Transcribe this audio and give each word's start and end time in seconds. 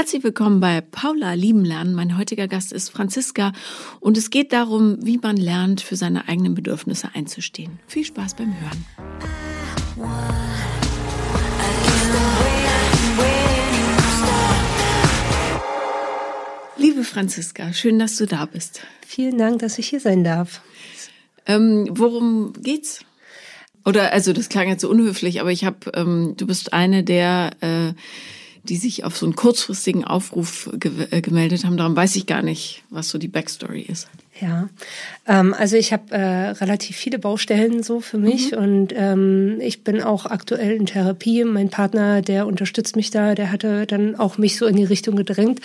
Herzlich 0.00 0.24
willkommen 0.24 0.60
bei 0.60 0.80
Paula 0.80 1.34
Lieben 1.34 1.62
Lernen. 1.62 1.94
Mein 1.94 2.16
heutiger 2.16 2.48
Gast 2.48 2.72
ist 2.72 2.88
Franziska 2.88 3.52
und 4.00 4.16
es 4.16 4.30
geht 4.30 4.50
darum, 4.54 4.96
wie 5.04 5.18
man 5.18 5.36
lernt, 5.36 5.82
für 5.82 5.94
seine 5.94 6.26
eigenen 6.26 6.54
Bedürfnisse 6.54 7.10
einzustehen. 7.12 7.78
Viel 7.86 8.06
Spaß 8.06 8.32
beim 8.32 8.54
Hören. 8.58 8.86
Liebe 16.78 17.04
Franziska, 17.04 17.74
schön, 17.74 17.98
dass 17.98 18.16
du 18.16 18.24
da 18.26 18.46
bist. 18.46 18.80
Vielen 19.06 19.36
Dank, 19.36 19.58
dass 19.58 19.78
ich 19.78 19.88
hier 19.88 20.00
sein 20.00 20.24
darf. 20.24 20.62
Ähm, 21.44 21.90
worum 21.90 22.54
geht's? 22.54 23.04
Oder 23.84 24.14
also 24.14 24.32
das 24.32 24.48
klang 24.48 24.66
jetzt 24.66 24.80
so 24.80 24.88
unhöflich, 24.88 25.42
aber 25.42 25.52
ich 25.52 25.66
habe, 25.66 25.90
ähm, 25.92 26.36
du 26.38 26.46
bist 26.46 26.72
eine 26.72 27.04
der 27.04 27.50
äh, 27.60 27.92
die 28.64 28.76
sich 28.76 29.04
auf 29.04 29.16
so 29.16 29.26
einen 29.26 29.36
kurzfristigen 29.36 30.04
Aufruf 30.04 30.70
ge 30.74 30.92
äh, 31.10 31.20
gemeldet 31.20 31.64
haben. 31.64 31.76
Darum 31.76 31.96
weiß 31.96 32.16
ich 32.16 32.26
gar 32.26 32.42
nicht, 32.42 32.82
was 32.90 33.08
so 33.08 33.18
die 33.18 33.28
Backstory 33.28 33.82
ist. 33.82 34.08
Ja, 34.40 34.68
ähm, 35.26 35.54
also 35.54 35.76
ich 35.76 35.92
habe 35.92 36.12
äh, 36.12 36.50
relativ 36.50 36.96
viele 36.96 37.18
Baustellen 37.18 37.82
so 37.82 38.00
für 38.00 38.18
mich 38.18 38.52
mhm. 38.52 38.58
und 38.58 38.94
ähm, 38.94 39.58
ich 39.60 39.84
bin 39.84 40.02
auch 40.02 40.26
aktuell 40.26 40.72
in 40.72 40.86
Therapie. 40.86 41.44
Mein 41.44 41.68
Partner, 41.68 42.22
der 42.22 42.46
unterstützt 42.46 42.96
mich 42.96 43.10
da, 43.10 43.34
der 43.34 43.52
hatte 43.52 43.86
dann 43.86 44.16
auch 44.16 44.38
mich 44.38 44.56
so 44.56 44.66
in 44.66 44.76
die 44.76 44.84
Richtung 44.84 45.16
gedrängt, 45.16 45.60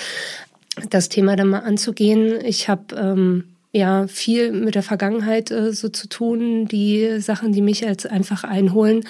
das 0.90 1.10
Thema 1.10 1.36
dann 1.36 1.50
mal 1.50 1.60
anzugehen. 1.60 2.44
Ich 2.44 2.68
habe 2.68 2.96
ähm, 2.96 3.46
ja 3.72 4.08
viel 4.08 4.52
mit 4.52 4.76
der 4.76 4.84
Vergangenheit 4.84 5.52
äh, 5.52 5.72
so 5.72 5.90
zu 5.90 6.08
tun, 6.08 6.68
die 6.68 7.20
Sachen, 7.20 7.54
die 7.54 7.62
mich 7.62 7.88
als 7.88 8.05
einfach 8.05 8.44
einholen 8.44 9.04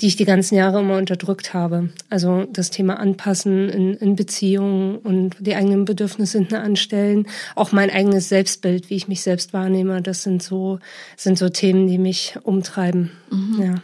die 0.00 0.06
ich 0.06 0.16
die 0.16 0.24
ganzen 0.24 0.54
Jahre 0.54 0.80
immer 0.80 0.96
unterdrückt 0.96 1.54
habe. 1.54 1.90
Also 2.08 2.46
das 2.52 2.70
Thema 2.70 3.00
Anpassen 3.00 3.68
in, 3.68 3.94
in 3.94 4.16
Beziehungen 4.16 4.96
und 4.98 5.36
die 5.40 5.56
eigenen 5.56 5.84
Bedürfnisse 5.84 6.38
hinten 6.38 6.54
anstellen, 6.54 7.26
auch 7.56 7.72
mein 7.72 7.90
eigenes 7.90 8.28
Selbstbild, 8.28 8.90
wie 8.90 8.94
ich 8.96 9.08
mich 9.08 9.22
selbst 9.22 9.52
wahrnehme, 9.52 10.00
das 10.00 10.22
sind 10.22 10.42
so, 10.42 10.78
sind 11.16 11.38
so 11.38 11.48
Themen, 11.48 11.88
die 11.88 11.98
mich 11.98 12.36
umtreiben. 12.42 13.10
Mhm. 13.30 13.62
Ja. 13.62 13.74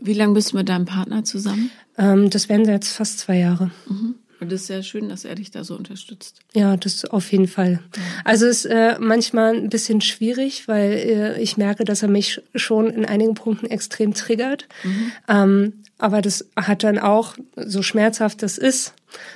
Wie 0.00 0.14
lange 0.14 0.34
bist 0.34 0.52
du 0.52 0.56
mit 0.56 0.68
deinem 0.68 0.84
Partner 0.84 1.24
zusammen? 1.24 1.70
Ähm, 1.98 2.30
das 2.30 2.48
werden 2.48 2.66
jetzt 2.66 2.92
fast 2.92 3.18
zwei 3.18 3.38
Jahre. 3.38 3.70
Mhm. 3.88 4.14
Und 4.42 4.50
das 4.50 4.62
ist 4.62 4.66
sehr 4.66 4.82
schön, 4.82 5.08
dass 5.08 5.24
er 5.24 5.36
dich 5.36 5.52
da 5.52 5.62
so 5.62 5.76
unterstützt. 5.76 6.40
Ja, 6.52 6.76
das 6.76 7.04
auf 7.04 7.30
jeden 7.30 7.46
Fall. 7.46 7.78
Also 8.24 8.46
es 8.46 8.64
ist 8.64 8.72
äh, 8.72 8.96
manchmal 8.98 9.54
ein 9.54 9.68
bisschen 9.68 10.00
schwierig, 10.00 10.66
weil 10.66 10.92
äh, 10.94 11.40
ich 11.40 11.56
merke, 11.56 11.84
dass 11.84 12.02
er 12.02 12.08
mich 12.08 12.42
schon 12.56 12.90
in 12.90 13.06
einigen 13.06 13.34
Punkten 13.34 13.66
extrem 13.66 14.14
triggert. 14.14 14.66
Mhm. 14.82 15.12
Ähm, 15.28 15.72
aber 15.96 16.22
das 16.22 16.48
hat 16.56 16.82
dann 16.82 16.98
auch, 16.98 17.36
so 17.54 17.84
schmerzhaft 17.84 18.42
das 18.42 18.58
ist, 18.58 18.94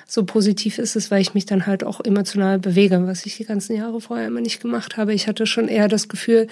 so 0.09 0.25
positiv 0.25 0.81
ist 0.81 0.97
es, 0.97 1.13
weil 1.13 1.21
ich 1.21 1.35
mich 1.35 1.47
dann 1.47 1.67
halt 1.67 1.85
auch 1.85 2.01
emotional 2.05 2.59
bewege, 2.59 3.07
was 3.07 3.27
ich 3.27 3.37
die 3.37 3.45
ganzen 3.45 3.77
Jahre 3.77 4.01
vorher 4.01 4.27
immer 4.27 4.41
nicht 4.41 4.61
gemacht 4.61 4.97
habe. 4.97 5.15
Ich 5.15 5.29
hatte 5.29 5.47
schon 5.47 5.69
eher 5.69 5.87
das 5.87 6.09
Gefühl, 6.09 6.49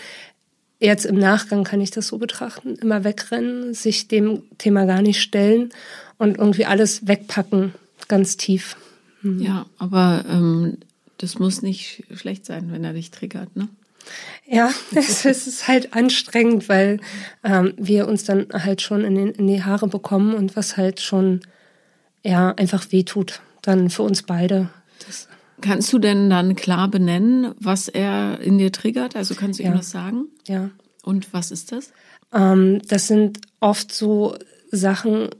jetzt 0.79 1.07
im 1.07 1.19
Nachgang 1.19 1.65
kann 1.65 1.81
ich 1.81 1.91
das 1.91 2.07
so 2.07 2.19
betrachten, 2.19 2.77
immer 2.77 3.03
wegrennen, 3.03 3.75
sich 3.75 4.07
dem 4.07 4.43
Thema 4.59 4.85
gar 4.85 5.03
nicht 5.03 5.21
stellen 5.21 5.71
und 6.19 6.39
irgendwie 6.39 6.67
alles 6.67 7.09
wegpacken 7.09 7.75
ganz 8.09 8.37
tief. 8.37 8.77
Mhm. 9.23 9.41
Ja, 9.41 9.67
aber 9.79 10.25
ähm, 10.29 10.79
das 11.19 11.39
muss 11.39 11.63
nicht 11.63 12.05
schlecht 12.15 12.45
sein, 12.47 12.71
wenn 12.71 12.85
er 12.85 12.93
dich 12.93 13.11
triggert, 13.11 13.57
ne? 13.57 13.69
Ja, 14.47 14.71
es, 14.95 15.25
ist 15.25 15.69
halt 15.69 15.95
anstrengend, 15.95 16.69
weil 16.69 17.01
ähm, 17.43 17.73
wir 17.77 18.07
uns 18.07 18.25
dann 18.25 18.49
halt 18.53 18.83
schon 18.83 19.05
in, 19.05 19.15
den, 19.15 19.31
in 19.31 19.47
die 19.47 19.65
Haare 19.65 19.89
bekommen 19.89 20.35
und 20.35 20.57
was 20.57 20.77
halt 20.77 21.01
schon 21.01 21.41
ja 22.23 22.51
einfach 22.51 22.93
wehtut, 22.93 23.41
dann 23.63 23.91
für 23.91 24.03
uns 24.03 24.23
beide. 24.23 24.71
Das 25.07 25.29
Kannst 25.61 25.93
du 25.93 25.99
denn 25.99 26.29
dann 26.29 26.57
klar 26.57 26.89
benennen, 26.89 27.55
was 27.59 27.89
er 27.89 28.41
in 28.41 28.59
dir 28.59 28.73
triggert? 28.73 29.17
Also 29.17 29.35
kannst 29.35 29.59
du 29.59 29.63
ja. 29.63 29.71
ihm 29.71 29.77
das 29.77 29.91
sagen? 29.91 30.27
Ja. 30.47 30.71
Und 31.03 31.33
was 31.33 31.51
ist 31.51 31.73
das? 31.73 31.93
Ähm, 32.33 32.83
das 32.89 33.07
sind 33.07 33.41
oft 33.61 33.93
so 33.93 34.37
Sachen, 34.71 35.31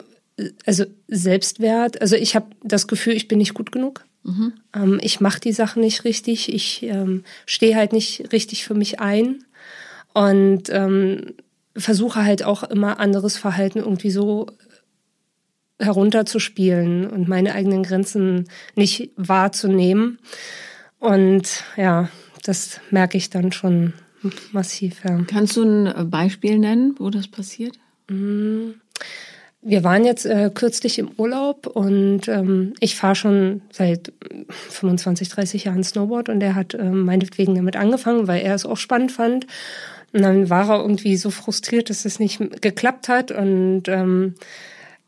also 0.67 0.85
Selbstwert, 1.09 2.01
also 2.01 2.17
ich 2.17 2.35
habe 2.35 2.47
das 2.63 2.87
Gefühl, 2.87 3.15
ich 3.15 3.29
bin 3.29 3.39
nicht 3.39 3.55
gut 3.55 3.73
genug. 3.73 4.05
Mhm. 4.25 4.55
Ähm, 4.75 4.99
ich 5.03 5.21
mache 5.21 5.41
die 5.41 5.53
Sachen 5.53 5.83
nicht 5.83 6.05
richtig, 6.05 6.53
ich 6.53 6.83
ähm, 6.83 7.25
stehe 7.47 7.77
halt 7.77 7.93
nicht 7.93 8.33
richtig 8.33 8.65
für 8.65 8.75
mich 8.75 9.01
ein 9.01 9.45
und 10.13 10.71
ähm, 10.71 11.35
versuche 11.77 12.25
halt 12.25 12.43
auch 12.43 12.63
immer 12.63 13.01
anderes 13.01 13.37
Verhalten 13.37 13.81
irgendwie 13.81 14.11
so 14.11 14.47
herunterzuspielen 15.79 17.07
und 17.07 17.29
meine 17.29 17.55
eigenen 17.55 17.83
Grenzen 17.83 18.49
nicht 18.77 19.11
wahrzunehmen. 19.17 20.19
Und 20.99 21.65
ja, 21.77 22.09
das 22.45 22.81
merke 22.91 23.19
ich 23.19 23.29
dann 23.29 23.53
schon 23.53 23.93
massiv. 24.53 25.05
Ja. 25.05 25.21
Kannst 25.27 25.57
du 25.57 25.65
ein 25.65 26.11
Beispiel 26.11 26.59
nennen, 26.59 26.95
wo 26.99 27.11
das 27.11 27.29
passiert? 27.29 27.79
Mhm. 28.09 28.75
Wir 29.67 29.83
waren 29.83 30.05
jetzt 30.05 30.27
äh, 30.27 30.51
kürzlich 30.53 30.99
im 30.99 31.11
Urlaub 31.17 31.67
und 31.67 32.29
ähm, 32.29 32.75
ich 32.81 32.97
fahre 32.97 33.15
schon 33.15 33.63
seit 33.73 34.13
25, 34.51 35.31
30 35.31 35.65
Jahren 35.65 35.83
Snowboard 35.83 36.29
und 36.29 36.43
er 36.43 36.55
hat 36.55 36.75
ähm, 36.75 37.07
meinetwegen 37.07 37.55
damit 37.55 37.75
angefangen, 37.75 38.29
weil 38.29 38.43
er 38.43 38.55
es 38.55 38.67
auch 38.67 38.77
spannend 38.77 39.11
fand. 39.11 39.47
Und 40.13 40.21
dann 40.21 40.51
war 40.51 40.69
er 40.69 40.83
irgendwie 40.83 41.17
so 41.17 41.31
frustriert, 41.31 41.89
dass 41.89 42.05
es 42.05 42.21
nicht 42.21 42.61
geklappt 42.61 43.09
hat 43.09 43.33
und 43.33 43.85
ähm, 43.89 44.35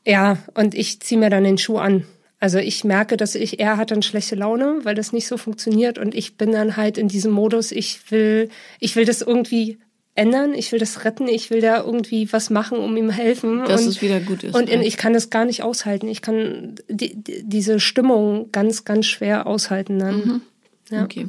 ja, 0.07 0.39
und 0.55 0.75
ich 0.75 1.01
ziehe 1.01 1.21
mir 1.21 1.29
dann 1.29 1.45
den 1.45 1.59
Schuh 1.59 1.77
an. 1.77 2.05
Also 2.41 2.59
ich 2.59 2.83
merke, 2.83 3.19
dass 3.19 3.35
ich, 3.35 3.61
er 3.61 3.77
hat 3.77 3.91
dann 3.91 4.03
schlechte 4.03 4.37
Laune, 4.37 4.79
weil 4.85 4.95
das 4.95 5.13
nicht 5.13 5.27
so 5.27 5.37
funktioniert 5.37 5.99
und 5.99 6.15
ich 6.15 6.39
bin 6.39 6.53
dann 6.53 6.79
halt 6.79 6.97
in 6.97 7.09
diesem 7.09 7.33
Modus, 7.33 7.73
ich 7.73 8.11
will, 8.11 8.49
ich 8.81 8.97
will 8.97 9.05
das 9.05 9.21
irgendwie 9.21 9.79
ändern, 10.17 10.55
ich 10.55 10.73
will 10.73 10.79
das 10.79 11.05
retten, 11.05 11.29
ich 11.29 11.51
will 11.51 11.61
da 11.61 11.85
irgendwie 11.85 12.33
was 12.33 12.51
machen, 12.51 12.79
um 12.79 12.97
ihm 12.97 13.11
helfen. 13.11 13.65
Dass 13.67 13.83
und, 13.83 13.89
es 13.89 14.03
wieder 14.03 14.21
gut 14.21 14.43
ist. 14.43 14.55
Und 14.55 14.69
ja. 14.69 14.81
ich 14.81 14.97
kann 14.97 15.13
das 15.13 15.31
gar 15.31 15.45
nicht 15.45 15.63
aushalten. 15.63 16.09
Ich 16.09 16.23
kann 16.23 16.77
die, 16.89 17.15
die, 17.15 17.43
diese 17.45 17.79
Stimmung 17.79 18.51
ganz, 18.51 18.85
ganz 18.85 19.07
schwer 19.07 19.47
aushalten 19.47 19.99
dann. 19.99 20.17
Mhm. 20.17 20.41
Ja. 20.91 21.05
Okay. 21.05 21.29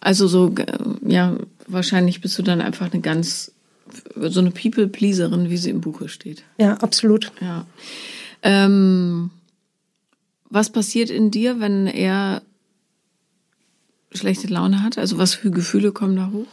Also 0.00 0.26
so, 0.26 0.54
ja, 1.06 1.36
wahrscheinlich 1.66 2.20
bist 2.20 2.38
du 2.38 2.42
dann 2.42 2.60
einfach 2.60 2.92
eine 2.92 3.02
ganz, 3.02 3.52
so 4.16 4.40
eine 4.40 4.50
People-Pleaserin, 4.50 5.50
wie 5.50 5.56
sie 5.56 5.70
im 5.70 5.80
Buche 5.80 6.08
steht. 6.08 6.44
Ja, 6.58 6.74
absolut. 6.74 7.32
Ja. 7.40 7.66
Ähm, 8.42 9.30
was 10.50 10.70
passiert 10.70 11.10
in 11.10 11.30
dir, 11.30 11.60
wenn 11.60 11.86
er 11.86 12.42
schlechte 14.12 14.48
Laune 14.48 14.82
hat? 14.82 14.98
Also 14.98 15.18
was 15.18 15.34
für 15.34 15.50
Gefühle 15.50 15.92
kommen 15.92 16.16
da 16.16 16.30
hoch? 16.32 16.46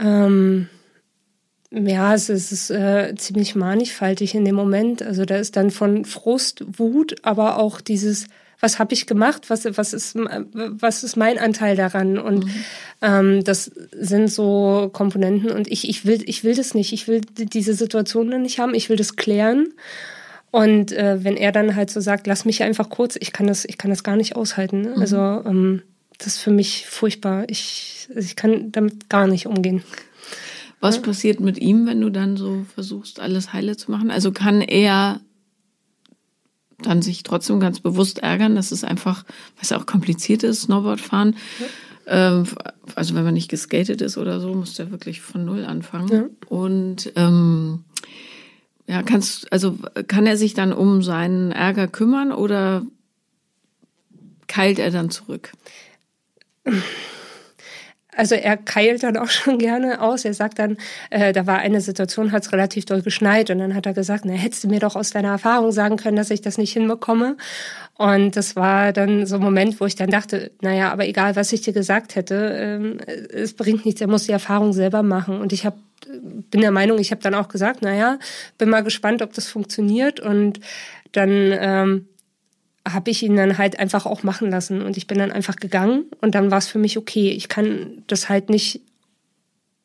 Ähm, 0.00 0.68
ja, 1.70 2.14
es 2.14 2.30
ist 2.30 2.70
äh, 2.70 3.14
ziemlich 3.16 3.54
mannigfaltig 3.54 4.34
in 4.34 4.44
dem 4.44 4.54
Moment. 4.54 5.02
Also 5.02 5.24
da 5.24 5.36
ist 5.36 5.56
dann 5.56 5.70
von 5.70 6.04
Frust, 6.04 6.64
Wut, 6.78 7.16
aber 7.22 7.58
auch 7.58 7.80
dieses, 7.82 8.26
was 8.60 8.78
habe 8.78 8.94
ich 8.94 9.06
gemacht, 9.06 9.50
was, 9.50 9.66
was, 9.76 9.92
ist, 9.92 10.16
was 10.16 11.04
ist 11.04 11.16
mein 11.16 11.38
Anteil 11.38 11.76
daran? 11.76 12.18
Und 12.18 12.46
mhm. 12.46 12.64
ähm, 13.02 13.44
das 13.44 13.70
sind 13.92 14.28
so 14.28 14.88
Komponenten 14.92 15.50
und 15.50 15.70
ich, 15.70 15.88
ich, 15.88 16.06
will, 16.06 16.22
ich 16.24 16.42
will 16.42 16.54
das 16.54 16.74
nicht. 16.74 16.92
Ich 16.92 17.06
will 17.06 17.20
diese 17.36 17.74
Situation 17.74 18.30
dann 18.30 18.42
nicht 18.42 18.58
haben. 18.58 18.74
Ich 18.74 18.88
will 18.88 18.96
das 18.96 19.16
klären. 19.16 19.68
Und 20.50 20.92
äh, 20.92 21.22
wenn 21.22 21.36
er 21.36 21.52
dann 21.52 21.76
halt 21.76 21.90
so 21.90 22.00
sagt, 22.00 22.26
lass 22.26 22.46
mich 22.46 22.62
einfach 22.62 22.88
kurz, 22.88 23.16
ich 23.20 23.32
kann 23.32 23.46
das, 23.46 23.66
ich 23.66 23.76
kann 23.76 23.90
das 23.90 24.02
gar 24.02 24.16
nicht 24.16 24.36
aushalten. 24.36 24.80
Ne? 24.80 24.92
Mhm. 24.96 25.00
Also 25.02 25.16
ähm, 25.18 25.82
das 26.18 26.34
ist 26.34 26.38
für 26.38 26.50
mich 26.50 26.86
furchtbar. 26.86 27.44
Ich, 27.48 28.08
ich 28.14 28.36
kann 28.36 28.72
damit 28.72 29.08
gar 29.08 29.26
nicht 29.26 29.46
umgehen. 29.46 29.82
Was 30.80 30.96
ja. 30.96 31.02
passiert 31.02 31.40
mit 31.40 31.58
ihm, 31.58 31.86
wenn 31.86 32.00
du 32.00 32.10
dann 32.10 32.36
so 32.36 32.64
versuchst, 32.74 33.20
alles 33.20 33.52
heile 33.52 33.76
zu 33.76 33.90
machen? 33.90 34.10
Also 34.10 34.32
kann 34.32 34.60
er 34.60 35.20
dann 36.82 37.02
sich 37.02 37.24
trotzdem 37.24 37.58
ganz 37.58 37.80
bewusst 37.80 38.20
ärgern, 38.20 38.54
dass 38.54 38.70
es 38.70 38.84
einfach, 38.84 39.24
was 39.58 39.72
auch 39.72 39.86
kompliziert 39.86 40.44
ist, 40.44 40.62
Snowboard 40.62 41.00
fahren. 41.00 41.36
Ja. 41.58 41.66
Ähm, 42.08 42.44
also 42.94 43.14
wenn 43.14 43.24
man 43.24 43.34
nicht 43.34 43.50
geskatet 43.50 44.00
ist 44.00 44.16
oder 44.16 44.40
so, 44.40 44.54
muss 44.54 44.74
der 44.74 44.90
wirklich 44.90 45.20
von 45.20 45.44
null 45.44 45.64
anfangen. 45.64 46.08
Ja. 46.12 46.24
Und 46.48 47.12
ähm, 47.16 47.84
ja, 48.86 49.02
kannst, 49.02 49.52
also 49.52 49.76
kann 50.06 50.26
er 50.26 50.36
sich 50.36 50.54
dann 50.54 50.72
um 50.72 51.02
seinen 51.02 51.50
Ärger 51.50 51.88
kümmern 51.88 52.32
oder 52.32 52.86
keilt 54.46 54.78
er 54.78 54.90
dann 54.90 55.10
zurück? 55.10 55.52
Also 58.18 58.34
er 58.34 58.56
keilt 58.56 59.04
dann 59.04 59.16
auch 59.16 59.28
schon 59.28 59.58
gerne 59.58 60.00
aus. 60.00 60.24
Er 60.24 60.34
sagt 60.34 60.58
dann, 60.58 60.76
äh, 61.10 61.32
da 61.32 61.46
war 61.46 61.58
eine 61.58 61.80
Situation, 61.80 62.32
hat 62.32 62.42
es 62.42 62.52
relativ 62.52 62.84
doll 62.84 63.00
geschneit 63.00 63.48
und 63.50 63.60
dann 63.60 63.76
hat 63.76 63.86
er 63.86 63.94
gesagt, 63.94 64.24
na, 64.24 64.32
hättest 64.32 64.64
du 64.64 64.68
mir 64.68 64.80
doch 64.80 64.96
aus 64.96 65.10
deiner 65.10 65.28
Erfahrung 65.28 65.70
sagen 65.70 65.96
können, 65.96 66.16
dass 66.16 66.30
ich 66.30 66.40
das 66.40 66.58
nicht 66.58 66.72
hinbekomme. 66.72 67.36
Und 67.96 68.34
das 68.34 68.56
war 68.56 68.92
dann 68.92 69.24
so 69.24 69.36
ein 69.36 69.42
Moment, 69.42 69.80
wo 69.80 69.86
ich 69.86 69.94
dann 69.94 70.10
dachte, 70.10 70.50
naja, 70.60 70.90
aber 70.90 71.06
egal, 71.06 71.36
was 71.36 71.52
ich 71.52 71.62
dir 71.62 71.72
gesagt 71.72 72.16
hätte, 72.16 72.56
ähm, 72.58 72.98
es 73.32 73.54
bringt 73.54 73.84
nichts, 73.84 74.00
er 74.00 74.08
muss 74.08 74.26
die 74.26 74.32
Erfahrung 74.32 74.72
selber 74.72 75.04
machen. 75.04 75.40
Und 75.40 75.52
ich 75.52 75.64
hab, 75.64 75.78
bin 76.50 76.60
der 76.60 76.72
Meinung, 76.72 76.98
ich 76.98 77.12
habe 77.12 77.22
dann 77.22 77.34
auch 77.34 77.48
gesagt, 77.48 77.82
naja, 77.82 78.18
bin 78.56 78.68
mal 78.68 78.82
gespannt, 78.82 79.22
ob 79.22 79.32
das 79.32 79.46
funktioniert. 79.46 80.18
Und 80.18 80.58
dann 81.12 81.30
ähm, 81.30 82.08
habe 82.92 83.10
ich 83.10 83.22
ihn 83.22 83.36
dann 83.36 83.58
halt 83.58 83.78
einfach 83.78 84.06
auch 84.06 84.22
machen 84.22 84.50
lassen 84.50 84.82
und 84.82 84.96
ich 84.96 85.06
bin 85.06 85.18
dann 85.18 85.32
einfach 85.32 85.56
gegangen 85.56 86.04
und 86.20 86.34
dann 86.34 86.50
war 86.50 86.58
es 86.58 86.68
für 86.68 86.78
mich 86.78 86.98
okay. 86.98 87.30
Ich 87.30 87.48
kann 87.48 88.02
das 88.06 88.28
halt 88.28 88.50
nicht, 88.50 88.80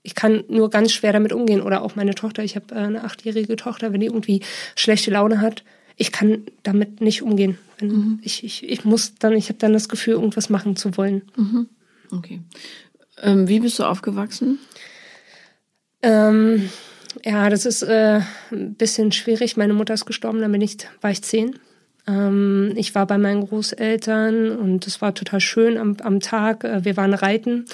ich 0.02 0.16
kann 0.16 0.44
nur 0.48 0.70
ganz 0.70 0.92
schwer 0.92 1.14
damit 1.14 1.34
umgehen 1.34 1.62
oder 1.62 1.82
auch 1.82 1.96
meine 1.96 2.16
Tochter. 2.16 2.44
Ich 2.44 2.56
habe 2.56 2.74
äh, 2.74 2.80
eine 2.80 3.04
achtjährige 3.04 3.56
Tochter, 3.56 3.94
wenn 3.94 4.02
die 4.02 4.08
irgendwie 4.08 4.42
schlechte 4.76 5.12
Laune 5.12 5.42
hat, 5.42 5.64
ich 5.96 6.12
kann 6.12 6.44
damit 6.64 7.02
nicht 7.02 7.22
umgehen. 7.22 7.58
Mhm. 7.80 8.20
Ich, 8.24 8.44
ich, 8.44 8.68
ich 8.68 8.86
muss 8.86 9.16
dann, 9.16 9.34
ich 9.34 9.50
habe 9.50 9.60
dann 9.60 9.74
das 9.74 9.90
Gefühl, 9.90 10.14
irgendwas 10.14 10.50
machen 10.50 10.76
zu 10.76 10.98
wollen. 10.98 11.24
Mhm. 11.36 11.70
Okay. 12.12 12.42
Ähm, 13.22 13.48
wie 13.48 13.60
bist 13.60 13.80
du 13.80 13.84
aufgewachsen? 13.84 14.60
Ähm, 16.02 16.70
ja, 17.24 17.50
das 17.50 17.66
ist 17.66 17.84
äh, 17.84 18.22
ein 18.52 18.74
bisschen 18.74 19.12
schwierig. 19.12 19.56
Meine 19.56 19.74
Mutter 19.74 19.94
ist 19.94 20.06
gestorben, 20.06 20.42
dann 20.42 20.52
bin 20.52 20.62
ich, 20.62 20.78
war 21.02 21.12
ich 21.12 21.22
zehn. 21.22 21.60
Ähm, 22.08 22.74
ich 22.76 22.96
war 22.96 23.08
bei 23.08 23.18
meinen 23.18 23.48
Großeltern 23.48 24.52
und 24.52 24.86
es 24.88 25.02
war 25.02 25.14
total 25.14 25.40
schön 25.40 25.78
am, 25.78 25.98
am 26.04 26.20
Tag. 26.20 26.64
Äh, 26.64 26.84
wir 26.84 26.98
waren 26.98 27.14
reiten 27.14 27.66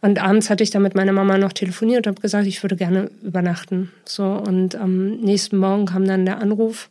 und 0.00 0.22
abends 0.22 0.50
hatte 0.50 0.64
ich 0.64 0.70
dann 0.70 0.82
mit 0.82 0.94
meiner 0.94 1.12
Mama 1.12 1.38
noch 1.38 1.52
telefoniert 1.52 2.06
und 2.06 2.14
habe 2.14 2.22
gesagt, 2.22 2.46
ich 2.46 2.62
würde 2.62 2.76
gerne 2.76 3.10
übernachten. 3.22 3.92
So 4.04 4.24
und 4.24 4.74
am 4.74 5.10
nächsten 5.18 5.58
Morgen 5.58 5.86
kam 5.86 6.06
dann 6.06 6.24
der 6.24 6.38
Anruf. 6.38 6.90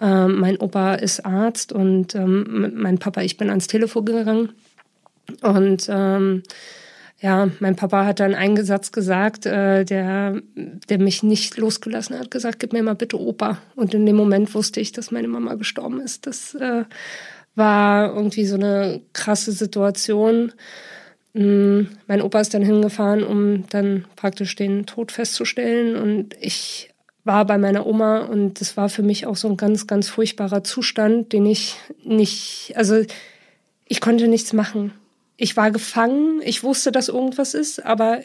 Ähm, 0.00 0.40
mein 0.40 0.56
Opa 0.58 0.94
ist 0.94 1.24
Arzt 1.24 1.72
und 1.72 2.14
ähm, 2.14 2.72
mein 2.74 2.98
Papa, 2.98 3.20
ich 3.20 3.36
bin 3.36 3.50
ans 3.50 3.66
Telefon 3.66 4.04
gegangen 4.04 4.50
und 5.42 5.86
ähm, 5.88 6.42
ja, 7.20 7.48
mein 7.60 7.76
Papa 7.76 8.04
hat 8.04 8.20
dann 8.20 8.34
einen 8.34 8.64
Satz 8.64 8.92
gesagt, 8.92 9.46
äh, 9.46 9.84
der, 9.84 10.42
der 10.88 10.98
mich 10.98 11.22
nicht 11.22 11.56
losgelassen 11.56 12.18
hat, 12.18 12.30
gesagt, 12.30 12.58
gib 12.58 12.72
mir 12.72 12.82
mal 12.82 12.94
bitte 12.94 13.20
Opa. 13.20 13.58
Und 13.76 13.94
in 13.94 14.04
dem 14.04 14.16
Moment 14.16 14.54
wusste 14.54 14.80
ich, 14.80 14.92
dass 14.92 15.10
meine 15.10 15.28
Mama 15.28 15.54
gestorben 15.54 16.00
ist. 16.00 16.26
Das 16.26 16.54
äh, 16.54 16.84
war 17.54 18.14
irgendwie 18.14 18.46
so 18.46 18.56
eine 18.56 19.00
krasse 19.12 19.52
Situation. 19.52 20.52
Mhm. 21.34 21.88
Mein 22.08 22.20
Opa 22.20 22.40
ist 22.40 22.52
dann 22.52 22.62
hingefahren, 22.62 23.22
um 23.22 23.66
dann 23.68 24.04
praktisch 24.16 24.56
den 24.56 24.86
Tod 24.86 25.12
festzustellen. 25.12 25.96
Und 25.96 26.36
ich 26.40 26.90
war 27.22 27.46
bei 27.46 27.58
meiner 27.58 27.86
Oma 27.86 28.18
und 28.18 28.60
das 28.60 28.76
war 28.76 28.88
für 28.88 29.02
mich 29.02 29.26
auch 29.26 29.36
so 29.36 29.48
ein 29.48 29.56
ganz, 29.56 29.86
ganz 29.86 30.08
furchtbarer 30.08 30.62
Zustand, 30.64 31.32
den 31.32 31.46
ich 31.46 31.76
nicht, 32.04 32.74
also 32.76 33.02
ich 33.86 34.00
konnte 34.00 34.28
nichts 34.28 34.52
machen 34.52 34.92
ich 35.36 35.56
war 35.56 35.70
gefangen, 35.70 36.40
ich 36.44 36.62
wusste, 36.62 36.92
dass 36.92 37.08
irgendwas 37.08 37.54
ist, 37.54 37.84
aber 37.84 38.20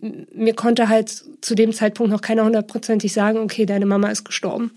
mir 0.00 0.54
konnte 0.54 0.88
halt 0.88 1.24
zu 1.40 1.54
dem 1.54 1.72
Zeitpunkt 1.72 2.12
noch 2.12 2.20
keiner 2.20 2.44
hundertprozentig 2.44 3.12
sagen, 3.12 3.38
okay, 3.38 3.66
deine 3.66 3.86
Mama 3.86 4.08
ist 4.10 4.24
gestorben. 4.24 4.70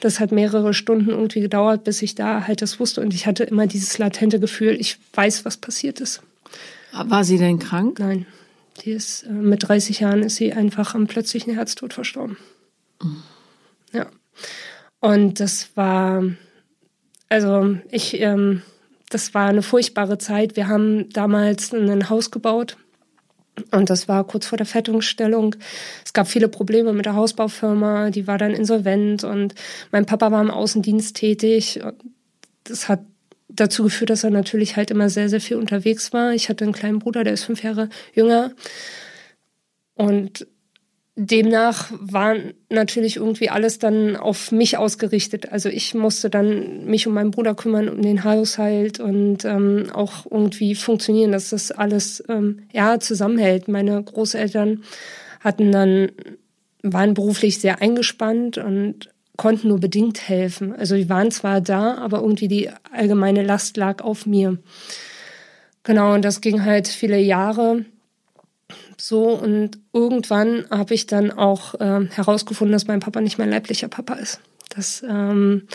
Das 0.00 0.20
hat 0.20 0.32
mehrere 0.32 0.74
Stunden 0.74 1.10
irgendwie 1.10 1.40
gedauert, 1.40 1.84
bis 1.84 2.02
ich 2.02 2.14
da 2.14 2.46
halt 2.46 2.62
das 2.62 2.80
wusste 2.80 3.00
und 3.00 3.14
ich 3.14 3.26
hatte 3.26 3.44
immer 3.44 3.66
dieses 3.66 3.98
latente 3.98 4.40
Gefühl, 4.40 4.76
ich 4.80 4.98
weiß, 5.14 5.44
was 5.44 5.58
passiert 5.58 6.00
ist. 6.00 6.22
War 6.92 7.24
sie 7.24 7.38
denn 7.38 7.58
krank? 7.58 7.98
Nein. 8.00 8.26
Die 8.84 8.92
ist 8.92 9.24
äh, 9.24 9.32
mit 9.32 9.68
30 9.68 10.00
Jahren 10.00 10.22
ist 10.22 10.36
sie 10.36 10.52
einfach 10.52 10.94
am 10.94 11.06
plötzlichen 11.06 11.54
Herztod 11.54 11.92
verstorben. 11.92 12.36
Mhm. 13.02 13.22
Ja. 13.92 14.06
Und 15.00 15.40
das 15.40 15.70
war, 15.76 16.24
also 17.28 17.76
ich, 17.90 18.20
ähm, 18.20 18.62
das 19.10 19.34
war 19.34 19.48
eine 19.48 19.62
furchtbare 19.62 20.16
Zeit. 20.16 20.56
Wir 20.56 20.68
haben 20.68 21.10
damals 21.10 21.72
ein 21.72 22.08
Haus 22.08 22.30
gebaut. 22.30 22.76
Und 23.72 23.90
das 23.90 24.08
war 24.08 24.24
kurz 24.26 24.46
vor 24.46 24.56
der 24.56 24.66
Fertigstellung. 24.66 25.56
Es 26.04 26.12
gab 26.12 26.28
viele 26.28 26.48
Probleme 26.48 26.92
mit 26.92 27.04
der 27.04 27.16
Hausbaufirma, 27.16 28.10
die 28.10 28.26
war 28.26 28.38
dann 28.38 28.52
insolvent 28.52 29.22
und 29.22 29.54
mein 29.90 30.06
Papa 30.06 30.30
war 30.30 30.40
im 30.40 30.50
Außendienst 30.50 31.14
tätig. 31.14 31.80
Das 32.64 32.88
hat 32.88 33.00
dazu 33.48 33.82
geführt, 33.82 34.10
dass 34.10 34.24
er 34.24 34.30
natürlich 34.30 34.76
halt 34.76 34.90
immer 34.90 35.10
sehr, 35.10 35.28
sehr 35.28 35.40
viel 35.40 35.56
unterwegs 35.56 36.12
war. 36.12 36.32
Ich 36.32 36.48
hatte 36.48 36.64
einen 36.64 36.72
kleinen 36.72 37.00
Bruder, 37.00 37.24
der 37.24 37.34
ist 37.34 37.44
fünf 37.44 37.62
Jahre 37.62 37.88
jünger. 38.14 38.52
Und 39.94 40.46
demnach 41.16 41.92
war 42.00 42.36
natürlich 42.68 43.16
irgendwie 43.16 43.50
alles 43.50 43.78
dann 43.78 44.16
auf 44.16 44.52
mich 44.52 44.78
ausgerichtet. 44.78 45.52
Also 45.52 45.68
ich 45.68 45.94
musste 45.94 46.30
dann 46.30 46.86
mich 46.86 47.06
um 47.06 47.14
meinen 47.14 47.30
Bruder 47.30 47.54
kümmern, 47.54 47.88
um 47.88 48.00
den 48.00 48.24
Haushalt 48.24 49.00
und 49.00 49.44
ähm, 49.44 49.90
auch 49.92 50.24
irgendwie 50.30 50.74
funktionieren, 50.74 51.32
dass 51.32 51.50
das 51.50 51.72
alles 51.72 52.22
ähm, 52.28 52.62
ja 52.72 53.00
zusammenhält. 53.00 53.68
Meine 53.68 54.02
Großeltern 54.02 54.84
hatten 55.40 55.72
dann 55.72 56.12
waren 56.82 57.14
beruflich 57.14 57.60
sehr 57.60 57.82
eingespannt 57.82 58.56
und 58.56 59.10
konnten 59.36 59.68
nur 59.68 59.80
bedingt 59.80 60.28
helfen. 60.28 60.74
Also 60.74 60.96
die 60.96 61.08
waren 61.08 61.30
zwar 61.30 61.60
da, 61.60 61.96
aber 61.96 62.20
irgendwie 62.20 62.48
die 62.48 62.70
allgemeine 62.92 63.42
Last 63.42 63.76
lag 63.76 64.02
auf 64.02 64.26
mir. 64.26 64.58
Genau, 65.82 66.14
und 66.14 66.24
das 66.24 66.40
ging 66.40 66.64
halt 66.64 66.88
viele 66.88 67.18
Jahre. 67.18 67.84
So, 68.96 69.30
und 69.30 69.78
irgendwann 69.92 70.64
habe 70.70 70.94
ich 70.94 71.06
dann 71.06 71.30
auch 71.30 71.74
äh, 71.80 72.06
herausgefunden, 72.10 72.72
dass 72.72 72.86
mein 72.86 73.00
Papa 73.00 73.20
nicht 73.20 73.38
mein 73.38 73.50
leiblicher 73.50 73.88
Papa 73.88 74.14
ist. 74.14 74.40
Das 74.68 75.02
ähm, 75.08 75.66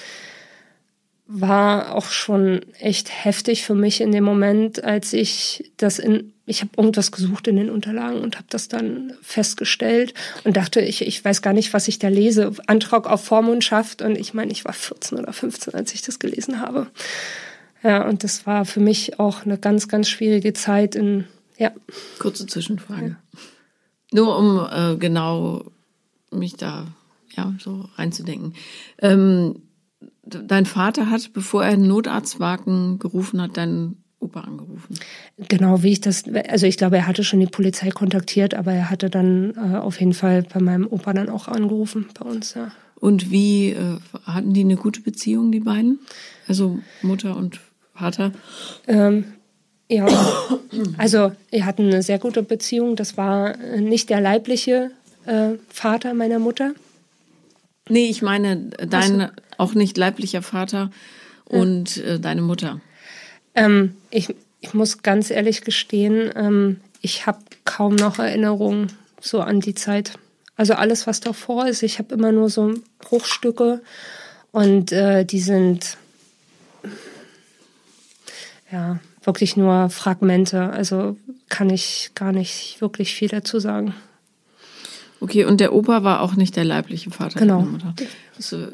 war 1.28 1.96
auch 1.96 2.12
schon 2.12 2.62
echt 2.80 3.10
heftig 3.26 3.64
für 3.64 3.74
mich 3.74 4.00
in 4.00 4.12
dem 4.12 4.24
Moment, 4.24 4.84
als 4.84 5.12
ich 5.14 5.72
das 5.78 5.98
in, 5.98 6.34
ich 6.46 6.62
habe 6.62 6.72
irgendwas 6.78 7.12
gesucht 7.12 7.48
in 7.48 7.56
den 7.56 7.72
Unterlagen 7.72 8.22
und 8.22 8.36
habe 8.36 8.48
das 8.50 8.68
dann 8.68 9.14
festgestellt 9.22 10.14
und 10.44 10.56
dachte, 10.56 10.82
ich, 10.82 11.02
ich 11.02 11.26
weiß 11.26 11.42
gar 11.42 11.54
nicht, 11.54 11.74
was 11.74 11.88
ich 11.88 11.98
da 11.98 12.10
lese. 12.10 12.52
Antrag 12.68 13.10
auf 13.10 13.26
Vormundschaft 13.26 14.04
und 14.04 14.18
ich 14.18 14.36
meine, 14.36 14.52
ich 14.52 14.66
war 14.66 14.74
14 14.74 15.18
oder 15.18 15.34
15, 15.34 15.74
als 15.74 15.94
ich 15.94 16.04
das 16.04 16.20
gelesen 16.20 16.62
habe. 16.62 16.88
Ja, 17.82 18.08
und 18.08 18.24
das 18.24 18.46
war 18.46 18.66
für 18.66 18.80
mich 18.80 19.20
auch 19.20 19.46
eine 19.46 19.58
ganz, 19.58 19.88
ganz 19.88 20.10
schwierige 20.10 20.54
Zeit 20.54 20.96
in 20.96 21.26
ja. 21.58 21.72
Kurze 22.20 22.46
Zwischenfrage. 22.48 23.18
Ja. 23.34 23.40
Nur 24.12 24.38
um 24.38 24.68
äh, 24.72 24.98
genau 24.98 25.66
mich 26.32 26.56
da 26.56 26.88
ja 27.36 27.54
so 27.60 27.90
reinzudenken. 27.96 28.54
Ähm, 29.00 29.62
dein 30.24 30.66
Vater 30.66 31.10
hat, 31.10 31.34
bevor 31.34 31.64
er 31.64 31.74
einen 31.74 31.88
Notarztwagen 31.88 33.00
gerufen 33.00 33.42
hat, 33.42 33.58
deinen 33.58 34.04
Opa 34.20 34.42
angerufen. 34.42 34.98
Genau, 35.38 35.84
wie 35.84 35.92
ich 35.92 36.02
das, 36.02 36.24
also 36.50 36.66
ich 36.66 36.78
glaube, 36.78 36.98
er 36.98 37.08
hatte 37.08 37.24
schon 37.24 37.40
die 37.40 37.46
Polizei 37.46 37.90
kontaktiert, 37.90 38.54
aber 38.54 38.74
er 38.74 38.90
hatte 38.90 39.10
dann 39.10 39.54
äh, 39.56 39.78
auf 39.78 40.00
jeden 40.00 40.14
Fall 40.14 40.44
bei 40.44 40.60
meinem 40.60 40.88
Opa 40.88 41.14
dann 41.14 41.30
auch 41.30 41.48
angerufen 41.48 42.08
bei 42.20 42.26
uns, 42.26 42.54
ja. 42.56 42.72
Und 42.96 43.30
wie 43.30 43.72
äh, 43.72 44.00
hatten 44.24 44.54
die 44.54 44.62
eine 44.62 44.78
gute 44.78 45.02
Beziehung, 45.02 45.52
die 45.52 45.60
beiden? 45.60 46.00
Also 46.48 46.80
Mutter 47.02 47.36
und 47.36 47.60
Vater? 47.94 48.32
Ähm, 48.88 49.26
ja, 49.90 50.08
also 50.98 51.32
wir 51.52 51.66
hatten 51.66 51.88
eine 51.88 52.04
sehr 52.04 52.20
gute 52.20 52.44
Beziehung. 52.44 52.96
Das 52.96 53.18
war 53.18 53.58
nicht 53.58 54.10
der 54.10 54.22
leibliche 54.22 54.92
äh, 55.26 55.52
Vater 55.70 56.14
meiner 56.14 56.40
Mutter. 56.40 56.74
Nee, 57.88 58.08
ich 58.08 58.22
meine 58.22 58.58
dein 58.88 59.20
so. 59.20 59.28
auch 59.58 59.74
nicht 59.74 59.98
leiblicher 59.98 60.42
Vater 60.42 60.92
und 61.46 61.98
äh, 61.98 62.20
deine 62.20 62.42
Mutter. 62.42 62.82
Ähm, 63.54 63.96
ich, 64.10 64.36
ich 64.60 64.74
muss 64.74 65.04
ganz 65.04 65.30
ehrlich 65.30 65.62
gestehen, 65.62 66.32
ähm, 66.36 66.82
ich 67.02 67.28
habe 67.28 67.40
kaum 67.64 67.96
noch 67.96 68.18
Erinnerungen 68.18 68.92
so 69.22 69.42
an 69.42 69.60
die 69.62 69.76
Zeit. 69.76 70.14
Also 70.58 70.74
alles, 70.74 71.06
was 71.06 71.20
davor 71.20 71.68
ist, 71.68 71.84
ich 71.84 72.00
habe 72.00 72.16
immer 72.16 72.32
nur 72.32 72.50
so 72.50 72.74
Bruchstücke 73.00 73.82
und 74.52 74.92
äh, 74.92 75.26
die 75.26 75.40
sind 75.40 75.98
ja 78.72 79.00
wirklich 79.26 79.58
nur 79.58 79.90
Fragmente. 79.90 80.70
Also 80.70 81.18
kann 81.50 81.70
ich 81.70 82.12
gar 82.16 82.32
nicht 82.32 82.78
wirklich 82.82 83.14
viel 83.14 83.30
dazu 83.30 83.60
sagen. 83.60 83.94
Okay, 85.20 85.46
und 85.46 85.60
der 85.60 85.74
Opa 85.74 86.04
war 86.04 86.22
auch 86.22 86.36
nicht 86.36 86.56
der 86.56 86.66
leibliche 86.66 87.10
Vater 87.10 87.40
genau. 87.40 87.60
deiner 87.60 87.72
Mutter. 87.72 87.94
Das 87.98 88.40
ist 88.40 88.50
so 88.50 88.68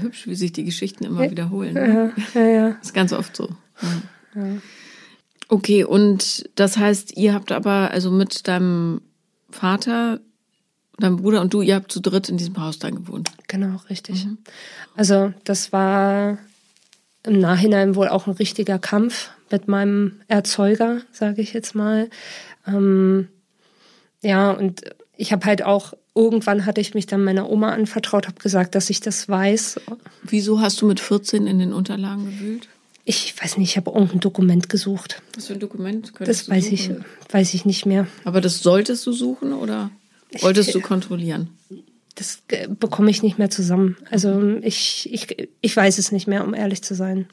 hübsch, 0.00 0.26
wie 0.26 0.34
sich 0.34 0.52
die 0.52 0.64
Geschichten 0.64 1.04
immer 1.04 1.24
ja, 1.24 1.30
wiederholen. 1.30 1.74
Ne? 1.74 2.12
Ja, 2.34 2.40
ja, 2.40 2.48
ja. 2.48 2.68
Das 2.70 2.78
ist 2.88 2.94
ganz 2.94 3.12
oft 3.12 3.36
so. 3.36 3.48
Ja. 4.34 4.42
Okay, 5.48 5.84
und 5.84 6.48
das 6.54 6.76
heißt, 6.76 7.16
ihr 7.16 7.34
habt 7.34 7.52
aber 7.52 7.90
also 7.90 8.10
mit 8.10 8.46
deinem 8.48 9.00
Vater, 9.50 10.20
deinem 10.98 11.16
Bruder 11.16 11.40
und 11.40 11.52
du, 11.54 11.62
ihr 11.62 11.74
habt 11.74 11.90
zu 11.90 12.00
dritt 12.00 12.28
in 12.28 12.36
diesem 12.36 12.56
Haus 12.58 12.78
dann 12.78 12.94
gewohnt. 12.94 13.30
Genau, 13.48 13.80
richtig. 13.88 14.26
Mhm. 14.26 14.38
Also 14.94 15.32
das 15.44 15.72
war 15.72 16.38
im 17.22 17.38
Nachhinein 17.40 17.94
wohl 17.94 18.08
auch 18.08 18.26
ein 18.26 18.34
richtiger 18.34 18.78
Kampf, 18.78 19.30
mit 19.50 19.68
meinem 19.68 20.20
Erzeuger, 20.28 21.00
sage 21.12 21.42
ich 21.42 21.52
jetzt 21.52 21.74
mal. 21.74 22.08
Ähm, 22.66 23.28
ja, 24.22 24.50
und 24.50 24.82
ich 25.16 25.32
habe 25.32 25.46
halt 25.46 25.62
auch, 25.62 25.94
irgendwann 26.14 26.66
hatte 26.66 26.80
ich 26.80 26.94
mich 26.94 27.06
dann 27.06 27.24
meiner 27.24 27.50
Oma 27.50 27.70
anvertraut, 27.70 28.26
habe 28.26 28.40
gesagt, 28.40 28.74
dass 28.74 28.90
ich 28.90 29.00
das 29.00 29.28
weiß. 29.28 29.80
Wieso 30.22 30.60
hast 30.60 30.80
du 30.80 30.86
mit 30.86 31.00
14 31.00 31.46
in 31.46 31.58
den 31.58 31.72
Unterlagen 31.72 32.24
gewühlt? 32.26 32.68
Ich 33.04 33.34
weiß 33.42 33.56
nicht, 33.56 33.70
ich 33.70 33.76
habe 33.78 33.90
irgendein 33.90 34.20
Dokument 34.20 34.68
gesucht. 34.68 35.22
Was 35.34 35.46
für 35.46 35.54
ein 35.54 35.60
Dokument? 35.60 36.12
Das 36.20 36.48
weiß 36.48 36.66
ich, 36.72 36.90
weiß 37.30 37.54
ich 37.54 37.64
nicht 37.64 37.86
mehr. 37.86 38.06
Aber 38.24 38.40
das 38.40 38.60
solltest 38.60 39.06
du 39.06 39.12
suchen 39.12 39.54
oder 39.54 39.90
wolltest 40.40 40.68
ich, 40.68 40.72
du 40.74 40.80
kontrollieren? 40.80 41.48
Das 42.16 42.42
bekomme 42.68 43.10
ich 43.10 43.22
nicht 43.22 43.38
mehr 43.38 43.48
zusammen. 43.48 43.96
Also 44.10 44.58
ich, 44.60 45.08
ich, 45.10 45.48
ich 45.60 45.76
weiß 45.76 45.98
es 45.98 46.12
nicht 46.12 46.26
mehr, 46.26 46.44
um 46.44 46.52
ehrlich 46.52 46.82
zu 46.82 46.94
sein. 46.94 47.28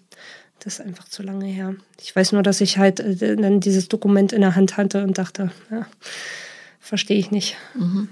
Das 0.60 0.80
ist 0.80 0.86
einfach 0.86 1.08
zu 1.08 1.24
lange 1.24 1.46
her. 1.46 1.76
Ich 2.02 2.16
weiß 2.16 2.32
nur, 2.32 2.44
dass 2.44 2.62
ich 2.62 2.78
halt 2.78 3.00
äh, 3.00 3.36
dann 3.36 3.60
dieses 3.60 3.88
Dokument 3.88 4.34
in 4.34 4.42
der 4.42 4.56
Hand 4.56 4.78
hatte 4.78 5.04
und 5.04 5.18
dachte, 5.18 5.52
ja, 5.72 5.86
verstehe 6.80 7.18
ich 7.18 7.32
nicht. 7.32 7.56
Mhm. 7.76 8.10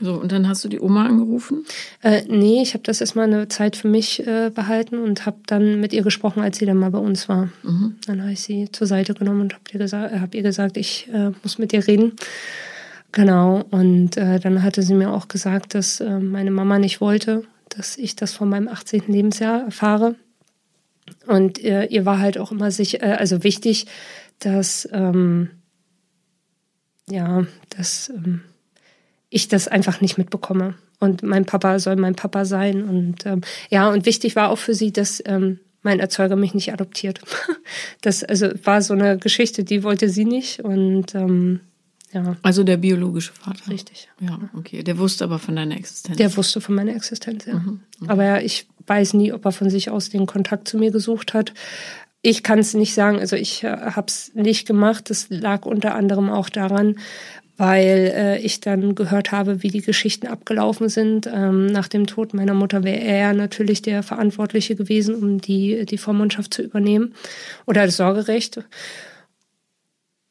So, 0.00 0.14
und 0.14 0.32
dann 0.32 0.48
hast 0.48 0.64
du 0.64 0.68
die 0.68 0.80
Oma 0.80 1.06
angerufen? 1.06 1.64
Äh, 2.02 2.22
nee, 2.28 2.60
ich 2.60 2.74
habe 2.74 2.82
das 2.82 3.00
erstmal 3.00 3.26
eine 3.26 3.46
Zeit 3.46 3.76
für 3.76 3.86
mich 3.86 4.26
äh, 4.26 4.50
behalten 4.52 4.98
und 4.98 5.26
habe 5.26 5.38
dann 5.46 5.80
mit 5.80 5.92
ihr 5.92 6.02
gesprochen, 6.02 6.42
als 6.42 6.58
sie 6.58 6.66
dann 6.66 6.76
mal 6.76 6.90
bei 6.90 6.98
uns 6.98 7.28
war. 7.28 7.50
Mhm. 7.62 7.94
Dann 8.06 8.20
habe 8.22 8.32
ich 8.32 8.40
sie 8.40 8.68
zur 8.72 8.88
Seite 8.88 9.14
genommen 9.14 9.42
und 9.42 9.54
habe 9.54 9.62
ihr, 9.72 9.78
gesagt, 9.78 10.20
hab 10.20 10.34
ihr 10.34 10.42
gesagt, 10.42 10.76
ich 10.76 11.08
äh, 11.12 11.30
muss 11.42 11.58
mit 11.58 11.72
ihr 11.72 11.86
reden. 11.86 12.16
Genau, 13.12 13.64
und 13.70 14.16
äh, 14.16 14.40
dann 14.40 14.62
hatte 14.62 14.82
sie 14.82 14.94
mir 14.94 15.12
auch 15.12 15.28
gesagt, 15.28 15.74
dass 15.74 16.00
äh, 16.00 16.18
meine 16.18 16.50
Mama 16.50 16.78
nicht 16.78 17.00
wollte, 17.00 17.44
dass 17.68 17.96
ich 17.96 18.16
das 18.16 18.32
von 18.32 18.48
meinem 18.48 18.68
18. 18.68 19.04
Lebensjahr 19.06 19.64
erfahre. 19.64 20.16
Und 21.26 21.62
äh, 21.62 21.86
ihr 21.86 22.04
war 22.04 22.18
halt 22.18 22.38
auch 22.38 22.52
immer 22.52 22.70
sich, 22.70 23.02
äh, 23.02 23.16
also 23.18 23.44
wichtig, 23.44 23.86
dass 24.38 24.88
ähm, 24.92 25.50
ja, 27.08 27.46
dass 27.70 28.08
ähm, 28.10 28.42
ich 29.28 29.48
das 29.48 29.68
einfach 29.68 30.00
nicht 30.00 30.18
mitbekomme. 30.18 30.74
Und 30.98 31.22
mein 31.22 31.46
Papa 31.46 31.78
soll 31.78 31.96
mein 31.96 32.14
Papa 32.14 32.44
sein. 32.44 32.84
Und 32.84 33.26
ähm, 33.26 33.40
ja, 33.70 33.88
und 33.90 34.06
wichtig 34.06 34.36
war 34.36 34.50
auch 34.50 34.58
für 34.58 34.74
sie, 34.74 34.92
dass 34.92 35.22
ähm, 35.24 35.60
mein 35.82 35.98
Erzeuger 35.98 36.36
mich 36.36 36.54
nicht 36.54 36.72
adoptiert. 36.72 37.20
Das 38.02 38.24
also 38.24 38.48
war 38.64 38.82
so 38.82 38.94
eine 38.94 39.18
Geschichte, 39.18 39.62
die 39.62 39.84
wollte 39.84 40.08
sie 40.08 40.24
nicht. 40.24 40.60
Und 40.60 41.14
ähm, 41.14 41.60
ja. 42.12 42.36
Also 42.42 42.64
der 42.64 42.78
biologische 42.78 43.32
Vater. 43.32 43.70
Richtig. 43.70 44.08
Ja, 44.20 44.38
okay. 44.56 44.82
Der 44.82 44.98
wusste 44.98 45.24
aber 45.24 45.38
von 45.38 45.54
deiner 45.54 45.76
Existenz. 45.76 46.16
Der 46.16 46.36
wusste 46.36 46.60
von 46.60 46.74
meiner 46.74 46.96
Existenz, 46.96 47.46
ja. 47.46 47.54
Mhm, 47.54 47.80
okay. 48.00 48.10
Aber 48.10 48.24
ja, 48.24 48.40
ich 48.40 48.66
weiß 48.90 49.14
nie, 49.14 49.32
ob 49.32 49.44
er 49.44 49.52
von 49.52 49.70
sich 49.70 49.88
aus 49.88 50.10
den 50.10 50.26
Kontakt 50.26 50.66
zu 50.66 50.76
mir 50.76 50.90
gesucht 50.90 51.32
hat. 51.32 51.54
Ich 52.22 52.42
kann 52.42 52.58
es 52.58 52.74
nicht 52.74 52.92
sagen, 52.92 53.18
also 53.18 53.36
ich 53.36 53.62
äh, 53.62 53.68
habe 53.68 54.08
es 54.08 54.32
nicht 54.34 54.66
gemacht. 54.66 55.08
Das 55.08 55.28
lag 55.30 55.64
unter 55.64 55.94
anderem 55.94 56.28
auch 56.28 56.50
daran, 56.50 56.96
weil 57.56 58.12
äh, 58.14 58.38
ich 58.40 58.60
dann 58.60 58.94
gehört 58.96 59.30
habe, 59.30 59.62
wie 59.62 59.68
die 59.68 59.80
Geschichten 59.80 60.26
abgelaufen 60.26 60.88
sind. 60.88 61.30
Ähm, 61.32 61.66
nach 61.66 61.86
dem 61.86 62.06
Tod 62.06 62.34
meiner 62.34 62.52
Mutter 62.52 62.82
wäre 62.82 63.00
er 63.00 63.32
natürlich 63.32 63.80
der 63.80 64.02
Verantwortliche 64.02 64.74
gewesen, 64.74 65.14
um 65.14 65.40
die, 65.40 65.86
die 65.86 65.98
Vormundschaft 65.98 66.52
zu 66.52 66.62
übernehmen 66.62 67.14
oder 67.66 67.86
das 67.86 67.96
Sorgerecht. 67.96 68.60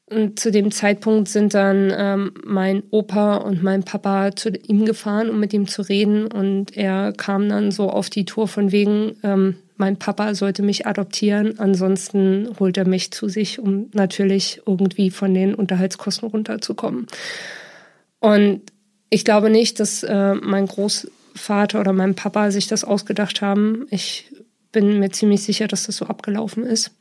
Und 0.10 0.40
zu 0.40 0.50
dem 0.50 0.72
Zeitpunkt 0.72 1.28
sind 1.30 1.54
dann 1.54 1.94
ähm, 1.96 2.32
mein 2.44 2.82
Opa 2.90 3.38
und 3.38 3.62
mein 3.62 3.84
Papa 3.84 4.36
zu 4.36 4.50
ihm 4.50 4.86
gefahren, 4.86 5.30
um 5.30 5.40
mit 5.40 5.54
ihm 5.54 5.68
zu 5.68 5.84
reden. 5.84 6.26
Und 6.26 6.76
er 6.76 7.14
kam 7.14 7.48
dann 7.48 7.72
so 7.72 7.90
auf 7.92 8.10
die 8.10 8.26
Tour 8.26 8.48
von 8.48 8.72
wegen, 8.72 9.18
ähm, 9.22 9.56
mein 9.78 9.98
Papa 9.98 10.34
sollte 10.34 10.64
mich 10.64 10.88
adoptieren, 10.88 11.60
ansonsten 11.60 12.50
holt 12.60 12.76
er 12.76 12.88
mich 12.88 13.12
zu 13.12 13.30
sich, 13.30 13.60
um 13.60 13.90
natürlich 13.94 14.62
irgendwie 14.66 15.10
von 15.12 15.34
den 15.34 15.56
Unterhaltskosten 15.56 16.28
runterzukommen. 16.28 17.06
Und 18.20 18.62
ich 19.10 19.24
glaube 19.24 19.50
nicht, 19.50 19.80
dass 19.80 20.04
äh, 20.04 20.34
mein 20.34 20.66
Großvater 20.66 21.80
oder 21.80 21.94
mein 21.94 22.16
Papa 22.16 22.52
sich 22.52 22.68
das 22.68 22.84
ausgedacht 22.84 23.42
haben. 23.42 23.86
Ich 23.90 24.32
bin 24.72 25.00
mir 25.00 25.12
ziemlich 25.12 25.44
sicher, 25.44 25.68
dass 25.68 25.86
das 25.86 25.98
so 25.98 26.08
abgelaufen 26.08 26.64
ist. 26.64 26.92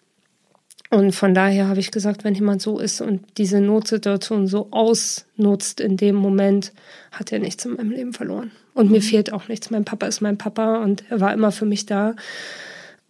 Und 0.90 1.14
von 1.14 1.35
daher 1.35 1.68
habe 1.68 1.80
ich 1.80 1.90
gesagt, 1.90 2.25
wenn 2.25 2.35
jemand 2.35 2.62
so 2.62 2.78
ist 2.78 3.00
und 3.02 3.23
diese 3.37 3.61
Notsituation 3.61 4.47
so 4.47 4.68
ausnutzt 4.71 5.80
in 5.80 5.99
dem 5.99 6.16
Moment, 6.16 6.73
hat 7.12 7.30
er 7.30 7.40
nichts 7.40 7.64
in 7.66 7.75
meinem 7.75 7.90
Leben 7.90 8.12
verloren. 8.14 8.52
Und 8.73 8.90
mir 8.90 9.00
mhm. 9.00 9.04
fehlt 9.04 9.33
auch 9.33 9.49
nichts. 9.49 9.71
Mein 9.71 9.85
Papa 9.85 10.07
ist 10.07 10.23
mein 10.23 10.38
Papa 10.38 10.83
und 10.83 11.04
er 11.11 11.21
war 11.21 11.35
immer 11.35 11.52
für 11.52 11.66
mich 11.66 11.85
da. 11.85 12.14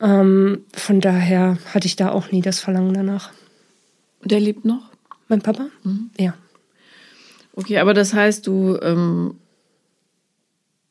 Ähm, 0.01 0.65
von 0.75 1.01
daher 1.01 1.59
hatte 1.73 1.87
ich 1.87 1.95
da 1.95 2.11
auch 2.11 2.33
nie 2.33 2.41
das 2.41 2.59
Verlangen 2.59 2.95
danach. 2.95 3.31
Und 4.23 4.33
er 4.33 4.41
lebt 4.41 4.65
noch? 4.65 4.91
Mein 5.29 5.43
Papa? 5.43 5.69
Mhm. 5.85 6.11
Ja. 6.19 6.35
Okay, 7.55 7.79
aber 7.79 7.95
das 7.95 8.13
heißt, 8.15 8.47
du 8.47 8.79
ähm, 8.83 9.37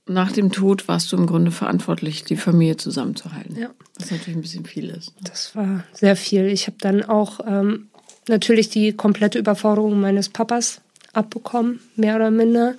nach 0.08 0.32
dem 0.32 0.52
Tod 0.52 0.88
warst 0.88 1.12
du 1.12 1.18
im 1.18 1.28
Grunde 1.28 1.52
verantwortlich, 1.52 2.24
die 2.24 2.38
Familie 2.38 2.78
zusammenzuhalten. 2.78 3.56
Ja. 3.58 3.70
Was 4.00 4.12
natürlich 4.12 4.38
ein 4.38 4.42
bisschen 4.42 4.66
viel 4.66 4.90
ist. 4.90 5.16
Ne? 5.16 5.22
Das 5.30 5.56
war 5.56 5.84
sehr 5.94 6.16
viel. 6.16 6.46
Ich 6.48 6.68
habe 6.68 6.78
dann 6.80 7.04
auch 7.04 7.40
ähm, 7.46 7.88
natürlich 8.28 8.70
die 8.70 8.94
komplette 8.94 9.40
Überforderung 9.40 10.00
meines 10.00 10.30
Papas 10.30 10.82
abbekommen, 11.14 11.80
mehr 11.96 12.16
oder 12.16 12.32
minder. 12.32 12.76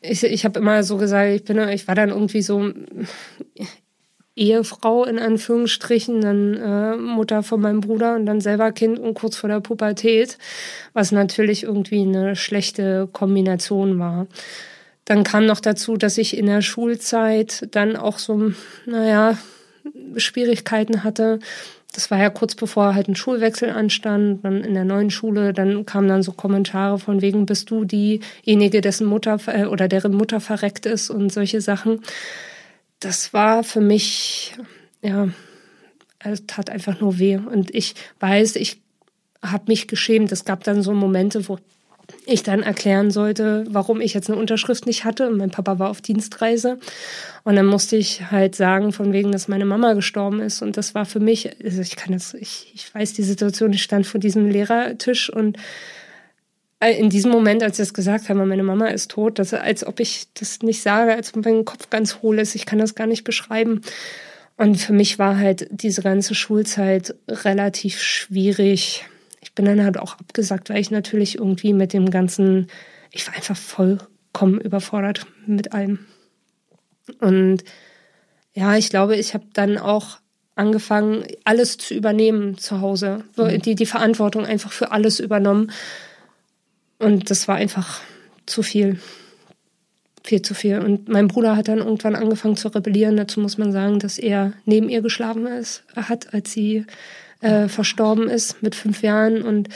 Ich, 0.00 0.22
ich 0.22 0.44
habe 0.44 0.60
immer 0.60 0.82
so 0.82 0.96
gesagt, 0.96 1.30
ich 1.32 1.44
bin, 1.44 1.58
ich 1.68 1.88
war 1.88 1.94
dann 1.94 2.10
irgendwie 2.10 2.42
so 2.42 2.72
Ehefrau 4.36 5.04
in 5.04 5.18
Anführungsstrichen, 5.18 6.20
dann 6.20 6.54
äh, 6.54 6.96
Mutter 6.96 7.42
von 7.42 7.60
meinem 7.60 7.80
Bruder 7.80 8.16
und 8.16 8.26
dann 8.26 8.40
selber 8.40 8.70
Kind 8.72 8.98
und 8.98 9.14
kurz 9.14 9.36
vor 9.36 9.48
der 9.48 9.60
Pubertät, 9.60 10.38
was 10.92 11.10
natürlich 11.10 11.62
irgendwie 11.62 12.02
eine 12.02 12.36
schlechte 12.36 13.08
Kombination 13.12 13.98
war. 13.98 14.26
Dann 15.06 15.24
kam 15.24 15.46
noch 15.46 15.60
dazu, 15.60 15.96
dass 15.96 16.18
ich 16.18 16.36
in 16.36 16.46
der 16.46 16.60
Schulzeit 16.60 17.68
dann 17.70 17.96
auch 17.96 18.18
so, 18.18 18.52
naja, 18.84 19.38
Schwierigkeiten 20.16 21.02
hatte. 21.02 21.38
Das 21.94 22.10
war 22.10 22.18
ja 22.18 22.28
kurz 22.28 22.54
bevor 22.54 22.94
halt 22.94 23.08
ein 23.08 23.16
Schulwechsel 23.16 23.70
anstand, 23.70 24.44
dann 24.44 24.62
in 24.62 24.74
der 24.74 24.84
neuen 24.84 25.10
Schule, 25.10 25.54
dann 25.54 25.86
kamen 25.86 26.08
dann 26.08 26.22
so 26.22 26.32
Kommentare 26.32 26.98
von 26.98 27.22
wegen, 27.22 27.46
bist 27.46 27.70
du 27.70 27.84
diejenige, 27.84 28.82
dessen 28.82 29.06
Mutter 29.06 29.38
äh, 29.46 29.64
oder 29.64 29.88
deren 29.88 30.12
Mutter 30.12 30.40
verreckt 30.40 30.84
ist 30.84 31.08
und 31.08 31.32
solche 31.32 31.62
Sachen 31.62 32.00
das 33.00 33.32
war 33.32 33.64
für 33.64 33.80
mich, 33.80 34.54
ja, 35.02 35.28
es 36.18 36.46
tat 36.46 36.70
einfach 36.70 37.00
nur 37.00 37.18
weh. 37.18 37.36
Und 37.36 37.74
ich 37.74 37.94
weiß, 38.20 38.56
ich 38.56 38.80
habe 39.42 39.64
mich 39.68 39.86
geschämt. 39.86 40.32
Es 40.32 40.44
gab 40.44 40.64
dann 40.64 40.82
so 40.82 40.92
Momente, 40.92 41.48
wo 41.48 41.58
ich 42.26 42.42
dann 42.42 42.62
erklären 42.62 43.10
sollte, 43.10 43.64
warum 43.68 44.00
ich 44.00 44.12
jetzt 44.12 44.28
eine 44.28 44.38
Unterschrift 44.38 44.84
nicht 44.84 45.04
hatte. 45.04 45.28
Und 45.28 45.36
mein 45.36 45.50
Papa 45.50 45.78
war 45.78 45.88
auf 45.88 46.00
Dienstreise. 46.00 46.78
Und 47.44 47.56
dann 47.56 47.66
musste 47.66 47.96
ich 47.96 48.30
halt 48.30 48.56
sagen, 48.56 48.92
von 48.92 49.12
wegen, 49.12 49.30
dass 49.30 49.48
meine 49.48 49.64
Mama 49.64 49.92
gestorben 49.92 50.40
ist. 50.40 50.60
Und 50.60 50.76
das 50.76 50.94
war 50.94 51.06
für 51.06 51.20
mich, 51.20 51.50
also 51.64 51.80
ich 51.80 51.94
kann 51.94 52.12
das, 52.12 52.34
ich, 52.34 52.72
ich 52.74 52.92
weiß 52.92 53.12
die 53.12 53.22
Situation, 53.22 53.72
ich 53.72 53.82
stand 53.82 54.06
vor 54.06 54.20
diesem 54.20 54.48
Lehrertisch 54.48 55.30
und 55.30 55.56
äh, 56.80 56.92
in 56.98 57.10
diesem 57.10 57.30
Moment, 57.30 57.62
als 57.62 57.76
sie 57.76 57.82
das 57.82 57.94
gesagt 57.94 58.28
haben, 58.28 58.46
meine 58.46 58.64
Mama 58.64 58.88
ist 58.88 59.12
tot, 59.12 59.38
dass, 59.38 59.54
als 59.54 59.86
ob 59.86 60.00
ich 60.00 60.26
das 60.34 60.60
nicht 60.62 60.82
sage, 60.82 61.14
als 61.14 61.34
ob 61.34 61.44
mein 61.44 61.64
Kopf 61.64 61.90
ganz 61.90 62.22
hohl 62.22 62.40
ist. 62.40 62.56
Ich 62.56 62.66
kann 62.66 62.80
das 62.80 62.96
gar 62.96 63.06
nicht 63.06 63.24
beschreiben. 63.24 63.82
Und 64.56 64.76
für 64.76 64.92
mich 64.92 65.18
war 65.18 65.38
halt 65.38 65.68
diese 65.70 66.02
ganze 66.02 66.34
Schulzeit 66.34 67.14
relativ 67.28 68.00
schwierig. 68.02 69.04
Ich 69.56 69.64
bin 69.64 69.64
dann 69.64 69.82
halt 69.82 69.98
auch 69.98 70.18
abgesagt, 70.18 70.68
weil 70.68 70.80
ich 70.80 70.90
natürlich 70.90 71.36
irgendwie 71.38 71.72
mit 71.72 71.94
dem 71.94 72.10
ganzen, 72.10 72.66
ich 73.10 73.26
war 73.26 73.34
einfach 73.34 73.56
vollkommen 73.56 74.60
überfordert 74.60 75.26
mit 75.46 75.72
allem. 75.72 76.00
Und 77.20 77.64
ja, 78.52 78.76
ich 78.76 78.90
glaube, 78.90 79.16
ich 79.16 79.32
habe 79.32 79.46
dann 79.54 79.78
auch 79.78 80.18
angefangen, 80.56 81.24
alles 81.44 81.78
zu 81.78 81.94
übernehmen 81.94 82.58
zu 82.58 82.82
Hause. 82.82 83.24
Mhm. 83.38 83.62
Die, 83.62 83.74
die 83.74 83.86
Verantwortung 83.86 84.44
einfach 84.44 84.72
für 84.72 84.92
alles 84.92 85.20
übernommen. 85.20 85.72
Und 86.98 87.30
das 87.30 87.48
war 87.48 87.56
einfach 87.56 88.02
zu 88.44 88.62
viel. 88.62 89.00
Viel 90.22 90.42
zu 90.42 90.52
viel. 90.52 90.80
Und 90.80 91.08
mein 91.08 91.28
Bruder 91.28 91.56
hat 91.56 91.68
dann 91.68 91.78
irgendwann 91.78 92.14
angefangen 92.14 92.58
zu 92.58 92.68
rebellieren. 92.68 93.16
Dazu 93.16 93.40
muss 93.40 93.56
man 93.56 93.72
sagen, 93.72 94.00
dass 94.00 94.18
er 94.18 94.52
neben 94.66 94.90
ihr 94.90 95.00
geschlafen 95.00 95.46
ist, 95.46 95.82
hat, 95.94 96.34
als 96.34 96.52
sie 96.52 96.84
äh, 97.46 97.68
verstorben 97.68 98.28
ist 98.28 98.62
mit 98.62 98.74
fünf 98.74 99.02
Jahren. 99.02 99.42
Und 99.42 99.68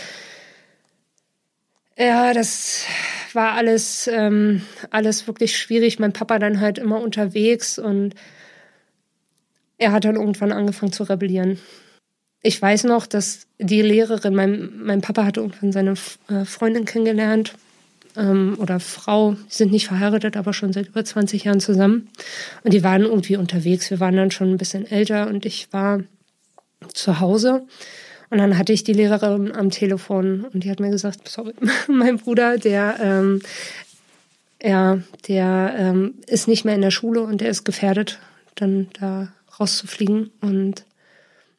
ja, 1.97 2.33
das 2.33 2.85
war 3.33 3.53
alles, 3.53 4.09
ähm, 4.13 4.63
alles 4.91 5.27
wirklich 5.27 5.57
schwierig. 5.57 5.99
Mein 5.99 6.13
Papa 6.13 6.39
dann 6.39 6.61
halt 6.61 6.79
immer 6.79 7.01
unterwegs 7.01 7.79
und 7.79 8.15
er 9.79 9.93
hat 9.93 10.05
dann 10.05 10.17
irgendwann 10.17 10.53
angefangen 10.53 10.93
zu 10.93 11.05
rebellieren 11.05 11.59
ich 12.43 12.61
weiß 12.61 12.85
noch, 12.85 13.07
dass 13.07 13.47
die 13.59 13.83
Lehrerin, 13.83 14.35
mein, 14.35 14.71
mein 14.83 15.01
Papa 15.01 15.25
hatte 15.25 15.41
irgendwann 15.41 15.73
seine 15.73 15.95
äh, 16.29 16.45
Freundin 16.45 16.85
kennengelernt 16.85 17.55
ähm, 18.17 18.57
oder 18.59 18.81
Frau, 18.81 19.33
die 19.33 19.55
sind 19.55 19.73
nicht 19.73 19.87
verheiratet, 19.87 20.37
aber 20.37 20.53
schon 20.53 20.73
seit 20.73 20.89
über 20.89 21.05
20 21.05 21.45
Jahren 21.45 21.61
zusammen. 21.61 22.09
Und 22.65 22.73
die 22.73 22.83
waren 22.83 23.03
irgendwie 23.03 23.37
unterwegs. 23.37 23.91
Wir 23.91 24.01
waren 24.01 24.17
dann 24.17 24.31
schon 24.31 24.51
ein 24.51 24.59
bisschen 24.59 24.91
älter 24.91 25.29
und 25.29 25.45
ich 25.45 25.73
war 25.73 26.01
zu 26.93 27.21
Hause. 27.21 27.67
Und 28.31 28.39
dann 28.39 28.57
hatte 28.57 28.73
ich 28.73 28.85
die 28.85 28.93
Lehrerin 28.93 29.53
am 29.53 29.71
Telefon 29.71 30.45
und 30.53 30.63
die 30.65 30.71
hat 30.71 30.81
mir 30.81 30.91
gesagt, 30.91 31.29
sorry, 31.29 31.55
mein 31.89 32.19
Bruder, 32.19 32.59
der, 32.59 32.97
ähm, 33.01 33.43
ja, 34.63 34.99
der 35.27 35.75
ähm, 35.77 36.15
ist 36.27 36.47
nicht 36.47 36.65
mehr 36.65 36.75
in 36.75 36.83
der 36.83 36.93
Schule 36.93 37.23
und 37.23 37.41
der 37.41 37.51
ist 37.51 37.65
gefährdet, 37.65 38.19
dann 38.55 38.89
da 38.99 39.33
rauszufliegen. 39.59 40.31
Und 40.41 40.85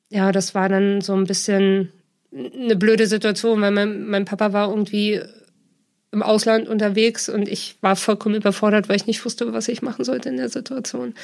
ja, 0.10 0.32
das 0.32 0.56
war 0.56 0.70
dann 0.70 1.02
so 1.02 1.14
ein 1.14 1.26
bisschen 1.26 1.92
eine 2.34 2.78
blöde 2.78 3.08
Situation, 3.08 3.60
weil 3.62 3.72
mein, 3.72 4.06
mein 4.06 4.26
Papa 4.26 4.54
war 4.54 4.70
irgendwie 4.70 5.22
im 6.12 6.24
Ausland 6.24 6.68
unterwegs 6.68 7.30
und 7.30 7.48
ich 7.48 7.76
war 7.82 7.96
vollkommen 7.96 8.36
überfordert, 8.36 8.90
weil 8.90 8.98
ich 8.98 9.08
nicht 9.08 9.24
wusste, 9.24 9.52
was 9.54 9.68
ich 9.68 9.82
machen 9.82 10.06
sollte 10.06 10.30
in 10.30 10.38
der 10.38 10.50
Situation. 10.50 11.16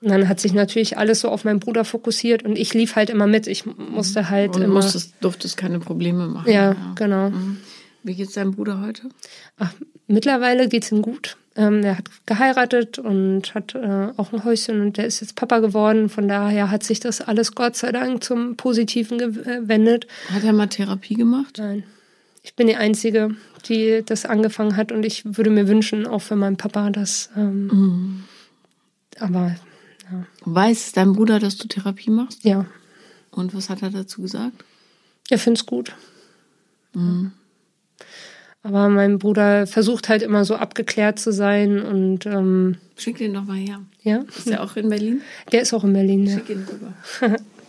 Und 0.00 0.10
dann 0.10 0.28
hat 0.28 0.38
sich 0.38 0.52
natürlich 0.52 0.96
alles 0.96 1.20
so 1.20 1.28
auf 1.28 1.44
meinen 1.44 1.58
Bruder 1.60 1.84
fokussiert 1.84 2.44
und 2.44 2.56
ich 2.56 2.72
lief 2.72 2.94
halt 2.96 3.10
immer 3.10 3.26
mit. 3.26 3.46
Ich 3.48 3.64
musste 3.66 4.30
halt 4.30 4.50
Und 4.54 4.60
du 4.60 4.64
immer. 4.64 4.74
musstest, 4.74 5.14
durftest 5.20 5.56
keine 5.56 5.80
Probleme 5.80 6.26
machen. 6.28 6.50
ja, 6.50 6.76
genau. 6.94 7.30
Mhm. 7.30 7.58
Wie 8.04 8.14
geht's 8.14 8.34
deinem 8.34 8.52
Bruder 8.54 8.80
heute? 8.80 9.02
Ach, 9.58 9.72
mittlerweile 10.06 10.68
geht's 10.68 10.92
ihm 10.92 11.02
gut. 11.02 11.36
Ähm, 11.56 11.82
der 11.82 11.98
hat 11.98 12.04
geheiratet 12.26 13.00
und 13.00 13.54
hat 13.56 13.74
äh, 13.74 14.08
auch 14.16 14.32
ein 14.32 14.44
Häuschen 14.44 14.80
und 14.80 14.96
der 14.98 15.06
ist 15.06 15.20
jetzt 15.20 15.34
Papa 15.34 15.58
geworden. 15.58 16.08
Von 16.08 16.28
daher 16.28 16.70
hat 16.70 16.84
sich 16.84 17.00
das 17.00 17.20
alles 17.20 17.56
Gott 17.56 17.74
sei 17.74 17.90
Dank 17.90 18.22
zum 18.22 18.56
Positiven 18.56 19.18
gewendet. 19.18 20.06
Hat 20.32 20.44
er 20.44 20.52
mal 20.52 20.68
Therapie 20.68 21.14
gemacht? 21.14 21.56
Nein, 21.58 21.82
ich 22.44 22.54
bin 22.54 22.68
die 22.68 22.76
Einzige, 22.76 23.34
die 23.68 24.04
das 24.06 24.24
angefangen 24.24 24.76
hat 24.76 24.92
und 24.92 25.04
ich 25.04 25.24
würde 25.36 25.50
mir 25.50 25.66
wünschen, 25.66 26.06
auch 26.06 26.20
für 26.22 26.36
meinen 26.36 26.56
Papa, 26.56 26.90
dass. 26.90 27.30
Ähm, 27.36 27.66
Mhm. 27.66 28.24
Aber 29.18 29.56
Weiß 30.54 30.92
dein 30.92 31.12
Bruder, 31.12 31.38
dass 31.38 31.56
du 31.56 31.68
Therapie 31.68 32.10
machst? 32.10 32.44
ja, 32.44 32.66
Und 33.30 33.54
was 33.54 33.68
hat 33.70 33.82
er 33.82 33.90
dazu 33.90 34.22
gesagt? 34.22 34.64
er 35.30 35.38
find's 35.38 35.66
gut. 35.66 35.94
Mhm. 36.94 37.32
Aber 38.62 38.88
mein 38.88 39.18
Bruder 39.18 39.66
versucht 39.66 40.08
halt 40.08 40.22
immer 40.22 40.44
so 40.44 40.56
abgeklärt 40.56 41.18
zu 41.18 41.32
sein 41.32 41.80
und 41.80 42.26
ähm, 42.26 42.76
Schick 42.96 43.18
den 43.18 43.34
doch 43.34 43.44
mal 43.44 43.56
her. 43.56 43.80
ja, 44.02 44.24
Ist 44.36 44.48
er 44.48 44.62
auch 44.62 44.76
in 44.76 44.88
Berlin? 44.88 45.22
der 45.52 45.62
ist 45.62 45.72
auch 45.72 45.84
in 45.84 45.92
Berlin. 45.92 46.26
Ja, 46.26 46.38
Schick 46.38 46.50
ihn 46.50 46.66
rüber. 46.70 46.94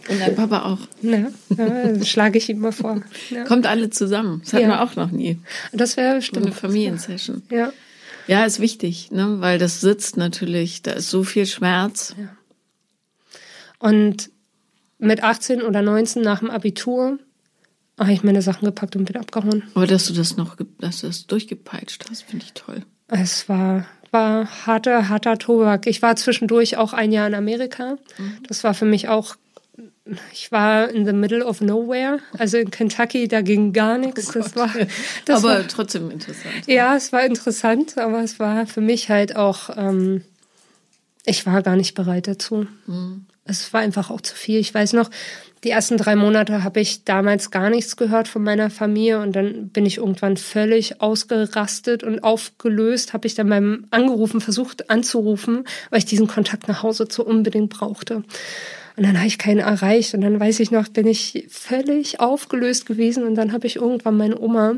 Und 0.09 0.19
dein 0.19 0.35
Papa 0.35 0.63
auch. 0.63 0.79
ja, 1.03 1.27
ja 1.57 2.03
schlage 2.05 2.37
ich 2.39 2.49
ihm 2.49 2.59
mal 2.59 2.71
vor. 2.71 3.01
Ja. 3.29 3.43
Kommt 3.43 3.67
alle 3.67 3.89
zusammen. 3.91 4.41
Das 4.43 4.53
hatten 4.53 4.63
Ja. 4.63 4.69
wir 4.69 4.81
auch 4.83 4.95
noch 4.95 5.11
nie. 5.11 5.37
Das 5.71 5.97
wäre 5.97 6.21
So 6.21 6.31
eine 6.33 6.45
bestimmt. 6.45 6.53
Familiensession. 6.55 7.43
Ja. 7.51 7.71
Ja, 8.27 8.45
ist 8.45 8.59
wichtig, 8.59 9.11
ne? 9.11 9.37
weil 9.39 9.59
das 9.59 9.81
sitzt 9.81 10.15
natürlich, 10.17 10.81
da 10.81 10.91
ist 10.93 11.09
so 11.09 11.23
viel 11.23 11.45
Schmerz. 11.45 12.15
Und 13.79 14.29
mit 14.97 15.23
18 15.23 15.61
oder 15.61 15.81
19 15.81 16.21
nach 16.21 16.39
dem 16.39 16.49
Abitur 16.49 17.17
habe 17.97 18.13
ich 18.13 18.23
meine 18.23 18.41
Sachen 18.41 18.65
gepackt 18.65 18.95
und 18.95 19.05
bin 19.05 19.17
abgehauen. 19.17 19.63
Aber 19.73 19.87
dass 19.87 20.05
du 20.07 20.13
das 20.13 20.37
noch, 20.37 20.55
dass 20.79 21.01
du 21.01 21.07
das 21.07 21.27
durchgepeitscht 21.27 22.05
hast, 22.09 22.23
finde 22.23 22.45
ich 22.45 22.53
toll. 22.53 22.83
Es 23.07 23.49
war, 23.49 23.85
war 24.11 24.45
harter, 24.65 25.09
harter 25.09 25.37
Tobak. 25.37 25.87
Ich 25.87 26.01
war 26.01 26.15
zwischendurch 26.15 26.77
auch 26.77 26.93
ein 26.93 27.11
Jahr 27.11 27.27
in 27.27 27.33
Amerika. 27.33 27.97
Mhm. 28.17 28.37
Das 28.47 28.63
war 28.63 28.73
für 28.73 28.85
mich 28.85 29.07
auch, 29.09 29.35
ich 30.31 30.51
war 30.51 30.89
in 30.89 31.05
the 31.05 31.13
middle 31.13 31.45
of 31.45 31.59
nowhere. 31.61 32.19
Also 32.37 32.57
in 32.57 32.71
Kentucky, 32.71 33.27
da 33.27 33.41
ging 33.41 33.73
gar 33.73 33.97
nichts. 33.97 34.31
das 34.31 34.55
war, 34.55 34.69
das 35.25 35.43
Oh 35.43 35.47
Aber 35.47 35.59
war, 35.59 35.67
trotzdem 35.67 36.09
interessant. 36.11 36.67
ja, 36.67 36.95
es 36.95 37.11
war 37.11 37.23
interessant, 37.25 37.97
aber 37.97 38.21
es 38.23 38.39
war 38.39 38.65
für 38.67 38.81
mich 38.81 39.09
halt 39.09 39.35
auch, 39.35 39.69
ähm, 39.77 40.23
ich 41.25 41.45
war 41.45 41.61
gar 41.63 41.75
nicht 41.75 41.95
bereit 41.95 42.27
dazu. 42.27 42.65
Mhm. 42.87 43.25
Es 43.49 43.73
war 43.73 43.81
einfach 43.81 44.09
auch 44.09 44.21
zu 44.21 44.35
viel. 44.35 44.59
Ich 44.59 44.73
weiß 44.73 44.93
noch, 44.93 45.09
die 45.63 45.71
ersten 45.71 45.97
drei 45.97 46.15
Monate 46.15 46.63
habe 46.63 46.79
ich 46.79 47.03
damals 47.03 47.51
gar 47.51 47.69
nichts 47.69 47.97
gehört 47.97 48.29
von 48.29 48.43
meiner 48.43 48.69
Familie 48.69 49.19
und 49.19 49.35
dann 49.35 49.69
bin 49.69 49.85
ich 49.85 49.97
irgendwann 49.97 50.37
völlig 50.37 51.01
ausgerastet 51.01 52.03
und 52.03 52.23
aufgelöst. 52.23 53.13
Habe 53.13 53.27
ich 53.27 53.35
dann 53.35 53.49
beim 53.49 53.85
Angerufen 53.91 54.39
versucht 54.39 54.89
anzurufen, 54.89 55.65
weil 55.89 55.99
ich 55.99 56.05
diesen 56.05 56.27
Kontakt 56.27 56.69
nach 56.69 56.83
Hause 56.83 57.07
zu 57.09 57.25
unbedingt 57.25 57.71
brauchte. 57.71 58.23
Und 58.95 59.05
dann 59.05 59.17
habe 59.17 59.27
ich 59.27 59.37
keinen 59.37 59.59
erreicht 59.59 60.13
und 60.13 60.21
dann 60.21 60.39
weiß 60.39 60.59
ich 60.59 60.71
noch, 60.71 60.89
bin 60.89 61.07
ich 61.07 61.47
völlig 61.49 62.19
aufgelöst 62.19 62.85
gewesen 62.85 63.23
und 63.23 63.35
dann 63.35 63.53
habe 63.53 63.67
ich 63.67 63.77
irgendwann 63.77 64.17
meine 64.17 64.39
Oma 64.39 64.75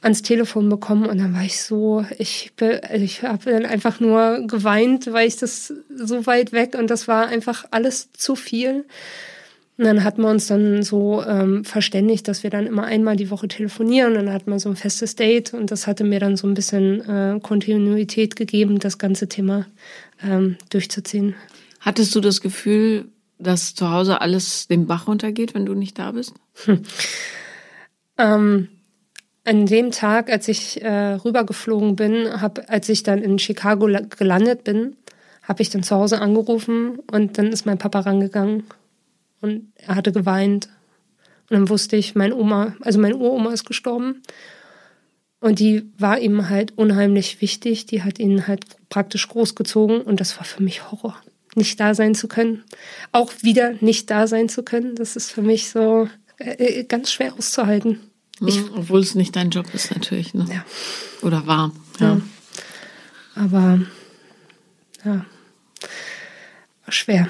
ans 0.00 0.22
Telefon 0.22 0.68
bekommen 0.68 1.06
und 1.06 1.18
dann 1.18 1.34
war 1.34 1.44
ich 1.44 1.60
so, 1.60 2.04
ich, 2.18 2.52
also 2.60 3.04
ich 3.04 3.22
habe 3.22 3.50
dann 3.50 3.66
einfach 3.66 4.00
nur 4.00 4.46
geweint, 4.46 5.12
weil 5.12 5.28
ich 5.28 5.36
das 5.36 5.74
so 5.94 6.26
weit 6.26 6.52
weg 6.52 6.76
und 6.78 6.90
das 6.90 7.06
war 7.06 7.26
einfach 7.26 7.66
alles 7.70 8.12
zu 8.12 8.34
viel. 8.34 8.86
Und 9.76 9.84
dann 9.86 10.04
hatten 10.04 10.20
wir 10.22 10.28
uns 10.28 10.46
dann 10.46 10.82
so 10.82 11.24
ähm, 11.24 11.64
verständigt, 11.64 12.28
dass 12.28 12.42
wir 12.42 12.50
dann 12.50 12.66
immer 12.66 12.84
einmal 12.84 13.16
die 13.16 13.30
Woche 13.30 13.48
telefonieren 13.48 14.16
und 14.16 14.26
dann 14.26 14.32
hatten 14.34 14.50
wir 14.50 14.58
so 14.58 14.68
ein 14.68 14.76
festes 14.76 15.16
Date 15.16 15.54
und 15.54 15.70
das 15.70 15.86
hatte 15.86 16.04
mir 16.04 16.20
dann 16.20 16.36
so 16.36 16.46
ein 16.46 16.54
bisschen 16.54 17.00
äh, 17.00 17.40
Kontinuität 17.40 18.36
gegeben, 18.36 18.78
das 18.78 18.98
ganze 18.98 19.28
Thema 19.28 19.66
ähm, 20.22 20.56
durchzuziehen. 20.68 21.34
Hattest 21.80 22.14
du 22.14 22.20
das 22.20 22.42
Gefühl, 22.42 23.06
dass 23.38 23.74
zu 23.74 23.90
Hause 23.90 24.20
alles 24.20 24.68
den 24.68 24.86
Bach 24.86 25.08
runtergeht, 25.08 25.54
wenn 25.54 25.64
du 25.64 25.74
nicht 25.74 25.98
da 25.98 26.12
bist? 26.12 26.34
Ähm, 28.20 28.68
an 29.50 29.66
dem 29.66 29.90
Tag, 29.90 30.30
als 30.30 30.46
ich 30.46 30.80
äh, 30.80 31.14
rübergeflogen 31.14 31.96
bin, 31.96 32.40
hab, 32.40 32.70
als 32.70 32.88
ich 32.88 33.02
dann 33.02 33.20
in 33.20 33.40
Chicago 33.40 33.88
la- 33.88 34.02
gelandet 34.02 34.62
bin, 34.62 34.96
habe 35.42 35.60
ich 35.60 35.70
dann 35.70 35.82
zu 35.82 35.96
Hause 35.96 36.20
angerufen 36.20 37.00
und 37.10 37.36
dann 37.36 37.48
ist 37.48 37.66
mein 37.66 37.76
Papa 37.76 37.98
rangegangen 38.00 38.62
und 39.40 39.72
er 39.74 39.96
hatte 39.96 40.12
geweint. 40.12 40.68
Und 41.48 41.56
dann 41.56 41.68
wusste 41.68 41.96
ich, 41.96 42.14
mein 42.14 42.32
Oma, 42.32 42.76
also 42.80 43.00
meine 43.00 43.16
Uroma 43.16 43.52
ist 43.52 43.64
gestorben. 43.64 44.22
Und 45.40 45.58
die 45.58 45.90
war 45.98 46.20
ihm 46.20 46.48
halt 46.48 46.78
unheimlich 46.78 47.40
wichtig. 47.40 47.86
Die 47.86 48.04
hat 48.04 48.20
ihn 48.20 48.46
halt 48.46 48.64
praktisch 48.88 49.26
großgezogen 49.26 50.02
und 50.02 50.20
das 50.20 50.36
war 50.36 50.44
für 50.44 50.62
mich 50.62 50.92
Horror. 50.92 51.16
Nicht 51.56 51.80
da 51.80 51.94
sein 51.94 52.14
zu 52.14 52.28
können. 52.28 52.62
Auch 53.10 53.32
wieder 53.42 53.74
nicht 53.80 54.10
da 54.10 54.28
sein 54.28 54.48
zu 54.48 54.62
können. 54.62 54.94
Das 54.94 55.16
ist 55.16 55.32
für 55.32 55.42
mich 55.42 55.70
so 55.70 56.08
äh, 56.38 56.84
ganz 56.84 57.10
schwer 57.10 57.34
auszuhalten. 57.34 57.98
Ich, 58.46 58.62
Obwohl 58.74 59.00
es 59.00 59.14
nicht 59.14 59.36
dein 59.36 59.50
Job 59.50 59.66
ist, 59.74 59.94
natürlich. 59.94 60.32
Ne? 60.34 60.46
Ja. 60.50 60.64
Oder 61.22 61.46
war. 61.46 61.72
Ja. 61.98 62.14
Ja. 62.14 62.20
Aber 63.34 63.80
ja, 65.04 65.24
schwer. 66.88 67.28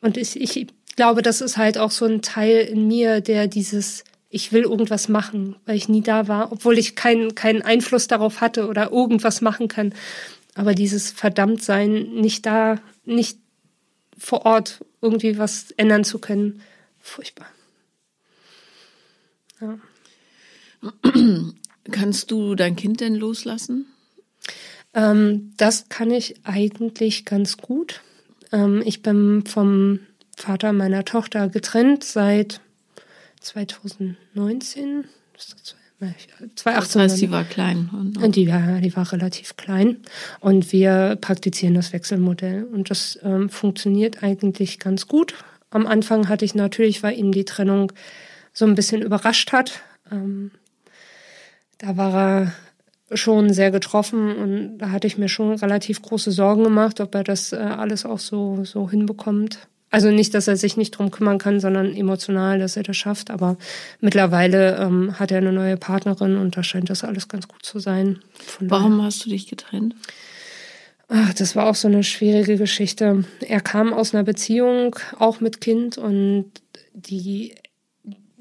Und 0.00 0.16
ich, 0.16 0.40
ich 0.40 0.66
glaube, 0.96 1.22
das 1.22 1.40
ist 1.40 1.56
halt 1.56 1.78
auch 1.78 1.90
so 1.90 2.04
ein 2.04 2.22
Teil 2.22 2.58
in 2.58 2.88
mir, 2.88 3.20
der 3.20 3.46
dieses, 3.46 4.04
ich 4.28 4.52
will 4.52 4.62
irgendwas 4.62 5.08
machen, 5.08 5.56
weil 5.66 5.76
ich 5.76 5.88
nie 5.88 6.02
da 6.02 6.28
war, 6.28 6.52
obwohl 6.52 6.78
ich 6.78 6.96
keinen 6.96 7.34
keinen 7.34 7.62
Einfluss 7.62 8.08
darauf 8.08 8.40
hatte 8.40 8.66
oder 8.66 8.90
irgendwas 8.90 9.40
machen 9.40 9.68
kann. 9.68 9.94
Aber 10.54 10.74
dieses 10.74 11.10
Verdammtsein, 11.10 12.14
nicht 12.14 12.44
da, 12.44 12.78
nicht 13.04 13.38
vor 14.18 14.44
Ort 14.44 14.84
irgendwie 15.00 15.38
was 15.38 15.70
ändern 15.72 16.04
zu 16.04 16.18
können, 16.18 16.60
furchtbar. 17.00 17.46
Ja. 19.62 19.78
Kannst 21.90 22.30
du 22.30 22.54
dein 22.54 22.76
Kind 22.76 23.00
denn 23.00 23.14
loslassen? 23.14 23.86
Ähm, 24.94 25.52
das 25.56 25.88
kann 25.88 26.10
ich 26.10 26.34
eigentlich 26.44 27.24
ganz 27.24 27.56
gut. 27.56 28.02
Ähm, 28.52 28.82
ich 28.84 29.02
bin 29.02 29.44
vom 29.46 30.00
Vater 30.36 30.72
meiner 30.72 31.04
Tochter 31.04 31.48
getrennt 31.48 32.04
seit 32.04 32.60
2019. 33.40 35.04
Ist 35.36 35.54
das 35.54 35.76
2018. 36.56 37.00
heißt, 37.00 37.16
sie 37.16 37.30
war 37.30 37.44
klein. 37.44 37.88
Und, 38.20 38.34
die, 38.34 38.48
war, 38.48 38.80
die 38.80 38.96
war 38.96 39.10
relativ 39.12 39.56
klein. 39.56 39.98
Und 40.40 40.72
wir 40.72 41.16
praktizieren 41.20 41.74
das 41.74 41.92
Wechselmodell. 41.92 42.64
Und 42.64 42.90
das 42.90 43.18
ähm, 43.22 43.48
funktioniert 43.48 44.22
eigentlich 44.22 44.80
ganz 44.80 45.06
gut. 45.06 45.34
Am 45.70 45.86
Anfang 45.86 46.28
hatte 46.28 46.44
ich 46.44 46.54
natürlich, 46.54 47.02
weil 47.02 47.16
ihn 47.16 47.30
die 47.30 47.44
Trennung 47.44 47.92
so 48.52 48.64
ein 48.64 48.74
bisschen 48.74 49.02
überrascht 49.02 49.52
hat. 49.52 49.80
Ähm, 50.10 50.50
da 51.78 51.96
war 51.96 52.14
er 52.14 52.52
schon 53.14 53.52
sehr 53.52 53.70
getroffen 53.70 54.34
und 54.36 54.78
da 54.78 54.90
hatte 54.90 55.06
ich 55.06 55.18
mir 55.18 55.28
schon 55.28 55.54
relativ 55.54 56.00
große 56.00 56.30
Sorgen 56.30 56.64
gemacht, 56.64 57.00
ob 57.00 57.14
er 57.14 57.24
das 57.24 57.52
äh, 57.52 57.56
alles 57.56 58.06
auch 58.06 58.18
so, 58.18 58.64
so 58.64 58.88
hinbekommt. 58.88 59.58
Also 59.90 60.10
nicht, 60.10 60.32
dass 60.32 60.48
er 60.48 60.56
sich 60.56 60.78
nicht 60.78 60.92
drum 60.92 61.10
kümmern 61.10 61.36
kann, 61.36 61.60
sondern 61.60 61.94
emotional, 61.94 62.58
dass 62.58 62.78
er 62.78 62.82
das 62.82 62.96
schafft. 62.96 63.30
Aber 63.30 63.58
mittlerweile 64.00 64.78
ähm, 64.78 65.18
hat 65.18 65.30
er 65.30 65.38
eine 65.38 65.52
neue 65.52 65.76
Partnerin 65.76 66.36
und 66.36 66.56
da 66.56 66.62
scheint 66.62 66.88
das 66.88 67.04
alles 67.04 67.28
ganz 67.28 67.46
gut 67.46 67.62
zu 67.62 67.78
sein. 67.78 68.20
Von 68.38 68.70
Warum 68.70 69.02
hast 69.02 69.26
du 69.26 69.28
dich 69.28 69.48
getrennt? 69.48 69.94
Ach, 71.08 71.34
das 71.34 71.54
war 71.56 71.66
auch 71.66 71.74
so 71.74 71.88
eine 71.88 72.04
schwierige 72.04 72.56
Geschichte. 72.56 73.24
Er 73.40 73.60
kam 73.60 73.92
aus 73.92 74.14
einer 74.14 74.24
Beziehung, 74.24 74.96
auch 75.18 75.40
mit 75.40 75.60
Kind, 75.60 75.98
und 75.98 76.50
die, 76.94 77.54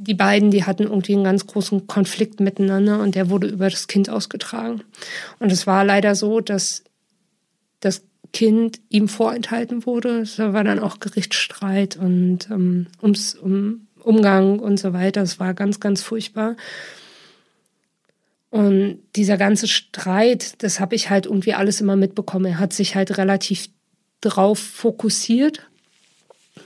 die 0.02 0.14
beiden, 0.14 0.52
die 0.52 0.64
hatten 0.64 0.84
irgendwie 0.84 1.14
einen 1.14 1.24
ganz 1.24 1.46
großen 1.46 1.88
Konflikt 1.88 2.40
miteinander 2.40 3.00
und 3.00 3.16
der 3.16 3.30
wurde 3.30 3.48
über 3.48 3.70
das 3.70 3.88
Kind 3.88 4.10
ausgetragen. 4.10 4.82
Und 5.40 5.52
es 5.52 5.68
war 5.68 5.86
leider 5.86 6.16
so, 6.16 6.40
dass 6.40 6.84
das 7.80 8.04
Kind 8.34 8.80
ihm 8.90 9.08
vorenthalten 9.08 9.86
wurde. 9.86 10.22
Es 10.22 10.40
war 10.40 10.64
dann 10.64 10.80
auch 10.80 11.00
Gerichtsstreit 11.00 11.98
und 11.98 12.50
ähm, 12.50 12.88
ums 13.02 13.36
um 13.36 13.88
Umgang 14.00 14.58
und 14.58 14.80
so 14.80 14.94
weiter. 14.94 15.22
Es 15.22 15.40
war 15.40 15.54
ganz, 15.54 15.80
ganz 15.80 16.02
furchtbar. 16.02 16.56
Und 18.50 19.00
dieser 19.16 19.38
ganze 19.38 19.68
Streit, 19.68 20.64
das 20.64 20.80
habe 20.80 20.96
ich 20.96 21.12
halt 21.12 21.28
irgendwie 21.28 21.54
alles 21.54 21.82
immer 21.82 21.96
mitbekommen. 21.96 22.46
Er 22.46 22.60
hat 22.60 22.74
sich 22.74 22.96
halt 22.96 23.18
relativ 23.18 23.70
drauf 24.22 24.60
fokussiert 24.60 25.71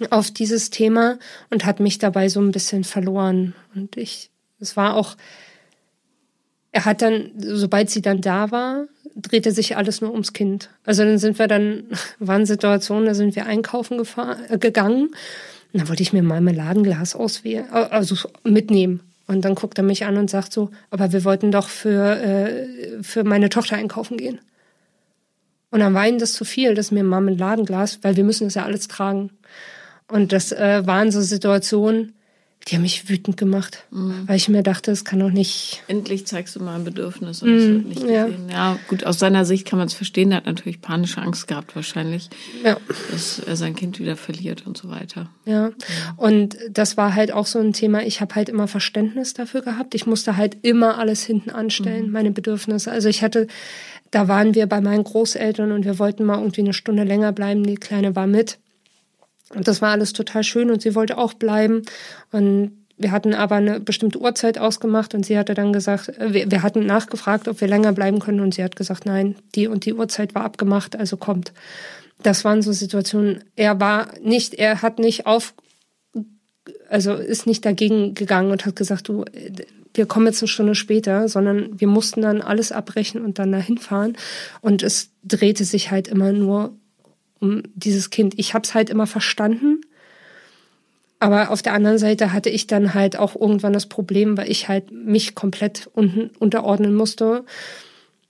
auf 0.10 0.32
dieses 0.32 0.70
Thema 0.70 1.18
und 1.50 1.66
hat 1.66 1.80
mich 1.80 1.98
dabei 1.98 2.30
so 2.30 2.40
ein 2.40 2.52
bisschen 2.52 2.84
verloren. 2.84 3.54
Und 3.74 3.98
ich, 3.98 4.30
es 4.60 4.76
war 4.78 4.96
auch, 4.96 5.16
er 6.72 6.86
hat 6.86 7.02
dann, 7.02 7.32
sobald 7.38 7.90
sie 7.90 8.02
dann 8.02 8.22
da 8.22 8.52
war, 8.52 8.86
drehte 9.16 9.52
sich 9.52 9.78
alles 9.78 10.02
nur 10.02 10.12
ums 10.12 10.34
Kind. 10.34 10.70
Also 10.84 11.04
dann 11.04 11.18
sind 11.18 11.40
wir 11.40 11.48
dann, 11.48 11.86
waren 12.20 12.46
Situationen, 12.46 13.06
da 13.06 13.14
sind 13.14 13.36
wir 13.36 13.46
einkaufen 13.46 13.98
gefahren, 13.98 14.44
äh, 14.50 14.58
gegangen. 14.58 15.10
Und 15.74 15.82
da 15.82 15.90
wollte 15.90 16.04
ich 16.04 16.14
mir 16.14 16.24
mal 16.24 16.42
Marmeladenglas 16.42 17.16
auswählen, 17.16 17.66
äh, 17.72 17.88
also 17.92 18.16
mitnehmen. 18.44 19.02
Und 19.28 19.44
dann 19.44 19.56
guckt 19.56 19.78
er 19.78 19.84
mich 19.84 20.06
an 20.06 20.18
und 20.18 20.30
sagt 20.30 20.54
so, 20.54 20.70
aber 20.92 21.12
wir 21.12 21.24
wollten 21.24 21.52
doch 21.52 21.68
für, 21.68 22.22
äh, 22.22 23.02
für 23.02 23.24
meine 23.24 23.50
Tochter 23.50 23.76
einkaufen 23.76 24.18
gehen. 24.18 24.40
Und 25.72 25.80
dann 25.80 25.94
war 25.94 26.08
ihm 26.08 26.20
das 26.20 26.34
zu 26.34 26.46
viel, 26.46 26.76
das 26.76 26.92
mir 26.92 27.02
ein 27.02 27.08
Marmeladenglas, 27.08 28.00
weil 28.02 28.16
wir 28.16 28.24
müssen 28.24 28.46
das 28.48 28.54
ja 28.54 28.64
alles 28.64 28.88
tragen. 28.88 29.32
Und 30.08 30.32
das 30.32 30.52
äh, 30.52 30.86
waren 30.86 31.12
so 31.12 31.22
Situationen, 31.22 32.14
die 32.68 32.76
haben 32.76 32.82
mich 32.82 33.08
wütend 33.10 33.38
gemacht, 33.38 33.86
mhm. 33.92 34.24
weil 34.26 34.38
ich 34.38 34.50
mir 34.50 34.64
dachte, 34.64 34.90
es 34.90 35.06
kann 35.06 35.20
doch 35.20 35.30
nicht. 35.30 35.84
Endlich 35.88 36.26
zeigst 36.26 36.56
du 36.56 36.64
mal 36.64 36.76
ein 36.76 36.84
Bedürfnis 36.84 37.44
und 37.44 37.50
es 37.50 37.64
mhm, 37.64 37.74
wird 37.74 37.86
nicht 37.86 38.02
gesehen. 38.02 38.50
Ja. 38.50 38.74
ja, 38.74 38.80
gut, 38.88 39.06
aus 39.06 39.20
seiner 39.20 39.46
Sicht 39.46 39.68
kann 39.68 39.78
man 39.78 39.88
es 39.88 39.94
verstehen. 39.94 40.32
Er 40.32 40.38
hat 40.38 40.48
natürlich 40.48 40.82
panische 40.82 41.22
Angst 41.22 41.48
gehabt, 41.48 41.76
wahrscheinlich, 41.76 42.30
ja. 42.64 42.78
dass 43.12 43.38
er 43.38 43.56
sein 43.56 43.76
Kind 43.76 44.00
wieder 44.00 44.16
verliert 44.16 44.66
und 44.66 44.78
so 44.78 44.90
weiter. 44.90 45.30
Ja, 45.46 45.74
und 46.18 46.58
das 46.72 46.98
war 46.98 47.14
halt 47.14 47.32
auch 47.32 47.46
so 47.46 47.60
ein 47.60 47.72
Thema. 47.72 48.02
Ich 48.02 48.20
habe 48.20 48.34
halt 48.34 48.50
immer 48.50 48.68
Verständnis 48.68 49.36
dafür 49.36 49.62
gehabt. 49.62 49.94
Ich 49.94 50.08
musste 50.08 50.36
halt 50.36 50.58
immer 50.64 50.98
alles 50.98 51.24
hinten 51.24 51.52
anstellen, 51.52 52.08
mhm. 52.08 52.14
meine 52.14 52.32
Bedürfnisse. 52.32 52.92
Also 52.92 53.10
ich 53.10 53.22
hatte, 53.22 53.46
da 54.10 54.28
waren 54.28 54.56
wir 54.56 54.66
bei 54.66 54.82
meinen 54.82 55.04
Großeltern 55.04 55.72
und 55.72 55.86
wir 55.86 56.00
wollten 56.00 56.26
mal 56.26 56.40
irgendwie 56.40 56.62
eine 56.62 56.74
Stunde 56.74 57.04
länger 57.04 57.32
bleiben. 57.32 57.64
Die 57.64 57.76
Kleine 57.76 58.16
war 58.16 58.26
mit. 58.26 58.58
Und 59.54 59.68
das 59.68 59.82
war 59.82 59.92
alles 59.92 60.14
total 60.14 60.44
schön 60.44 60.72
und 60.72 60.82
sie 60.82 60.96
wollte 60.96 61.18
auch 61.18 61.34
bleiben. 61.34 61.84
Und 62.32 62.86
wir 62.98 63.12
hatten 63.12 63.34
aber 63.34 63.56
eine 63.56 63.80
bestimmte 63.80 64.20
Uhrzeit 64.20 64.58
ausgemacht 64.58 65.14
und 65.14 65.26
sie 65.26 65.38
hatte 65.38 65.54
dann 65.54 65.74
gesagt, 65.74 66.10
äh, 66.10 66.34
wir, 66.34 66.52
wir 66.52 66.64
hatten 66.64 66.86
nachgefragt, 66.86 67.48
ob 67.48 67.62
wir 67.62 67.68
länger 67.68 67.92
bleiben 67.94 68.20
können 68.20 68.40
und 68.40 68.54
sie 68.54 68.64
hat 68.64 68.76
gesagt, 68.76 69.06
nein, 69.06 69.36
die 69.54 69.68
und 69.68 69.86
die 69.86 69.94
Uhrzeit 69.94 70.34
war 70.36 70.44
abgemacht, 70.44 70.96
also 70.96 71.18
kommt. 71.18 71.54
Das 72.24 72.46
waren 72.46 72.62
so 72.62 72.72
Situationen. 72.72 73.44
Er 73.56 73.80
war 73.80 74.08
nicht, 74.22 74.54
er 74.56 74.82
hat 74.82 75.00
nicht 75.00 75.26
auf, 75.26 75.54
also 76.90 77.14
ist 77.14 77.46
nicht 77.46 77.66
dagegen 77.66 78.14
gegangen 78.16 78.52
und 78.52 78.66
hat 78.66 78.76
gesagt, 78.76 79.10
du, 79.10 79.26
wir 79.94 80.06
kommen 80.06 80.28
jetzt 80.28 80.42
eine 80.42 80.48
Stunde 80.48 80.76
später, 80.76 81.28
sondern 81.28 81.80
wir 81.80 81.88
mussten 81.88 82.22
dann 82.22 82.42
alles 82.42 82.72
abbrechen 82.72 83.24
und 83.24 83.38
dann 83.38 83.52
dahin 83.52 83.78
fahren. 83.78 84.16
Und 84.62 84.82
es 84.82 85.12
drehte 85.24 85.66
sich 85.66 85.92
halt 85.92 86.08
immer 86.08 86.32
nur 86.32 86.78
um 87.40 87.64
dieses 87.74 88.10
Kind. 88.10 88.34
Ich 88.38 88.54
habe 88.54 88.64
es 88.64 88.74
halt 88.74 88.90
immer 88.90 89.08
verstanden. 89.08 89.82
Aber 91.20 91.50
auf 91.50 91.62
der 91.62 91.74
anderen 91.74 91.98
Seite 91.98 92.34
hatte 92.34 92.50
ich 92.50 92.68
dann 92.68 92.94
halt 92.94 93.18
auch 93.18 93.36
irgendwann 93.36 93.74
das 93.74 93.88
Problem, 93.88 94.38
weil 94.38 94.52
ich 94.52 94.68
halt 94.68 94.92
mich 94.92 95.34
komplett 95.34 95.90
unten 95.94 96.30
unterordnen 96.40 96.94
musste. 96.94 97.46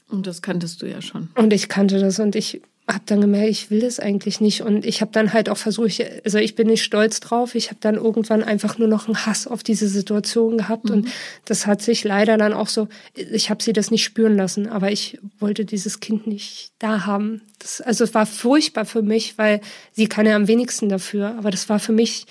Und 0.07 0.27
das 0.27 0.41
kanntest 0.41 0.81
du 0.81 0.85
ja 0.85 1.01
schon. 1.01 1.29
Und 1.35 1.51
ich 1.51 1.67
kannte 1.67 1.99
das 1.99 2.19
und 2.19 2.35
ich 2.35 2.61
habe 2.87 3.03
dann 3.07 3.19
gemerkt, 3.19 3.49
ich 3.49 3.71
will 3.71 3.81
das 3.81 3.99
eigentlich 3.99 4.41
nicht. 4.41 4.61
Und 4.61 4.85
ich 4.85 5.01
habe 5.01 5.11
dann 5.11 5.33
halt 5.33 5.49
auch 5.49 5.57
versucht, 5.57 6.03
also 6.23 6.37
ich 6.37 6.53
bin 6.53 6.67
nicht 6.67 6.83
stolz 6.83 7.19
drauf. 7.19 7.55
Ich 7.55 7.69
habe 7.69 7.79
dann 7.79 7.95
irgendwann 7.95 8.43
einfach 8.43 8.77
nur 8.77 8.87
noch 8.87 9.07
einen 9.07 9.25
Hass 9.25 9.47
auf 9.47 9.63
diese 9.63 9.87
Situation 9.87 10.57
gehabt. 10.57 10.85
Mhm. 10.85 10.91
Und 10.91 11.07
das 11.45 11.65
hat 11.65 11.81
sich 11.81 12.03
leider 12.03 12.37
dann 12.37 12.53
auch 12.53 12.67
so, 12.67 12.87
ich 13.15 13.49
habe 13.49 13.63
sie 13.63 13.73
das 13.73 13.89
nicht 13.89 14.03
spüren 14.03 14.37
lassen, 14.37 14.67
aber 14.67 14.91
ich 14.91 15.19
wollte 15.39 15.65
dieses 15.65 15.99
Kind 15.99 16.27
nicht 16.27 16.73
da 16.77 17.07
haben. 17.07 17.41
Das, 17.57 17.81
also 17.81 18.03
es 18.03 18.13
war 18.13 18.27
furchtbar 18.27 18.85
für 18.85 19.01
mich, 19.01 19.37
weil 19.39 19.61
sie 19.91 20.07
kann 20.07 20.27
ja 20.27 20.35
am 20.35 20.47
wenigsten 20.47 20.87
dafür. 20.87 21.35
Aber 21.39 21.49
das 21.49 21.67
war 21.69 21.79
für 21.79 21.93
mich 21.93 22.27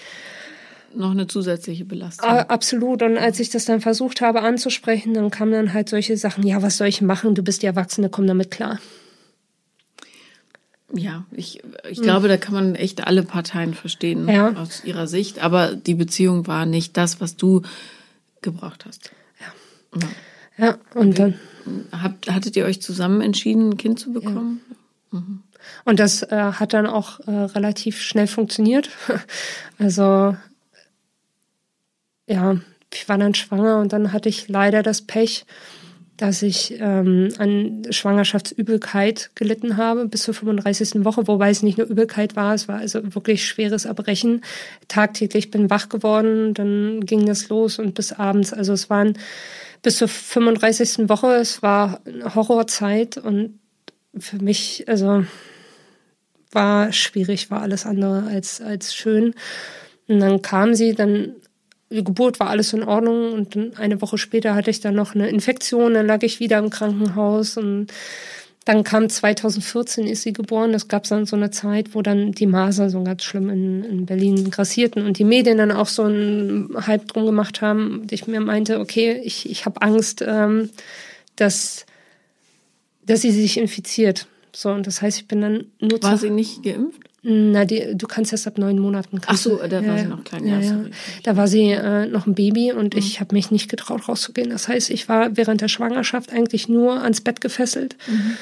noch 0.94 1.10
eine 1.10 1.26
zusätzliche 1.26 1.84
Belastung. 1.84 2.28
Absolut. 2.28 3.02
Und 3.02 3.18
als 3.18 3.40
ich 3.40 3.50
das 3.50 3.64
dann 3.64 3.80
versucht 3.80 4.20
habe 4.20 4.42
anzusprechen, 4.42 5.14
dann 5.14 5.32
kamen 5.32 5.50
dann 5.50 5.72
halt 5.72 5.88
solche 5.88 6.16
Sachen, 6.16 6.46
ja, 6.46 6.62
was 6.62 6.76
soll 6.76 6.86
ich 6.86 7.00
machen? 7.00 7.34
Du 7.34 7.42
bist 7.42 7.62
die 7.62 7.66
Erwachsene, 7.66 8.08
komm 8.08 8.28
damit 8.28 8.52
klar. 8.52 8.78
Ja, 10.96 11.24
ich, 11.32 11.62
ich 11.88 12.00
glaube, 12.00 12.28
da 12.28 12.36
kann 12.36 12.54
man 12.54 12.74
echt 12.74 13.06
alle 13.06 13.22
Parteien 13.22 13.74
verstehen 13.74 14.28
ja. 14.28 14.52
aus 14.54 14.84
ihrer 14.84 15.06
Sicht. 15.06 15.40
Aber 15.40 15.74
die 15.74 15.94
Beziehung 15.94 16.46
war 16.46 16.66
nicht 16.66 16.96
das, 16.96 17.20
was 17.20 17.36
du 17.36 17.62
gebraucht 18.42 18.86
hast. 18.86 19.10
Ja. 19.40 20.00
Ja, 20.56 20.66
ja 20.66 20.78
und 20.94 21.18
dann. 21.18 21.34
Habt, 21.90 22.30
hattet 22.30 22.56
ihr 22.56 22.66
euch 22.66 22.82
zusammen 22.82 23.22
entschieden, 23.22 23.70
ein 23.70 23.76
Kind 23.76 23.98
zu 23.98 24.12
bekommen? 24.12 24.60
Ja. 25.12 25.18
Mhm. 25.18 25.42
Und 25.84 25.98
das 25.98 26.22
äh, 26.22 26.52
hat 26.52 26.74
dann 26.74 26.86
auch 26.86 27.20
äh, 27.20 27.30
relativ 27.30 28.00
schnell 28.00 28.26
funktioniert. 28.26 28.90
Also, 29.76 30.36
ja, 32.28 32.56
ich 32.92 33.08
war 33.08 33.18
dann 33.18 33.34
schwanger 33.34 33.80
und 33.80 33.92
dann 33.92 34.12
hatte 34.12 34.28
ich 34.28 34.46
leider 34.48 34.84
das 34.84 35.02
Pech, 35.02 35.46
dass 36.24 36.40
ich 36.40 36.80
ähm, 36.80 37.28
an 37.36 37.82
Schwangerschaftsübelkeit 37.90 39.30
gelitten 39.34 39.76
habe 39.76 40.06
bis 40.06 40.22
zur 40.22 40.32
35. 40.32 41.04
Woche, 41.04 41.28
wobei 41.28 41.50
es 41.50 41.62
nicht 41.62 41.76
nur 41.76 41.86
Übelkeit 41.86 42.34
war, 42.34 42.54
es 42.54 42.66
war 42.66 42.78
also 42.78 43.14
wirklich 43.14 43.46
schweres 43.46 43.84
Erbrechen. 43.84 44.40
Tagtäglich 44.88 45.50
bin 45.50 45.68
wach 45.68 45.90
geworden, 45.90 46.54
dann 46.54 47.04
ging 47.04 47.26
das 47.26 47.50
los 47.50 47.78
und 47.78 47.94
bis 47.94 48.12
abends. 48.12 48.54
Also 48.54 48.72
es 48.72 48.88
waren 48.88 49.18
bis 49.82 49.98
zur 49.98 50.08
35. 50.08 51.10
Woche, 51.10 51.34
es 51.34 51.62
war 51.62 52.00
eine 52.06 52.34
Horrorzeit 52.34 53.18
und 53.18 53.58
für 54.18 54.38
mich, 54.38 54.84
also 54.88 55.26
war 56.52 56.90
schwierig, 56.94 57.50
war 57.50 57.60
alles 57.60 57.84
andere 57.84 58.22
als, 58.28 58.62
als 58.62 58.94
schön. 58.94 59.34
Und 60.08 60.20
dann 60.20 60.40
kam 60.40 60.72
sie, 60.72 60.94
dann 60.94 61.34
Geburt 61.90 62.40
war 62.40 62.50
alles 62.50 62.72
in 62.72 62.82
Ordnung 62.82 63.32
und 63.32 63.54
dann 63.54 63.76
eine 63.76 64.00
Woche 64.00 64.18
später 64.18 64.54
hatte 64.54 64.70
ich 64.70 64.80
dann 64.80 64.94
noch 64.94 65.14
eine 65.14 65.28
Infektion, 65.28 65.94
dann 65.94 66.06
lag 66.06 66.22
ich 66.22 66.40
wieder 66.40 66.58
im 66.58 66.70
Krankenhaus 66.70 67.56
und 67.56 67.92
dann 68.64 68.82
kam 68.82 69.10
2014 69.10 70.06
ist 70.06 70.22
sie 70.22 70.32
geboren. 70.32 70.72
Das 70.72 70.88
gab 70.88 71.04
dann 71.04 71.26
so 71.26 71.36
eine 71.36 71.50
Zeit, 71.50 71.94
wo 71.94 72.00
dann 72.00 72.32
die 72.32 72.46
Masern 72.46 72.88
so 72.88 73.02
ganz 73.04 73.22
schlimm 73.22 73.50
in, 73.50 73.84
in 73.84 74.06
Berlin 74.06 74.50
grassierten 74.50 75.04
und 75.04 75.18
die 75.18 75.24
Medien 75.24 75.58
dann 75.58 75.70
auch 75.70 75.88
so 75.88 76.04
einen 76.04 76.74
Hype 76.86 77.06
drum 77.08 77.26
gemacht 77.26 77.60
haben. 77.60 78.00
Und 78.00 78.12
ich 78.12 78.26
mir 78.26 78.40
meinte, 78.40 78.80
okay, 78.80 79.20
ich, 79.22 79.50
ich 79.50 79.66
habe 79.66 79.82
Angst, 79.82 80.24
ähm, 80.26 80.70
dass, 81.36 81.84
dass 83.04 83.20
sie 83.20 83.32
sich 83.32 83.58
infiziert. 83.58 84.28
So, 84.54 84.70
und 84.70 84.86
das 84.86 85.02
heißt, 85.02 85.18
ich 85.18 85.28
bin 85.28 85.42
dann 85.42 85.66
nur. 85.80 86.02
War 86.02 86.16
sie 86.16 86.30
nicht 86.30 86.62
geimpft? 86.62 87.02
Na, 87.26 87.64
die, 87.64 87.94
du 87.94 88.06
kannst 88.06 88.32
erst 88.32 88.46
ab 88.46 88.58
neun 88.58 88.78
Monaten. 88.78 89.18
Ach 89.24 89.36
so, 89.38 89.56
da 89.56 89.80
ja, 89.80 89.88
war 89.88 89.98
sie 89.98 90.04
noch 90.04 90.24
klein. 90.24 90.46
Ja, 90.46 90.60
ja. 90.60 90.84
Da 91.22 91.38
war 91.38 91.48
sie 91.48 91.70
äh, 91.70 92.06
noch 92.06 92.26
ein 92.26 92.34
Baby 92.34 92.70
und 92.70 92.92
mhm. 92.92 92.98
ich 92.98 93.18
habe 93.18 93.34
mich 93.34 93.50
nicht 93.50 93.70
getraut 93.70 94.08
rauszugehen. 94.08 94.50
Das 94.50 94.68
heißt, 94.68 94.90
ich 94.90 95.08
war 95.08 95.34
während 95.34 95.62
der 95.62 95.68
Schwangerschaft 95.68 96.30
eigentlich 96.30 96.68
nur 96.68 97.02
ans 97.02 97.22
Bett 97.22 97.40
gefesselt. 97.40 97.96
Mhm. 98.06 98.36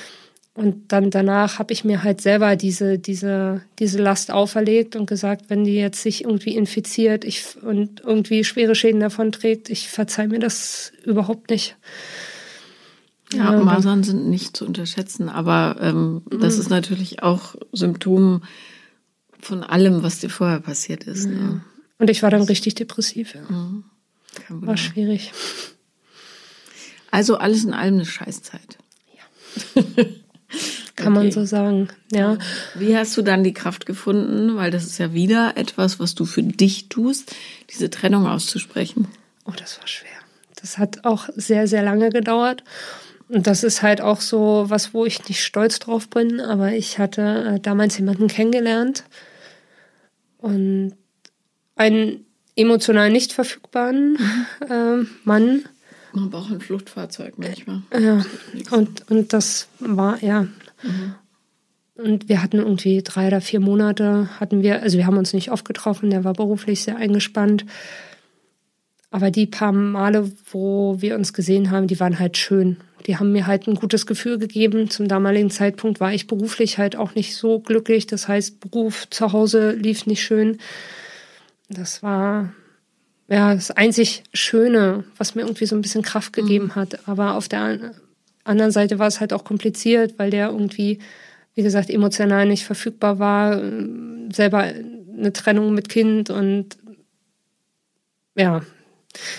Und 0.54 0.90
dann 0.92 1.10
danach 1.10 1.60
habe 1.60 1.72
ich 1.72 1.84
mir 1.84 2.02
halt 2.02 2.20
selber 2.20 2.56
diese, 2.56 2.98
diese, 2.98 3.62
diese 3.78 4.02
Last 4.02 4.32
auferlegt 4.32 4.96
und 4.96 5.06
gesagt, 5.06 5.44
wenn 5.48 5.62
die 5.62 5.76
jetzt 5.76 6.02
sich 6.02 6.24
irgendwie 6.24 6.56
infiziert 6.56 7.24
ich, 7.24 7.56
und 7.62 8.00
irgendwie 8.04 8.42
schwere 8.42 8.74
Schäden 8.74 9.00
davon 9.00 9.30
trägt, 9.30 9.70
ich 9.70 9.88
verzeih 9.88 10.26
mir 10.26 10.40
das 10.40 10.92
überhaupt 11.04 11.50
nicht. 11.50 11.76
Ja, 13.32 13.52
Masern 13.52 14.02
sind 14.02 14.28
nicht 14.28 14.56
zu 14.56 14.66
unterschätzen, 14.66 15.28
aber 15.28 15.76
ähm, 15.80 16.22
das 16.30 16.56
mhm. 16.56 16.60
ist 16.60 16.70
natürlich 16.70 17.22
auch 17.22 17.54
Symptom 17.72 18.42
von 19.42 19.62
allem, 19.62 20.02
was 20.02 20.20
dir 20.20 20.30
vorher 20.30 20.60
passiert 20.60 21.04
ist. 21.04 21.26
Ne? 21.26 21.34
Ja. 21.34 21.40
Ne? 21.40 21.64
Und 21.98 22.10
ich 22.10 22.22
war 22.22 22.30
dann 22.30 22.42
richtig 22.42 22.74
depressiv. 22.74 23.34
Ja. 23.34 23.42
Mhm. 23.42 23.84
War 24.48 24.76
schwierig. 24.76 25.32
Also 27.14 27.36
alles 27.36 27.64
in 27.64 27.74
allem 27.74 27.96
eine 27.96 28.06
Scheißzeit. 28.06 28.78
Ja. 29.14 29.82
Kann 30.96 31.08
okay. 31.08 31.24
man 31.24 31.30
so 31.30 31.44
sagen, 31.44 31.88
ja. 32.10 32.38
Wie 32.74 32.96
hast 32.96 33.14
du 33.18 33.20
dann 33.20 33.44
die 33.44 33.52
Kraft 33.52 33.84
gefunden? 33.84 34.56
Weil 34.56 34.70
das 34.70 34.84
ist 34.84 34.96
ja 34.96 35.12
wieder 35.12 35.58
etwas, 35.58 36.00
was 36.00 36.14
du 36.14 36.24
für 36.24 36.42
dich 36.42 36.88
tust, 36.88 37.36
diese 37.68 37.90
Trennung 37.90 38.26
auszusprechen. 38.26 39.08
Oh, 39.44 39.52
das 39.54 39.78
war 39.78 39.86
schwer. 39.88 40.08
Das 40.56 40.78
hat 40.78 41.04
auch 41.04 41.28
sehr, 41.36 41.66
sehr 41.66 41.82
lange 41.82 42.08
gedauert. 42.08 42.64
Und 43.28 43.46
das 43.46 43.64
ist 43.64 43.82
halt 43.82 44.00
auch 44.00 44.20
so 44.20 44.64
was, 44.68 44.94
wo 44.94 45.04
ich 45.04 45.28
nicht 45.28 45.42
stolz 45.42 45.78
drauf 45.78 46.08
bin, 46.08 46.40
aber 46.40 46.72
ich 46.72 46.98
hatte 46.98 47.56
äh, 47.56 47.60
damals 47.60 47.98
jemanden 47.98 48.28
kennengelernt, 48.28 49.04
und 50.42 50.94
einen 51.76 52.26
emotional 52.56 53.10
nicht 53.10 53.32
verfügbaren 53.32 54.18
äh, 54.68 55.04
Mann. 55.24 55.62
Man 56.12 56.30
braucht 56.30 56.52
ein 56.52 56.60
Fluchtfahrzeug 56.60 57.34
manchmal. 57.38 57.82
Ja, 57.98 58.24
und, 58.70 59.10
und 59.10 59.32
das 59.32 59.68
war, 59.78 60.22
ja. 60.22 60.42
Mhm. 60.82 61.14
Und 61.94 62.28
wir 62.28 62.42
hatten 62.42 62.58
irgendwie 62.58 63.02
drei 63.02 63.28
oder 63.28 63.40
vier 63.40 63.60
Monate, 63.60 64.28
hatten 64.40 64.62
wir, 64.62 64.82
also 64.82 64.98
wir 64.98 65.06
haben 65.06 65.16
uns 65.16 65.32
nicht 65.32 65.50
oft 65.50 65.64
getroffen, 65.64 66.10
der 66.10 66.24
war 66.24 66.32
beruflich 66.32 66.82
sehr 66.82 66.96
eingespannt. 66.96 67.64
Aber 69.10 69.30
die 69.30 69.46
paar 69.46 69.72
Male, 69.72 70.32
wo 70.50 71.00
wir 71.00 71.14
uns 71.14 71.32
gesehen 71.32 71.70
haben, 71.70 71.86
die 71.86 72.00
waren 72.00 72.18
halt 72.18 72.36
schön. 72.38 72.78
Die 73.06 73.18
haben 73.18 73.32
mir 73.32 73.46
halt 73.46 73.66
ein 73.66 73.74
gutes 73.74 74.06
Gefühl 74.06 74.38
gegeben. 74.38 74.90
Zum 74.90 75.08
damaligen 75.08 75.50
Zeitpunkt 75.50 76.00
war 76.00 76.12
ich 76.12 76.26
beruflich 76.26 76.78
halt 76.78 76.96
auch 76.96 77.14
nicht 77.14 77.36
so 77.36 77.60
glücklich. 77.60 78.06
Das 78.06 78.28
heißt, 78.28 78.60
Beruf 78.60 79.08
zu 79.10 79.32
Hause 79.32 79.72
lief 79.72 80.06
nicht 80.06 80.22
schön. 80.22 80.58
Das 81.68 82.02
war 82.02 82.52
ja 83.28 83.54
das 83.54 83.70
einzig 83.70 84.24
Schöne, 84.32 85.04
was 85.16 85.34
mir 85.34 85.42
irgendwie 85.42 85.66
so 85.66 85.74
ein 85.74 85.82
bisschen 85.82 86.02
Kraft 86.02 86.32
gegeben 86.32 86.66
mhm. 86.66 86.74
hat. 86.74 87.08
Aber 87.08 87.34
auf 87.34 87.48
der 87.48 87.92
anderen 88.44 88.72
Seite 88.72 88.98
war 88.98 89.06
es 89.06 89.20
halt 89.20 89.32
auch 89.32 89.44
kompliziert, 89.44 90.18
weil 90.18 90.30
der 90.30 90.50
irgendwie, 90.50 90.98
wie 91.54 91.62
gesagt, 91.62 91.90
emotional 91.90 92.46
nicht 92.46 92.64
verfügbar 92.64 93.18
war, 93.18 93.60
selber 94.32 94.58
eine 94.58 95.32
Trennung 95.32 95.74
mit 95.74 95.88
Kind 95.88 96.30
und 96.30 96.76
ja. 98.34 98.62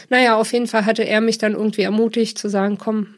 Naja, 0.10 0.36
auf 0.36 0.54
jeden 0.54 0.68
Fall 0.68 0.86
hatte 0.86 1.04
er 1.04 1.20
mich 1.20 1.40
dann 1.40 1.54
irgendwie 1.54 1.82
ermutigt 1.82 2.38
zu 2.38 2.48
sagen, 2.48 2.78
komm, 2.78 3.16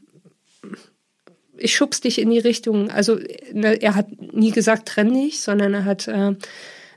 ich 1.57 1.75
schubs 1.75 2.01
dich 2.01 2.19
in 2.19 2.29
die 2.29 2.39
Richtung. 2.39 2.89
Also 2.89 3.19
ne, 3.53 3.81
er 3.81 3.95
hat 3.95 4.07
nie 4.33 4.51
gesagt, 4.51 4.87
trenn 4.87 5.13
dich, 5.13 5.41
sondern 5.41 5.73
er 5.73 5.85
hat 5.85 6.07
äh, 6.07 6.35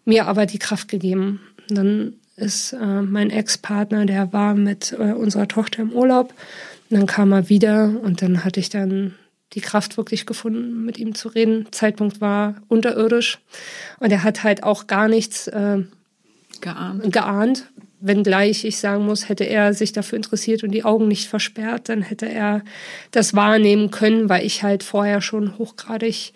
mir 0.05 0.27
aber 0.27 0.47
die 0.47 0.59
Kraft 0.59 0.88
gegeben. 0.88 1.40
Und 1.68 1.79
dann 1.79 2.12
ist 2.37 2.73
äh, 2.73 3.03
mein 3.03 3.31
Ex-Partner, 3.31 4.07
der 4.07 4.33
war 4.33 4.55
mit 4.55 4.92
äh, 4.92 5.12
unserer 5.12 5.49
Tochter 5.49 5.83
im 5.83 5.92
Urlaub. 5.92 6.33
Und 6.90 6.97
dann 6.97 7.07
kam 7.07 7.33
er 7.33 7.49
wieder 7.49 7.92
und 8.03 8.23
dann 8.23 8.44
hatte 8.44 8.61
ich 8.61 8.71
dann 8.71 9.14
die 9.55 9.61
Kraft 9.61 9.97
wirklich 9.97 10.27
gefunden, 10.27 10.85
mit 10.85 10.99
ihm 10.99 11.14
zu 11.14 11.29
reden. 11.29 11.66
Zeitpunkt 11.71 12.21
war 12.21 12.57
unterirdisch 12.68 13.38
und 13.99 14.11
er 14.11 14.23
hat 14.23 14.44
halt 14.44 14.62
auch 14.62 14.87
gar 14.87 15.09
nichts 15.09 15.49
äh, 15.49 15.85
geahnt. 16.61 17.12
geahnt. 17.12 17.71
Wenngleich 18.01 18.65
ich 18.65 18.79
sagen 18.79 19.07
muss, 19.07 19.29
hätte 19.29 19.45
er 19.45 19.75
sich 19.75 19.93
dafür 19.93 20.17
interessiert 20.17 20.63
und 20.63 20.71
die 20.71 20.85
Augen 20.85 21.09
nicht 21.09 21.29
versperrt, 21.29 21.89
dann 21.89 22.03
hätte 22.03 22.29
er 22.29 22.63
das 23.11 23.35
wahrnehmen 23.35 23.91
können, 23.91 24.29
weil 24.29 24.47
ich 24.47 24.63
halt 24.63 24.83
vorher 24.83 25.21
schon 25.21 25.59
hochgradig 25.59 26.33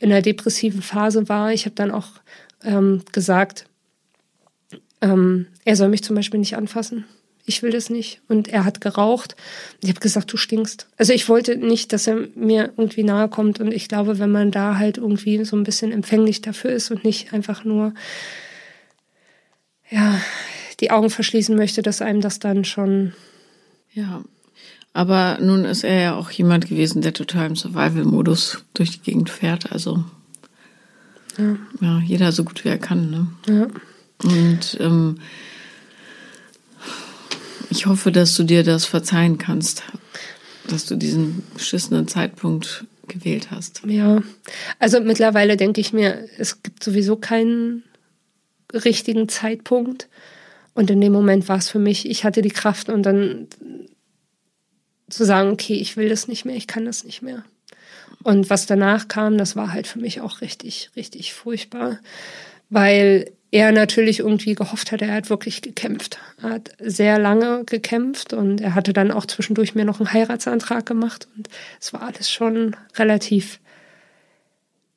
in 0.00 0.10
der 0.10 0.22
depressiven 0.22 0.82
Phase 0.82 1.28
war. 1.28 1.52
Ich 1.52 1.66
habe 1.66 1.74
dann 1.74 1.90
auch 1.90 2.08
ähm, 2.62 3.02
gesagt, 3.12 3.66
ähm, 5.00 5.46
er 5.64 5.76
soll 5.76 5.88
mich 5.88 6.02
zum 6.02 6.16
Beispiel 6.16 6.40
nicht 6.40 6.56
anfassen. 6.56 7.04
Ich 7.46 7.62
will 7.62 7.72
das 7.72 7.90
nicht. 7.90 8.22
Und 8.26 8.48
er 8.48 8.64
hat 8.64 8.80
geraucht. 8.80 9.36
Ich 9.82 9.90
habe 9.90 10.00
gesagt, 10.00 10.32
du 10.32 10.38
stinkst. 10.38 10.88
Also 10.96 11.12
ich 11.12 11.28
wollte 11.28 11.56
nicht, 11.56 11.92
dass 11.92 12.06
er 12.06 12.28
mir 12.34 12.72
irgendwie 12.76 13.04
nahe 13.04 13.28
kommt. 13.28 13.60
Und 13.60 13.72
ich 13.72 13.88
glaube, 13.88 14.18
wenn 14.18 14.30
man 14.30 14.50
da 14.50 14.78
halt 14.78 14.96
irgendwie 14.96 15.44
so 15.44 15.56
ein 15.56 15.64
bisschen 15.64 15.92
empfänglich 15.92 16.40
dafür 16.40 16.70
ist 16.70 16.90
und 16.90 17.04
nicht 17.04 17.34
einfach 17.34 17.64
nur, 17.64 17.92
ja, 19.90 20.18
die 20.80 20.90
Augen 20.90 21.10
verschließen 21.10 21.56
möchte, 21.56 21.82
dass 21.82 22.02
einem 22.02 22.20
das 22.20 22.38
dann 22.38 22.64
schon. 22.64 23.12
Ja. 23.92 24.24
Aber 24.92 25.38
nun 25.40 25.64
ist 25.64 25.82
er 25.82 26.00
ja 26.00 26.14
auch 26.14 26.30
jemand 26.30 26.68
gewesen, 26.68 27.02
der 27.02 27.12
total 27.12 27.46
im 27.48 27.56
Survival-Modus 27.56 28.64
durch 28.74 28.92
die 28.92 29.00
Gegend 29.00 29.28
fährt. 29.28 29.72
Also 29.72 30.04
ja. 31.36 31.56
ja, 31.80 32.00
jeder 32.04 32.32
so 32.32 32.44
gut 32.44 32.64
wie 32.64 32.68
er 32.68 32.78
kann. 32.78 33.10
Ne? 33.10 33.26
Ja. 33.48 33.66
Und 34.22 34.76
ähm, 34.80 35.18
ich 37.70 37.86
hoffe, 37.86 38.12
dass 38.12 38.36
du 38.36 38.44
dir 38.44 38.62
das 38.62 38.84
verzeihen 38.84 39.38
kannst, 39.38 39.82
dass 40.68 40.86
du 40.86 40.96
diesen 40.96 41.42
beschissenen 41.54 42.06
Zeitpunkt 42.06 42.84
gewählt 43.08 43.50
hast. 43.50 43.82
Ja, 43.86 44.22
also 44.78 45.00
mittlerweile 45.00 45.56
denke 45.56 45.80
ich 45.80 45.92
mir, 45.92 46.26
es 46.38 46.62
gibt 46.62 46.84
sowieso 46.84 47.16
keinen 47.16 47.82
richtigen 48.72 49.28
Zeitpunkt. 49.28 50.08
Und 50.74 50.90
in 50.90 51.00
dem 51.00 51.12
Moment 51.12 51.48
war 51.48 51.58
es 51.58 51.70
für 51.70 51.78
mich, 51.78 52.08
ich 52.08 52.24
hatte 52.24 52.42
die 52.42 52.50
Kraft 52.50 52.88
und 52.88 53.04
dann 53.04 53.48
zu 55.08 55.24
sagen, 55.24 55.50
okay, 55.50 55.74
ich 55.74 55.96
will 55.96 56.08
das 56.08 56.28
nicht 56.28 56.44
mehr, 56.44 56.56
ich 56.56 56.66
kann 56.66 56.84
das 56.84 57.04
nicht 57.04 57.22
mehr. 57.22 57.44
Und 58.22 58.50
was 58.50 58.66
danach 58.66 59.08
kam, 59.08 59.38
das 59.38 59.54
war 59.54 59.72
halt 59.72 59.86
für 59.86 60.00
mich 60.00 60.20
auch 60.20 60.40
richtig, 60.40 60.90
richtig 60.96 61.34
furchtbar, 61.34 61.98
weil 62.70 63.30
er 63.50 63.70
natürlich 63.70 64.18
irgendwie 64.18 64.54
gehofft 64.54 64.90
hat, 64.90 65.00
er 65.00 65.14
hat 65.14 65.30
wirklich 65.30 65.62
gekämpft. 65.62 66.18
Er 66.42 66.50
hat 66.50 66.70
sehr 66.80 67.20
lange 67.20 67.64
gekämpft 67.64 68.32
und 68.32 68.60
er 68.60 68.74
hatte 68.74 68.92
dann 68.92 69.12
auch 69.12 69.26
zwischendurch 69.26 69.76
mir 69.76 69.84
noch 69.84 70.00
einen 70.00 70.12
Heiratsantrag 70.12 70.84
gemacht 70.86 71.28
und 71.36 71.48
es 71.80 71.92
war 71.92 72.02
alles 72.02 72.30
schon 72.30 72.74
relativ 72.96 73.60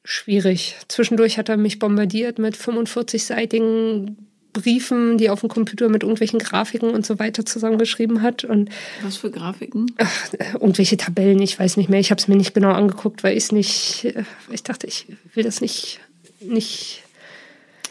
schwierig. 0.04 0.76
Zwischendurch 0.88 1.38
hat 1.38 1.50
er 1.50 1.58
mich 1.58 1.78
bombardiert 1.78 2.40
mit 2.40 2.56
45-seitigen 2.56 4.27
Briefen, 4.62 5.18
die 5.18 5.30
auf 5.30 5.42
dem 5.42 5.50
Computer 5.50 5.90
mit 5.90 6.04
irgendwelchen 6.04 6.40
Grafiken 6.40 6.90
und 6.90 7.06
so 7.06 7.20
weiter 7.20 7.46
zusammengeschrieben 7.46 8.22
hat. 8.22 8.44
Und 8.44 8.70
Was 9.04 9.18
für 9.18 9.32
Grafiken? 9.32 9.92
Ach, 9.98 10.34
irgendwelche 10.54 10.98
Tabellen, 10.98 11.42
ich 11.42 11.60
weiß 11.60 11.78
nicht 11.78 11.90
mehr. 11.90 12.00
Ich 12.00 12.12
habe 12.12 12.20
es 12.20 12.28
mir 12.28 12.36
nicht 12.36 12.54
genau 12.54 12.72
angeguckt, 12.72 13.24
weil 13.24 13.38
ich 13.38 13.46
es 13.46 13.52
nicht, 13.52 14.06
äh, 14.06 14.24
ich 14.52 14.64
dachte, 14.64 14.88
ich 14.88 15.08
will 15.34 15.44
das 15.44 15.62
nicht, 15.62 16.00
nicht. 16.40 17.04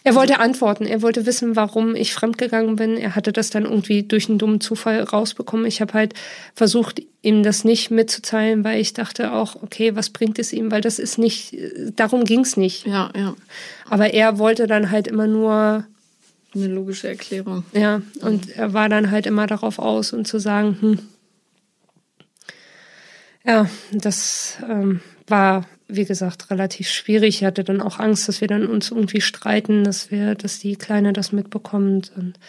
Er 0.05 0.15
wollte 0.15 0.39
antworten, 0.39 0.87
er 0.87 1.03
wollte 1.03 1.27
wissen, 1.27 1.57
warum 1.57 1.97
ich 1.97 2.15
fremdgegangen 2.15 2.77
bin. 2.77 2.97
Er 2.97 3.17
hatte 3.17 3.33
das 3.33 3.51
dann 3.51 3.65
irgendwie 3.65 4.05
durch 4.05 4.29
einen 4.29 4.39
dummen 4.39 4.61
Zufall 4.61 5.01
rausbekommen. 5.03 5.67
Ich 5.67 5.81
habe 5.81 5.95
halt 5.95 6.15
versucht, 6.55 7.03
ihm 7.23 7.43
das 7.43 7.65
nicht 7.65 7.91
mitzuteilen, 7.91 8.63
weil 8.63 8.81
ich 8.81 8.93
dachte 8.93 9.33
auch, 9.33 9.57
okay, 9.65 9.97
was 9.97 10.11
bringt 10.11 10.39
es 10.39 10.53
ihm? 10.53 10.71
Weil 10.71 10.81
das 10.81 11.01
ist 11.01 11.19
nicht, 11.19 11.57
darum 11.97 12.23
ging 12.23 12.43
es 12.43 12.57
nicht. 12.57 12.87
Ja, 12.87 13.11
ja. 13.17 13.35
Aber 13.91 14.15
er 14.15 14.39
wollte 14.39 14.69
dann 14.69 14.93
halt 14.93 15.09
immer 15.09 15.27
nur 15.27 15.85
eine 16.57 16.69
logische 16.69 17.09
Erklärung. 17.09 17.64
Ja, 17.73 18.03
und 18.23 18.51
er 18.51 18.73
war 18.73 18.88
dann 18.88 19.11
halt 19.11 19.27
immer 19.27 19.47
darauf 19.47 19.79
aus 19.79 20.12
und 20.12 20.27
zu 20.27 20.38
sagen, 20.38 20.77
hm, 20.81 20.99
ja, 23.47 23.71
das 23.92 24.59
ähm, 24.69 25.01
war, 25.29 25.66
wie 25.87 26.05
gesagt, 26.05 26.51
relativ 26.51 26.88
schwierig. 26.88 27.37
Ich 27.37 27.45
hatte 27.45 27.62
dann 27.62 27.81
auch 27.81 28.01
Angst, 28.01 28.29
dass 28.29 28.40
wir 28.40 28.49
dann 28.49 28.66
uns 28.66 28.90
irgendwie 28.90 29.21
streiten, 29.21 29.85
dass 29.85 30.11
wir, 30.11 30.35
dass 30.35 30.59
die 30.59 30.75
Kleine 30.75 31.12
das 31.12 31.31
mitbekommt. 31.31 32.12
Und 32.16 32.40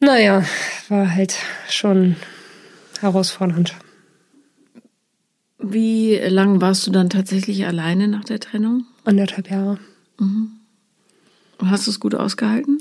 naja, 0.00 0.44
war 0.88 1.14
halt 1.14 1.36
schon 1.68 2.16
herausfordernd. 3.00 3.76
Wie 5.58 6.16
lang 6.16 6.60
warst 6.60 6.86
du 6.88 6.90
dann 6.90 7.08
tatsächlich 7.08 7.66
alleine 7.66 8.08
nach 8.08 8.24
der 8.24 8.40
Trennung? 8.40 8.84
Anderthalb 9.04 9.48
Jahre. 9.48 9.78
Mhm. 10.18 10.61
Hast 11.64 11.86
du 11.86 11.90
es 11.90 12.00
gut 12.00 12.14
ausgehalten? 12.14 12.78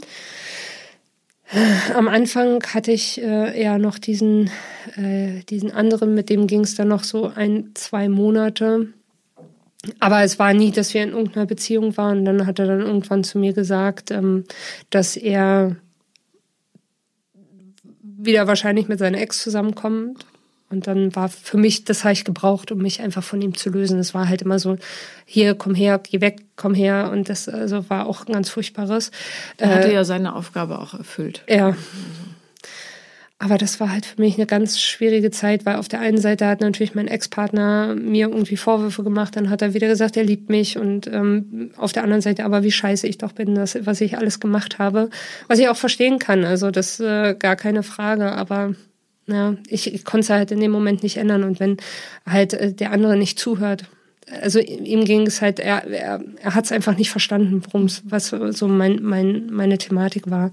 Am 1.94 2.08
Anfang 2.08 2.63
hatte 2.63 2.91
ich 2.91 3.22
äh, 3.22 3.60
eher 3.60 3.78
noch 3.78 4.00
diesen, 4.00 4.50
äh, 4.96 5.44
diesen 5.50 5.72
anderen, 5.72 6.13
mit 6.15 6.30
dem 6.30 6.48
ging 6.48 6.62
es 6.62 6.76
dann 6.76 6.88
noch 6.88 7.04
so 7.04 7.28
ein, 7.28 7.72
zwei 7.74 8.08
Monate. 8.08 8.88
Aber 10.00 10.24
es 10.24 10.39
war 10.39 10.54
nie, 10.54 10.72
dass 10.72 10.94
wir 10.94 11.04
in 11.04 11.10
irgendeiner 11.10 11.46
Beziehung 11.46 11.98
waren. 11.98 12.24
Dann 12.24 12.46
hat 12.46 12.60
er 12.60 12.67
dann 12.67 12.82
irgendwann 12.82 13.24
zu 13.24 13.38
mir 13.38 13.52
gesagt, 13.52 14.12
ähm, 14.12 14.46
dass 14.91 15.17
er 15.17 15.76
wieder 18.04 18.48
wahrscheinlich 18.48 18.88
mit 18.88 19.00
seiner 19.00 19.20
Ex 19.20 19.41
zusammenkommt 19.41 20.26
und 20.72 20.88
dann 20.88 21.16
war 21.16 21.30
für 21.30 21.58
mich, 21.58 21.84
das 21.84 22.04
habe 22.04 22.14
ich 22.14 22.24
gebraucht, 22.24 22.72
um 22.72 22.80
mich 22.80 23.02
einfach 23.02 23.24
von 23.24 23.42
ihm 23.42 23.56
zu 23.56 23.70
lösen. 23.70 24.00
Es 24.00 24.14
war 24.14 24.30
halt 24.30 24.42
immer 24.42 24.58
so, 24.58 24.78
hier, 25.26 25.56
komm 25.56 25.76
her, 25.76 26.00
geh 26.02 26.22
weg, 26.22 26.42
komm 26.56 26.74
her. 26.74 27.10
Und 27.12 27.30
das 27.30 27.50
also 27.50 27.90
war 27.90 28.08
auch 28.08 28.26
ein 28.26 28.34
ganz 28.34 28.50
furchtbares. 28.50 29.12
Er 29.58 29.76
hatte 29.76 29.90
äh, 29.90 29.94
ja 29.94 30.04
seine 30.04 30.36
Aufgabe 30.36 30.80
auch 30.80 30.94
erfüllt. 30.94 31.44
Ja. 31.48 31.76
Aber 33.38 33.58
das 33.58 33.80
war 33.80 33.92
halt 33.92 34.06
für 34.06 34.22
mich 34.22 34.36
eine 34.36 34.46
ganz 34.46 34.80
schwierige 34.80 35.32
Zeit, 35.32 35.66
weil 35.66 35.78
auf 35.78 35.88
der 35.88 36.00
einen 36.00 36.20
Seite 36.20 36.46
hat 36.46 36.62
natürlich 36.62 36.94
mein 36.94 37.08
Ex-Partner 37.08 37.96
mir 37.96 38.30
irgendwie 38.30 38.56
Vorwürfe 38.56 39.04
gemacht, 39.04 39.36
dann 39.36 39.50
hat 39.50 39.64
er 39.64 39.74
wieder 39.74 39.88
gesagt, 39.88 40.16
er 40.16 40.24
liebt 40.24 40.52
mich 40.52 40.78
und 40.78 41.08
ähm, 41.08 41.72
auf 41.76 41.92
der 41.92 42.04
anderen 42.04 42.22
Seite 42.22 42.46
aber 42.46 42.62
wie 42.62 42.72
scheiße 42.72 43.08
ich 43.08 43.18
doch 43.18 43.32
bin, 43.32 43.56
das, 43.56 43.76
was 43.84 44.00
ich 44.00 44.16
alles 44.16 44.40
gemacht 44.40 44.78
habe, 44.78 45.10
was 45.48 45.58
ich 45.58 45.70
auch 45.70 45.76
verstehen 45.76 46.20
kann. 46.20 46.46
Also 46.46 46.70
das 46.70 47.00
äh, 47.00 47.34
gar 47.34 47.56
keine 47.56 47.82
Frage, 47.82 48.32
aber 48.32 48.76
ja, 49.32 49.56
ich, 49.67 49.94
ich 49.94 50.06
konnte 50.06 50.26
es 50.26 50.30
halt 50.30 50.52
in 50.52 50.60
dem 50.60 50.72
Moment 50.72 51.04
nicht 51.04 51.17
ändern. 51.17 51.44
Und 51.44 51.60
wenn 51.60 51.78
halt 52.26 52.54
äh, 52.54 52.74
der 52.74 52.91
andere 52.91 53.17
nicht 53.17 53.39
zuhört, 53.39 53.86
also 54.41 54.60
ihm 54.60 55.06
ging 55.06 55.28
es 55.28 55.41
halt, 55.41 55.60
er, 55.60 55.86
er, 55.88 56.24
er 56.41 56.56
hat 56.56 56.65
es 56.65 56.72
einfach 56.72 56.98
nicht 56.98 57.12
verstanden, 57.12 57.63
worum 57.65 57.86
es, 57.86 58.04
was 58.06 58.28
so 58.30 58.67
mein, 58.67 59.02
mein, 59.02 59.48
meine 59.52 59.78
Thematik 59.78 60.30
war. 60.30 60.52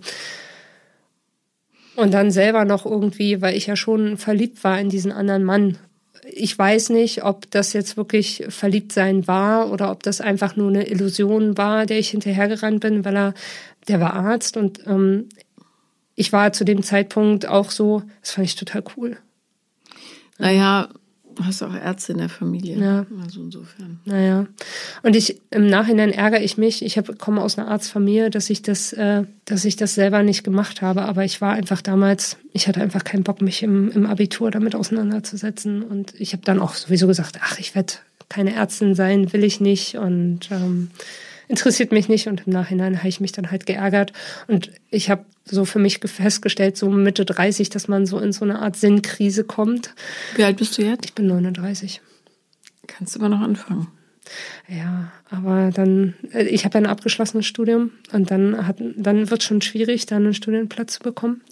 Und 1.94 2.14
dann 2.14 2.30
selber 2.30 2.64
noch 2.64 2.86
irgendwie, 2.86 3.40
weil 3.40 3.56
ich 3.56 3.66
ja 3.66 3.76
schon 3.76 4.16
verliebt 4.16 4.62
war 4.64 4.80
in 4.80 4.88
diesen 4.88 5.12
anderen 5.12 5.44
Mann. 5.44 5.78
Ich 6.30 6.56
weiß 6.56 6.90
nicht, 6.90 7.24
ob 7.24 7.50
das 7.50 7.72
jetzt 7.72 7.96
wirklich 7.96 8.44
verliebt 8.48 8.92
sein 8.92 9.26
war 9.26 9.72
oder 9.72 9.90
ob 9.90 10.02
das 10.02 10.20
einfach 10.20 10.54
nur 10.54 10.68
eine 10.68 10.88
Illusion 10.88 11.56
war, 11.56 11.86
der 11.86 11.98
ich 11.98 12.10
hinterhergerannt 12.10 12.80
bin, 12.80 13.04
weil 13.04 13.16
er, 13.16 13.34
der 13.88 14.00
war 14.00 14.14
Arzt 14.14 14.56
und 14.56 14.86
ähm, 14.86 15.28
ich 16.18 16.32
war 16.32 16.52
zu 16.52 16.64
dem 16.64 16.82
Zeitpunkt 16.82 17.46
auch 17.46 17.70
so, 17.70 18.02
das 18.20 18.32
fand 18.32 18.46
ich 18.46 18.56
total 18.56 18.82
cool. 18.96 19.16
Naja, 20.38 20.88
hast 21.44 21.62
auch 21.62 21.72
Ärzte 21.74 22.12
in 22.12 22.18
der 22.18 22.28
Familie. 22.28 22.76
Ja. 22.76 23.06
Also 23.22 23.42
insofern. 23.42 24.00
Naja. 24.04 24.46
Und 25.04 25.14
ich 25.14 25.40
im 25.50 25.68
Nachhinein 25.68 26.10
ärgere 26.10 26.42
ich 26.42 26.58
mich. 26.58 26.84
Ich 26.84 26.98
hab, 26.98 27.18
komme 27.20 27.40
aus 27.40 27.56
einer 27.56 27.68
Arztfamilie, 27.68 28.30
dass 28.30 28.50
ich 28.50 28.62
das, 28.62 28.92
äh, 28.92 29.24
dass 29.44 29.64
ich 29.64 29.76
das 29.76 29.94
selber 29.94 30.24
nicht 30.24 30.42
gemacht 30.42 30.82
habe. 30.82 31.02
Aber 31.02 31.24
ich 31.24 31.40
war 31.40 31.52
einfach 31.52 31.82
damals, 31.82 32.36
ich 32.52 32.66
hatte 32.66 32.80
einfach 32.80 33.04
keinen 33.04 33.22
Bock, 33.22 33.40
mich 33.40 33.62
im, 33.62 33.88
im 33.92 34.04
Abitur 34.06 34.50
damit 34.50 34.74
auseinanderzusetzen. 34.74 35.84
Und 35.84 36.14
ich 36.18 36.32
habe 36.32 36.42
dann 36.44 36.58
auch 36.58 36.74
sowieso 36.74 37.06
gesagt, 37.06 37.38
ach, 37.40 37.60
ich 37.60 37.76
werde 37.76 37.94
keine 38.28 38.54
Ärztin 38.54 38.96
sein, 38.96 39.32
will 39.32 39.44
ich 39.44 39.60
nicht. 39.60 39.96
Und 39.96 40.50
ähm, 40.50 40.90
interessiert 41.48 41.92
mich 41.92 42.08
nicht 42.08 42.26
und 42.28 42.46
im 42.46 42.52
Nachhinein 42.52 42.98
habe 42.98 43.08
ich 43.08 43.20
mich 43.20 43.32
dann 43.32 43.50
halt 43.50 43.66
geärgert 43.66 44.12
und 44.46 44.70
ich 44.90 45.10
habe 45.10 45.24
so 45.44 45.64
für 45.64 45.78
mich 45.78 45.98
festgestellt, 45.98 46.76
so 46.76 46.90
Mitte 46.90 47.24
30, 47.24 47.70
dass 47.70 47.88
man 47.88 48.06
so 48.06 48.18
in 48.18 48.32
so 48.32 48.44
eine 48.44 48.60
Art 48.60 48.76
Sinnkrise 48.76 49.44
kommt. 49.44 49.94
Wie 50.36 50.44
alt 50.44 50.58
bist 50.58 50.76
du 50.78 50.82
jetzt? 50.82 51.06
Ich 51.06 51.14
bin 51.14 51.26
39. 51.26 52.00
Kannst 52.86 53.14
du 53.14 53.18
immer 53.18 53.28
noch 53.28 53.40
anfangen. 53.40 53.88
Ja, 54.68 55.10
aber 55.30 55.70
dann, 55.72 56.14
äh, 56.32 56.44
ich 56.44 56.64
habe 56.64 56.78
ja 56.78 56.84
ein 56.84 56.90
abgeschlossenes 56.90 57.46
Studium 57.46 57.92
und 58.12 58.30
dann, 58.30 58.66
hat, 58.66 58.76
dann 58.78 59.30
wird 59.30 59.40
es 59.40 59.46
schon 59.46 59.62
schwierig, 59.62 60.06
da 60.06 60.16
einen 60.16 60.34
Studienplatz 60.34 60.94
zu 60.94 61.00
bekommen. 61.00 61.42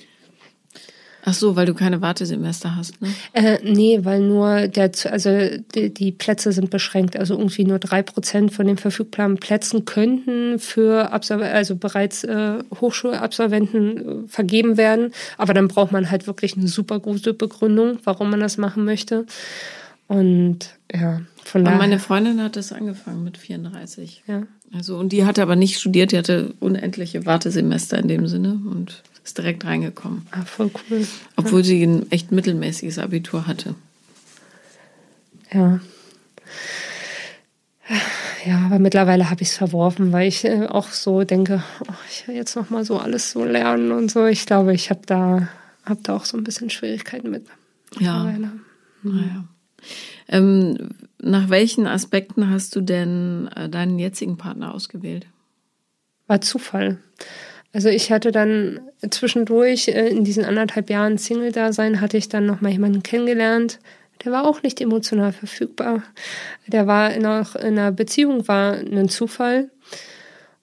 Ach 1.29 1.35
so, 1.35 1.57
weil 1.57 1.67
du 1.67 1.75
keine 1.75 2.01
Wartesemester 2.01 2.77
hast, 2.77 3.03
ne? 3.03 3.09
Äh, 3.33 3.59
nee, 3.65 3.99
weil 4.05 4.21
nur 4.21 4.69
der, 4.69 4.93
also 5.11 5.31
die, 5.75 5.93
die 5.93 6.13
Plätze 6.13 6.53
sind 6.53 6.71
beschränkt. 6.71 7.17
Also 7.17 7.35
irgendwie 7.35 7.65
nur 7.65 7.81
drei 7.81 8.03
Prozent 8.03 8.53
von 8.53 8.65
den 8.65 8.79
verfügbaren 8.79 9.37
Plätzen 9.39 9.85
könnten 9.85 10.61
für 10.61 11.11
Absol 11.11 11.43
also 11.43 11.75
bereits 11.75 12.23
äh, 12.23 12.59
Hochschulabsolventen 12.81 14.25
äh, 14.25 14.29
vergeben 14.29 14.77
werden. 14.77 15.11
Aber 15.37 15.53
dann 15.53 15.67
braucht 15.67 15.91
man 15.91 16.13
halt 16.13 16.29
wirklich 16.29 16.57
eine 16.57 16.69
super 16.69 17.01
gute 17.01 17.35
Begründung, 17.35 17.99
warum 18.05 18.31
man 18.31 18.39
das 18.39 18.57
machen 18.57 18.85
möchte. 18.85 19.27
Und 20.07 20.77
ja, 20.95 21.23
von 21.43 21.65
daher. 21.65 21.77
Meine 21.77 21.99
Freundin 21.99 22.41
hat 22.41 22.55
das 22.55 22.73
angefangen 22.73 23.25
mit 23.25 23.37
34. 23.37 24.23
Ja. 24.29 24.43
Also, 24.73 24.97
und 24.97 25.11
die 25.11 25.25
hatte 25.25 25.43
aber 25.43 25.57
nicht 25.57 25.81
studiert, 25.81 26.13
die 26.13 26.19
hatte 26.19 26.55
unendliche 26.61 27.27
Wartesemester 27.27 27.99
in 27.99 28.07
dem 28.07 28.29
Sinne 28.29 28.61
und 28.71 29.03
ist 29.27 29.39
direkt 29.39 29.65
reingekommen. 29.65 30.27
Ah, 30.31 30.45
voll 30.45 30.71
cool. 30.89 31.07
Obwohl 31.35 31.61
ja. 31.61 31.67
sie 31.67 31.83
ein 31.83 32.11
echt 32.13 32.31
mittelmäßiges 32.31 32.99
Abitur 32.99 33.47
hatte. 33.47 33.75
Ja. 35.53 35.81
Ja, 38.45 38.61
aber 38.65 38.79
mittlerweile 38.79 39.29
habe 39.29 39.43
ich 39.43 39.49
es 39.49 39.57
verworfen, 39.57 40.13
weil 40.13 40.29
ich 40.29 40.45
äh, 40.45 40.67
auch 40.67 40.91
so 40.91 41.25
denke, 41.25 41.65
oh, 41.89 41.93
ich 42.09 42.29
will 42.29 42.37
jetzt 42.37 42.55
noch 42.55 42.71
mal 42.71 42.85
so 42.85 42.99
alles 42.99 43.33
so 43.33 43.45
lernen 43.45 43.91
und 43.91 44.11
so. 44.11 44.27
Ich 44.27 44.47
glaube, 44.47 44.73
ich 44.73 44.91
habe 44.91 45.01
da, 45.07 45.49
hab 45.85 46.05
da 46.05 46.15
auch 46.15 46.25
so 46.25 46.37
ein 46.37 46.45
bisschen 46.45 46.71
Schwierigkeiten 46.71 47.31
mit. 47.31 47.47
Ja. 47.99 48.23
Mhm. 48.23 48.61
Naja. 49.03 49.45
Ähm, 50.29 50.91
nach 51.21 51.49
welchen 51.49 51.89
Aspekten 51.89 52.49
hast 52.49 52.77
du 52.77 52.81
denn 52.81 53.49
äh, 53.57 53.69
deinen 53.69 53.99
jetzigen 53.99 54.37
Partner 54.37 54.73
ausgewählt? 54.73 55.27
War 56.29 56.41
Zufall. 56.41 56.99
Also 57.73 57.89
ich 57.89 58.11
hatte 58.11 58.33
dann 58.33 58.81
zwischendurch 59.11 59.89
äh, 59.89 60.09
in 60.09 60.25
diesen 60.25 60.45
anderthalb 60.45 60.91
Jahren 60.91 61.19
Single-Dasein 61.19 62.01
hatte 62.01 62.17
ich 62.17 62.29
dann 62.29 62.47
noch 62.47 62.61
mal 62.61 62.73
jemanden 62.73 63.03
kennengelernt. 63.03 63.79
Der 64.25 64.33
war 64.33 64.45
auch 64.45 64.63
nicht 64.63 64.81
emotional 64.81 65.33
verfügbar. 65.33 66.03
Der 66.67 66.87
war 66.87 67.17
noch 67.19 67.55
in 67.55 67.79
einer 67.79 67.93
Beziehung, 67.93 68.49
war 68.49 68.75
ein 68.75 69.09
Zufall. 69.09 69.71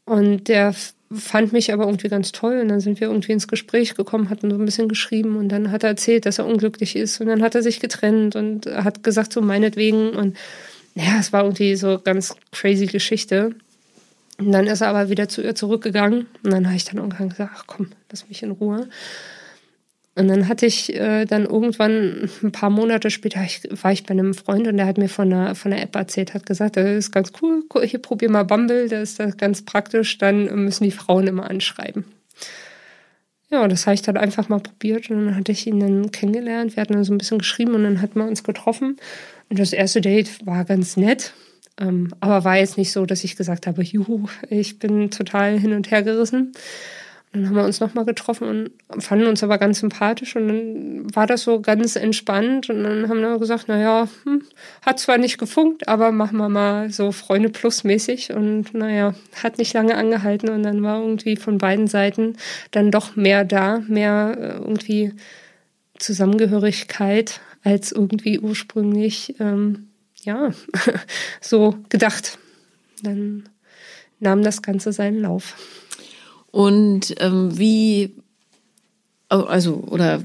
Und 0.06 0.48
der 0.48 0.74
fand 1.12 1.54
mich 1.54 1.72
aber 1.72 1.86
irgendwie 1.86 2.10
ganz 2.10 2.32
toll. 2.32 2.60
Und 2.60 2.70
dann 2.70 2.80
sind 2.80 3.00
wir 3.00 3.08
irgendwie 3.08 3.32
ins 3.32 3.48
Gespräch 3.48 3.96
gekommen, 3.96 4.30
hatten 4.30 4.50
so 4.50 4.58
ein 4.58 4.66
bisschen 4.66 4.90
geschrieben 4.90 5.38
und 5.38 5.50
dann 5.50 5.72
hat 5.72 5.84
er 5.84 5.90
erzählt, 5.90 6.26
dass 6.26 6.40
er 6.40 6.48
unglücklich 6.48 6.96
ist. 6.96 7.22
Und 7.22 7.28
dann 7.28 7.42
hat 7.42 7.56
er 7.56 7.62
sich 7.62 7.80
getrennt 7.80 8.36
und 8.36 8.66
hat 8.66 9.04
gesagt, 9.04 9.34
so 9.34 9.42
meinetwegen. 9.42 10.10
Und 10.12 10.36
ja, 10.96 11.20
es 11.20 11.32
war 11.32 11.44
irgendwie 11.44 11.76
so 11.76 12.00
ganz 12.00 12.36
crazy 12.52 12.88
Geschichte. 12.88 13.56
Und 14.40 14.52
dann 14.52 14.68
ist 14.68 14.82
er 14.82 14.90
aber 14.90 15.10
wieder 15.10 15.30
zu 15.30 15.42
ihr 15.42 15.56
zurückgegangen. 15.56 16.28
Und 16.44 16.52
dann 16.52 16.66
habe 16.66 16.76
ich 16.76 16.86
dann 16.86 16.98
irgendwann 16.98 17.30
gesagt, 17.30 17.52
ach 17.56 17.64
komm, 17.68 17.92
lass 18.10 18.28
mich 18.28 18.44
in 18.44 18.52
Ruhe. 18.52 18.88
Und 20.16 20.28
dann 20.28 20.48
hatte 20.48 20.68
ich 20.68 20.94
äh, 20.94 21.26
dann 21.26 21.46
irgendwann 21.46 22.30
ein 22.44 22.52
paar 22.52 22.70
Monate 22.70 23.10
später 23.10 23.44
ich, 23.44 23.62
war 23.82 23.92
ich 23.92 24.04
bei 24.04 24.12
einem 24.12 24.36
Freund 24.36 24.68
und 24.68 24.78
der 24.78 24.86
hat 24.86 25.00
mir 25.00 25.10
von 25.10 25.34
einer, 25.34 25.56
von 25.56 25.74
einer 25.74 25.82
App 25.82 25.96
erzählt, 25.96 26.36
hat 26.36 26.46
gesagt, 26.46 26.78
das 26.78 26.86
ist 26.86 27.12
ganz 27.12 27.32
cool, 27.42 27.64
hier 27.84 28.00
probier 28.00 28.30
mal 28.30 28.44
Bumble, 28.44 28.88
das 28.88 29.10
ist 29.10 29.20
das 29.20 29.38
ganz 29.38 29.64
praktisch, 29.64 30.20
dann 30.20 30.66
müssen 30.66 30.84
die 30.84 30.92
Frauen 30.92 31.26
immer 31.26 31.50
anschreiben. 31.50 32.06
Ja, 33.50 33.68
das 33.68 33.86
habe 33.86 33.96
ich 33.96 34.04
dann 34.04 34.18
einfach 34.18 34.50
mal 34.50 34.60
probiert 34.60 35.10
und 35.10 35.26
dann 35.26 35.36
hatte 35.36 35.52
ich 35.52 35.66
ihn 35.68 35.80
dann 35.80 36.12
kennengelernt. 36.12 36.76
Wir 36.76 36.82
hatten 36.82 36.94
dann 36.94 37.04
so 37.04 37.14
ein 37.14 37.20
bisschen 37.20 37.38
geschrieben 37.40 37.76
und 37.76 37.84
dann 37.84 38.02
hatten 38.02 38.18
wir 38.18 38.28
uns 38.28 38.44
getroffen. 38.44 38.98
Und 39.50 39.60
das 39.60 39.74
erste 39.74 40.02
Date 40.02 40.44
war 40.46 40.66
ganz 40.66 40.98
nett. 40.98 41.34
Ähm, 41.80 42.10
aber 42.20 42.44
war 42.44 42.58
jetzt 42.58 42.78
nicht 42.78 42.92
so, 42.92 43.06
dass 43.06 43.24
ich 43.24 43.36
gesagt 43.36 43.68
habe, 43.68 43.84
juhu, 43.84 44.28
ich 44.50 44.80
bin 44.80 45.10
total 45.10 45.60
hin 45.60 45.74
und 45.74 45.90
her 45.92 46.04
gerissen. 46.04 46.54
Und 47.34 47.42
dann 47.42 47.50
haben 47.50 47.56
wir 47.56 47.66
uns 47.66 47.80
nochmal 47.80 48.06
getroffen 48.06 48.48
und 48.92 49.04
fanden 49.04 49.26
uns 49.26 49.42
aber 49.42 49.58
ganz 49.58 49.80
sympathisch 49.80 50.36
und 50.36 50.48
dann 50.50 51.16
war 51.16 51.26
das 51.26 51.42
so 51.42 51.62
ganz 51.62 51.96
entspannt 51.96 52.70
und 52.70 52.84
dann 52.84 53.10
haben 53.10 53.22
wir 53.22 53.40
gesagt, 53.40 53.68
naja, 53.68 54.08
hm, 54.24 54.44
hat 54.84 55.00
zwar 55.00 55.18
nicht 55.18 55.40
gefunkt, 55.40 55.88
aber 55.88 56.12
machen 56.12 56.38
wir 56.38 56.50
mal 56.50 56.92
so 56.92 57.12
Freunde 57.12 57.50
plus 57.50 57.84
mäßig 57.84 58.34
und 58.34 58.76
naja, 58.76 59.16
hat 59.42 59.58
nicht 59.58 59.74
lange 59.74 59.96
angehalten 59.96 60.50
und 60.50 60.62
dann 60.62 60.84
war 60.84 61.02
irgendwie 61.02 61.36
von 61.36 61.58
beiden 61.58 61.88
Seiten 61.88 62.36
dann 62.70 62.92
doch 62.92 63.16
mehr 63.16 63.44
da, 63.46 63.80
mehr 63.88 64.38
äh, 64.40 64.58
irgendwie 64.60 65.14
Zusammengehörigkeit 65.98 67.42
als 67.64 67.92
irgendwie 67.92 68.38
ursprünglich 68.38 69.38
ähm, 69.40 69.88
ja, 70.26 70.52
so 71.42 71.78
gedacht. 71.90 72.38
Dann 73.02 73.50
nahm 74.20 74.44
das 74.44 74.62
Ganze 74.62 74.94
seinen 74.94 75.20
Lauf. 75.20 75.56
Und 76.52 77.16
ähm, 77.20 77.58
wie, 77.58 78.16
also, 79.30 79.76
oder 79.76 80.22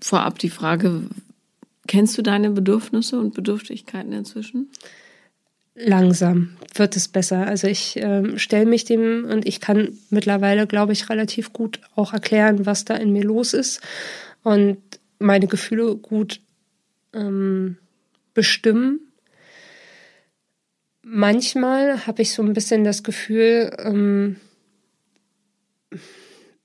vorab 0.00 0.38
die 0.38 0.50
Frage, 0.50 1.02
kennst 1.86 2.16
du 2.18 2.22
deine 2.22 2.50
Bedürfnisse 2.50 3.18
und 3.18 3.34
Bedürftigkeiten 3.34 4.12
inzwischen? 4.12 4.70
Langsam 5.74 6.56
wird 6.74 6.96
es 6.96 7.08
besser. 7.08 7.46
Also 7.46 7.66
ich 7.66 7.98
äh, 7.98 8.38
stelle 8.38 8.64
mich 8.64 8.84
dem 8.84 9.26
und 9.26 9.46
ich 9.46 9.60
kann 9.60 9.98
mittlerweile, 10.08 10.66
glaube 10.66 10.94
ich, 10.94 11.10
relativ 11.10 11.52
gut 11.52 11.80
auch 11.94 12.14
erklären, 12.14 12.64
was 12.64 12.86
da 12.86 12.94
in 12.94 13.12
mir 13.12 13.24
los 13.24 13.52
ist 13.52 13.82
und 14.42 14.78
meine 15.18 15.46
Gefühle 15.46 15.96
gut 15.96 16.40
ähm, 17.12 17.76
bestimmen 18.32 19.05
manchmal 21.06 22.06
habe 22.06 22.22
ich 22.22 22.32
so 22.32 22.42
ein 22.42 22.52
bisschen 22.52 22.82
das 22.82 23.04
Gefühl, 23.04 23.70
ähm, 23.78 24.36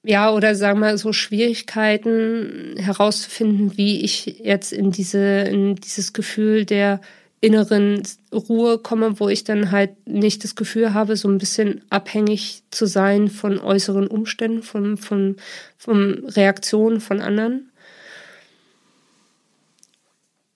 ja, 0.03 0.31
oder 0.33 0.55
sagen 0.55 0.79
wir 0.79 0.97
so 0.97 1.13
Schwierigkeiten 1.13 2.75
herauszufinden, 2.77 3.77
wie 3.77 4.03
ich 4.03 4.39
jetzt 4.43 4.73
in 4.73 4.91
diese, 4.91 5.41
in 5.41 5.75
dieses 5.75 6.11
Gefühl 6.11 6.65
der 6.65 7.01
inneren 7.39 8.01
Ruhe 8.33 8.79
komme, 8.79 9.19
wo 9.19 9.29
ich 9.29 9.43
dann 9.43 9.71
halt 9.71 10.07
nicht 10.07 10.43
das 10.43 10.55
Gefühl 10.55 10.93
habe, 10.95 11.15
so 11.17 11.27
ein 11.27 11.37
bisschen 11.37 11.83
abhängig 11.89 12.63
zu 12.71 12.87
sein 12.87 13.27
von 13.29 13.59
äußeren 13.59 14.07
Umständen, 14.07 14.63
von, 14.63 14.97
von, 14.97 15.35
von 15.77 16.25
Reaktionen 16.25 16.99
von 16.99 17.21
anderen. 17.21 17.71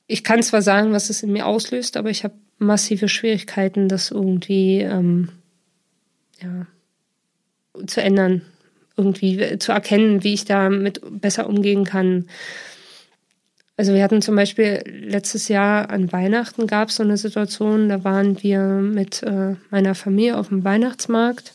Ich 0.08 0.24
kann 0.24 0.41
zwar 0.43 0.62
sagen, 0.63 0.91
was 0.91 1.10
es 1.10 1.24
in 1.24 1.32
mir 1.32 1.45
auslöst, 1.45 1.98
aber 1.98 2.10
ich 2.10 2.24
habe 2.24 2.36
massive 2.58 3.10
Schwierigkeiten, 3.10 3.88
das 3.88 4.12
irgendwie 4.12 4.80
ähm, 4.80 5.30
ja, 6.41 6.68
zu 7.86 8.02
ändern, 8.02 8.41
irgendwie 8.98 9.58
zu 9.60 9.72
erkennen, 9.72 10.24
wie 10.24 10.34
ich 10.34 10.46
damit 10.46 11.02
besser 11.22 11.48
umgehen 11.48 11.84
kann. 11.84 12.28
Also 13.78 13.94
wir 13.94 14.04
hatten 14.04 14.22
zum 14.22 14.36
Beispiel 14.36 14.84
letztes 14.86 15.50
Jahr 15.50 15.89
an 15.89 16.12
Weihnachten 16.13 16.65
gab 16.65 16.89
es 16.89 16.96
so 16.96 17.04
eine 17.04 17.18
Situation, 17.18 17.89
da 17.89 18.06
waren 18.06 18.41
wir 18.41 18.62
mit 18.62 19.22
äh, 19.24 19.56
meiner 19.70 19.96
Familie 19.96 20.38
auf 20.38 20.48
dem 20.48 20.63
Weihnachtsmarkt. 20.63 21.54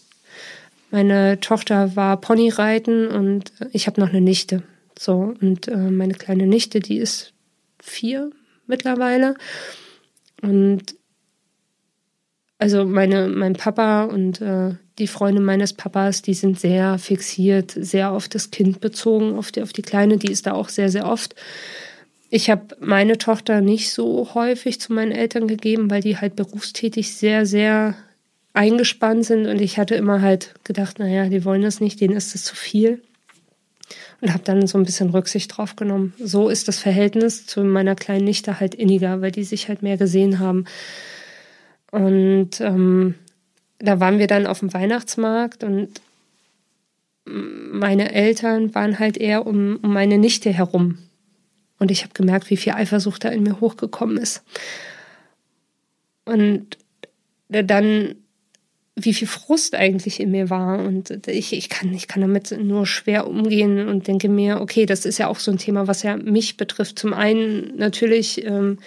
Meine 0.91 1.41
Tochter 1.41 1.97
war 1.97 2.21
Ponyreiten 2.21 3.09
und 3.09 3.53
ich 3.73 3.87
habe 3.87 4.01
noch 4.01 4.11
eine 4.11 4.21
Nichte. 4.21 4.63
So, 4.99 5.35
und 5.41 5.69
äh, 5.69 5.77
meine 5.77 6.15
kleine 6.15 6.47
Nichte, 6.47 6.81
die 6.81 6.99
ist 6.99 7.33
vier 7.79 8.31
mittlerweile. 8.67 9.37
Und 10.43 10.95
also 12.59 12.85
meine, 12.85 13.29
mein 13.29 13.55
Papa 13.55 14.05
und 14.05 14.41
äh, 14.41 14.75
die 14.99 15.07
Freunde 15.07 15.41
meines 15.41 15.73
Papas, 15.73 16.21
die 16.23 16.35
sind 16.35 16.61
sehr 16.61 16.99
fixiert, 16.99 17.71
sehr 17.71 18.13
auf 18.13 18.29
das 18.29 18.51
Kind 18.51 18.81
bezogen, 18.81 19.37
auf 19.37 19.51
die, 19.51 19.63
auf 19.63 19.73
die 19.73 19.83
Kleine, 19.83 20.19
die 20.19 20.31
ist 20.31 20.47
da 20.47 20.53
auch 20.53 20.69
sehr, 20.69 20.91
sehr 20.91 21.07
oft. 21.07 21.35
Ich 22.29 22.51
habe 22.51 22.77
meine 22.79 23.17
Tochter 23.17 23.61
nicht 23.61 23.93
so 23.93 24.35
häufig 24.35 24.81
zu 24.81 24.93
meinen 24.93 25.13
Eltern 25.13 25.49
gegeben, 25.49 25.91
weil 25.91 26.03
die 26.03 26.19
halt 26.19 26.37
berufstätig 26.37 27.17
sehr, 27.17 27.47
sehr 27.47 27.97
eingespannt 28.53 29.25
sind. 29.25 29.47
Und 29.47 29.61
ich 29.61 29.79
hatte 29.79 29.95
immer 29.95 30.21
halt 30.21 30.55
gedacht, 30.65 30.99
naja, 30.99 31.29
die 31.29 31.45
wollen 31.45 31.63
das 31.63 31.81
nicht, 31.81 32.01
denen 32.01 32.17
ist 32.17 32.35
das 32.35 32.45
zu 32.45 32.55
viel 32.55 33.03
und 34.21 34.33
habe 34.33 34.45
dann 34.45 34.67
so 34.67 34.79
ein 34.79 34.85
bisschen 34.85 35.11
Rücksicht 35.11 35.57
drauf 35.57 35.77
genommen. 35.77 36.13
So 36.19 36.49
ist 36.49 36.69
das 36.69 36.79
Verhältnis 36.79 37.47
zu 37.47 37.65
meiner 37.65 37.95
kleinen 37.95 38.25
Nichte 38.25 38.61
halt 38.61 38.75
inniger, 38.75 39.21
weil 39.21 39.33
die 39.33 39.45
sich 39.45 39.69
halt 39.69 39.83
mehr 39.83 39.97
gesehen 39.97 40.39
haben. 40.39 40.67
Und 41.91 42.61
ähm, 42.61 43.15
da 43.79 43.99
waren 44.01 44.19
wir 44.19 44.27
dann 44.27 44.47
auf 44.47 44.61
dem 44.61 44.73
Weihnachtsmarkt 44.73 45.65
und 45.65 46.01
meine 47.25 48.13
Eltern 48.13 48.75
waren 48.75 48.99
halt 48.99 49.17
eher 49.17 49.47
um, 49.47 49.79
um 49.83 49.93
meine 49.93 50.19
Nichte 50.19 50.53
herum. 50.53 50.99
Und 51.79 51.91
ich 51.91 52.03
habe 52.03 52.13
gemerkt, 52.13 52.51
wie 52.51 52.57
viel 52.57 52.75
Eifersucht 52.75 53.25
da 53.25 53.31
in 53.31 53.43
mir 53.43 53.61
hochgekommen 53.61 54.19
ist. 54.19 54.43
Und 56.25 56.77
dann 57.49 58.17
wie 59.05 59.15
viel 59.15 59.29
Frust 59.29 59.75
eigentlich 59.75 60.21
in 60.21 60.31
mir 60.31 60.51
war. 60.51 60.79
Und 60.79 61.27
ich, 61.27 61.53
ich, 61.53 61.69
kann, 61.69 61.93
ich 61.93 62.09
kann 62.09 62.21
damit 62.21 62.57
nur 62.61 62.87
schwer 62.87 63.27
umgehen 63.27 63.89
und 63.89 64.07
denke 64.07 64.29
mir, 64.29 64.61
okay, 64.61 64.87
das 64.87 65.05
ist 65.05 65.19
ja 65.19 65.29
auch 65.29 65.39
so 65.39 65.51
ein 65.51 65.59
Thema, 65.59 65.87
was 65.87 66.03
ja 66.03 66.17
mich 66.17 66.57
betrifft. 66.57 66.99
Zum 66.99 67.13
einen 67.13 67.77
natürlich 67.77 68.45
ähm, 68.45 68.79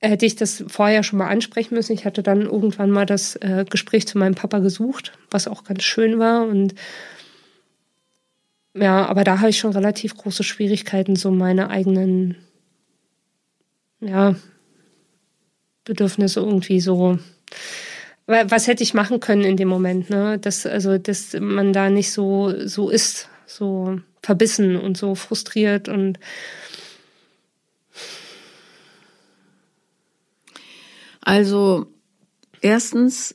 hätte 0.00 0.26
ich 0.26 0.36
das 0.36 0.64
vorher 0.68 1.02
schon 1.02 1.18
mal 1.18 1.28
ansprechen 1.28 1.74
müssen. 1.74 1.92
Ich 1.92 2.04
hatte 2.04 2.22
dann 2.22 2.42
irgendwann 2.42 2.90
mal 2.90 3.06
das 3.06 3.36
äh, 3.36 3.64
Gespräch 3.68 4.06
zu 4.06 4.18
meinem 4.18 4.34
Papa 4.34 4.60
gesucht, 4.60 5.12
was 5.30 5.48
auch 5.48 5.64
ganz 5.64 5.82
schön 5.82 6.18
war. 6.18 6.46
Und 6.46 6.74
ja, 8.74 9.06
aber 9.06 9.24
da 9.24 9.40
habe 9.40 9.50
ich 9.50 9.58
schon 9.58 9.72
relativ 9.72 10.16
große 10.16 10.44
Schwierigkeiten, 10.44 11.16
so 11.16 11.30
meine 11.30 11.70
eigenen, 11.70 12.36
ja, 14.00 14.36
Bedürfnisse 15.84 16.40
irgendwie 16.40 16.80
so. 16.80 17.18
Was 18.28 18.66
hätte 18.66 18.82
ich 18.82 18.92
machen 18.92 19.20
können 19.20 19.42
in 19.42 19.56
dem 19.56 19.68
Moment, 19.68 20.10
ne? 20.10 20.38
Dass, 20.38 20.66
also, 20.66 20.98
dass 20.98 21.34
man 21.40 21.72
da 21.72 21.88
nicht 21.88 22.12
so, 22.12 22.52
so 22.66 22.90
ist, 22.90 23.30
so 23.46 24.00
verbissen 24.22 24.76
und 24.76 24.98
so 24.98 25.14
frustriert 25.14 25.88
und 25.88 26.18
Also, 31.28 31.92
erstens, 32.62 33.34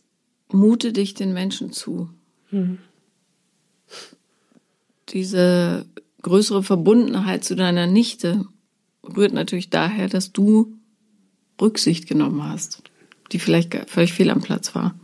mute 0.49 0.93
dich 0.93 1.13
den 1.13 1.31
Menschen 1.31 1.71
zu. 1.73 2.09
Mhm. 2.49 2.79
Diese 5.09 5.85
größere 6.23 6.63
Verbundenheit 6.63 7.43
zu 7.43 7.55
deiner 7.55 7.85
Nichte 7.85 8.45
rührt 9.03 9.33
natürlich 9.33 9.69
daher, 9.69 10.09
dass 10.09 10.31
du 10.31 10.73
Rücksicht 11.61 12.07
genommen 12.07 12.43
hast, 12.43 12.81
die 13.34 13.39
vielleicht 13.39 13.89
völlig 13.89 14.13
fehl 14.13 14.29
am 14.29 14.41
Platz 14.41 14.75
war. 14.75 14.95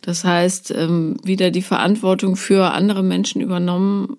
Das 0.00 0.24
heißt, 0.24 0.70
ähm, 0.72 1.16
wieder 1.22 1.50
die 1.50 1.62
Verantwortung 1.62 2.36
für 2.36 2.72
andere 2.72 3.02
Menschen 3.02 3.40
übernommen, 3.40 4.16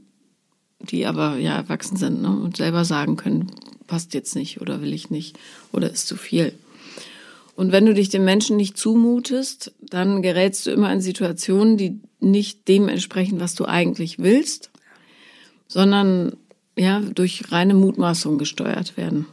die 0.80 1.05
aber 1.05 1.38
ja 1.38 1.55
erwachsen 1.55 1.97
sind 1.97 2.21
ne, 2.21 2.30
und 2.30 2.57
selber 2.57 2.86
sagen 2.86 3.17
können, 3.17 3.51
passt 3.88 4.13
jetzt 4.13 4.36
nicht 4.36 4.61
oder 4.61 4.82
will 4.82 4.93
ich 4.93 5.09
nicht 5.09 5.38
oder 5.71 5.89
ist 5.91 6.07
zu 6.07 6.15
viel. 6.15 6.53
Und 7.55 7.71
wenn 7.71 7.86
du 7.86 7.93
dich 7.93 8.09
den 8.09 8.26
Menschen 8.26 8.57
nicht 8.57 8.78
zumutest, 8.78 9.73
dann 9.80 10.21
gerätst 10.21 10.65
du 10.65 10.71
immer 10.71 10.91
in 10.91 11.01
Situationen, 11.01 11.78
die 11.78 11.99
nicht 12.19 12.67
dem 12.67 12.89
entsprechen, 12.89 13.39
was 13.39 13.55
du 13.55 13.65
eigentlich 13.65 14.19
willst, 14.19 14.71
sondern 15.67 16.36
ja, 16.78 16.99
durch 16.99 17.51
reine 17.51 17.73
Mutmaßung 17.73 18.38
gesteuert 18.38 18.97
werden. 18.97 19.28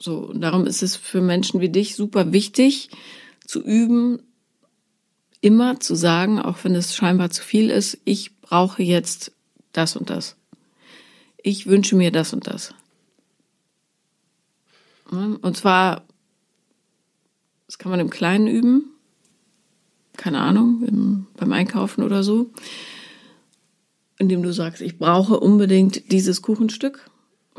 So, 0.00 0.32
darum 0.32 0.66
ist 0.66 0.82
es 0.82 0.96
für 0.96 1.20
Menschen 1.20 1.60
wie 1.60 1.68
dich 1.68 1.94
super 1.94 2.32
wichtig, 2.32 2.88
zu 3.46 3.62
üben, 3.62 4.22
immer 5.40 5.78
zu 5.78 5.94
sagen, 5.94 6.40
auch 6.40 6.64
wenn 6.64 6.74
es 6.74 6.96
scheinbar 6.96 7.30
zu 7.30 7.42
viel 7.42 7.70
ist, 7.70 7.98
ich 8.04 8.40
brauche 8.40 8.82
jetzt 8.82 9.32
das 9.72 9.96
und 9.96 10.10
das. 10.10 10.36
Ich 11.42 11.66
wünsche 11.66 11.96
mir 11.96 12.10
das 12.10 12.32
und 12.32 12.46
das. 12.46 12.74
Und 15.10 15.56
zwar 15.56 16.04
das 17.70 17.78
kann 17.78 17.90
man 17.90 18.00
im 18.00 18.10
Kleinen 18.10 18.48
üben. 18.48 18.90
Keine 20.16 20.40
Ahnung, 20.40 20.82
im, 20.82 21.26
beim 21.36 21.52
Einkaufen 21.52 22.02
oder 22.02 22.24
so. 22.24 22.50
Indem 24.18 24.42
du 24.42 24.52
sagst, 24.52 24.82
ich 24.82 24.98
brauche 24.98 25.38
unbedingt 25.38 26.10
dieses 26.10 26.42
Kuchenstück 26.42 27.08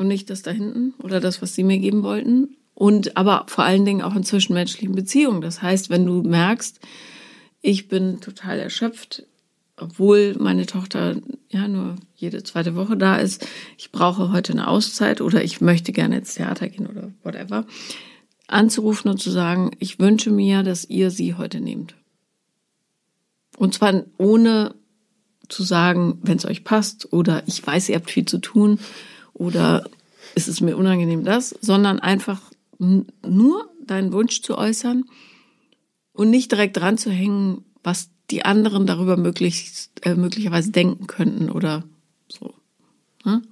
und 0.02 0.08
nicht 0.08 0.30
das 0.30 0.42
da 0.42 0.50
hinten 0.50 0.94
oder 1.02 1.20
das, 1.20 1.40
was 1.40 1.54
sie 1.54 1.64
mir 1.64 1.78
geben 1.78 2.02
wollten. 2.02 2.56
Und 2.74 3.16
aber 3.16 3.44
vor 3.48 3.64
allen 3.64 3.84
Dingen 3.84 4.02
auch 4.02 4.14
in 4.14 4.24
zwischenmenschlichen 4.24 4.94
Beziehungen. 4.94 5.40
Das 5.40 5.62
heißt, 5.62 5.90
wenn 5.90 6.04
du 6.04 6.22
merkst, 6.22 6.80
ich 7.60 7.88
bin 7.88 8.20
total 8.20 8.58
erschöpft, 8.58 9.24
obwohl 9.76 10.34
meine 10.38 10.66
Tochter 10.66 11.16
ja 11.48 11.68
nur 11.68 11.96
jede 12.14 12.42
zweite 12.42 12.74
Woche 12.74 12.96
da 12.96 13.16
ist, 13.16 13.46
ich 13.78 13.92
brauche 13.92 14.32
heute 14.32 14.52
eine 14.52 14.68
Auszeit 14.68 15.20
oder 15.20 15.42
ich 15.42 15.60
möchte 15.60 15.92
gerne 15.92 16.18
ins 16.18 16.34
Theater 16.34 16.68
gehen 16.68 16.86
oder 16.86 17.12
whatever, 17.22 17.66
anzurufen 18.48 19.10
und 19.10 19.18
zu 19.18 19.30
sagen, 19.30 19.70
ich 19.78 19.98
wünsche 19.98 20.30
mir, 20.30 20.62
dass 20.62 20.84
ihr 20.84 21.10
sie 21.10 21.34
heute 21.34 21.60
nehmt. 21.60 21.94
Und 23.56 23.74
zwar 23.74 24.04
ohne 24.18 24.74
zu 25.48 25.62
sagen, 25.62 26.18
wenn 26.22 26.38
es 26.38 26.46
euch 26.46 26.64
passt 26.64 27.12
oder 27.12 27.42
ich 27.46 27.64
weiß, 27.64 27.88
ihr 27.88 27.96
habt 27.96 28.10
viel 28.10 28.24
zu 28.24 28.38
tun 28.38 28.78
oder 29.34 29.84
ist 30.34 30.48
es 30.48 30.60
mir 30.60 30.76
unangenehm 30.76 31.24
das, 31.24 31.54
sondern 31.60 32.00
einfach 32.00 32.40
nur 32.78 33.70
deinen 33.86 34.12
Wunsch 34.12 34.42
zu 34.42 34.56
äußern 34.58 35.04
und 36.12 36.30
nicht 36.30 36.50
direkt 36.52 36.76
dran 36.76 36.98
zu 36.98 37.10
hängen, 37.10 37.64
was 37.82 38.10
die 38.30 38.44
anderen 38.44 38.86
darüber 38.86 39.16
möglich, 39.16 39.88
äh, 40.02 40.14
möglicherweise 40.14 40.70
denken 40.70 41.06
könnten 41.06 41.50
oder 41.50 41.84
so. 42.28 42.54
Ne? 43.24 43.42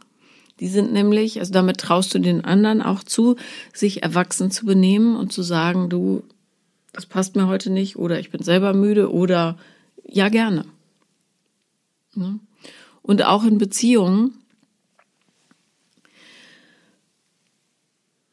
Die 0.60 0.68
sind 0.68 0.92
nämlich, 0.92 1.38
also 1.38 1.52
damit 1.52 1.78
traust 1.78 2.14
du 2.14 2.18
den 2.18 2.44
anderen 2.44 2.82
auch 2.82 3.02
zu, 3.02 3.36
sich 3.72 4.02
erwachsen 4.02 4.50
zu 4.50 4.66
benehmen 4.66 5.16
und 5.16 5.32
zu 5.32 5.42
sagen, 5.42 5.88
du, 5.88 6.22
das 6.92 7.06
passt 7.06 7.36
mir 7.36 7.46
heute 7.46 7.70
nicht 7.70 7.96
oder 7.96 8.20
ich 8.20 8.30
bin 8.30 8.42
selber 8.42 8.74
müde 8.74 9.12
oder 9.12 9.56
ja 10.06 10.28
gerne. 10.28 10.64
Ne? 12.14 12.40
Und 13.02 13.24
auch 13.24 13.44
in 13.44 13.58
Beziehungen, 13.58 14.34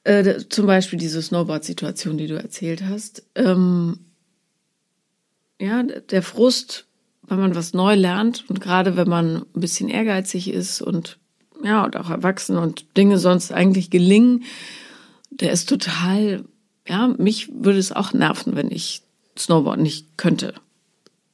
äh, 0.07 0.47
zum 0.47 0.67
Beispiel 0.67 0.97
diese 0.97 1.21
Snowboard-Situation, 1.21 2.17
die 2.17 2.27
du 2.27 2.35
erzählt 2.35 2.83
hast, 2.83 3.23
ähm, 3.35 3.99
ja, 5.59 5.83
der 5.83 6.23
Frust, 6.23 6.85
wenn 7.23 7.39
man 7.39 7.55
was 7.55 7.73
neu 7.73 7.95
lernt 7.95 8.45
und 8.49 8.61
gerade 8.61 8.95
wenn 8.95 9.09
man 9.09 9.37
ein 9.37 9.59
bisschen 9.59 9.89
ehrgeizig 9.89 10.49
ist 10.49 10.81
und 10.81 11.17
ja, 11.61 11.83
und 11.83 11.97
auch 11.97 12.09
erwachsen 12.09 12.57
und 12.57 12.85
Dinge 12.95 13.17
sonst 13.17 13.51
eigentlich 13.51 13.89
gelingen, 13.89 14.43
der 15.29 15.51
ist 15.51 15.67
total, 15.67 16.45
ja, 16.87 17.07
mich 17.17 17.49
würde 17.51 17.79
es 17.79 17.91
auch 17.91 18.13
nerven, 18.13 18.55
wenn 18.55 18.71
ich 18.71 19.01
Snowboard 19.37 19.79
nicht 19.79 20.17
könnte. 20.17 20.53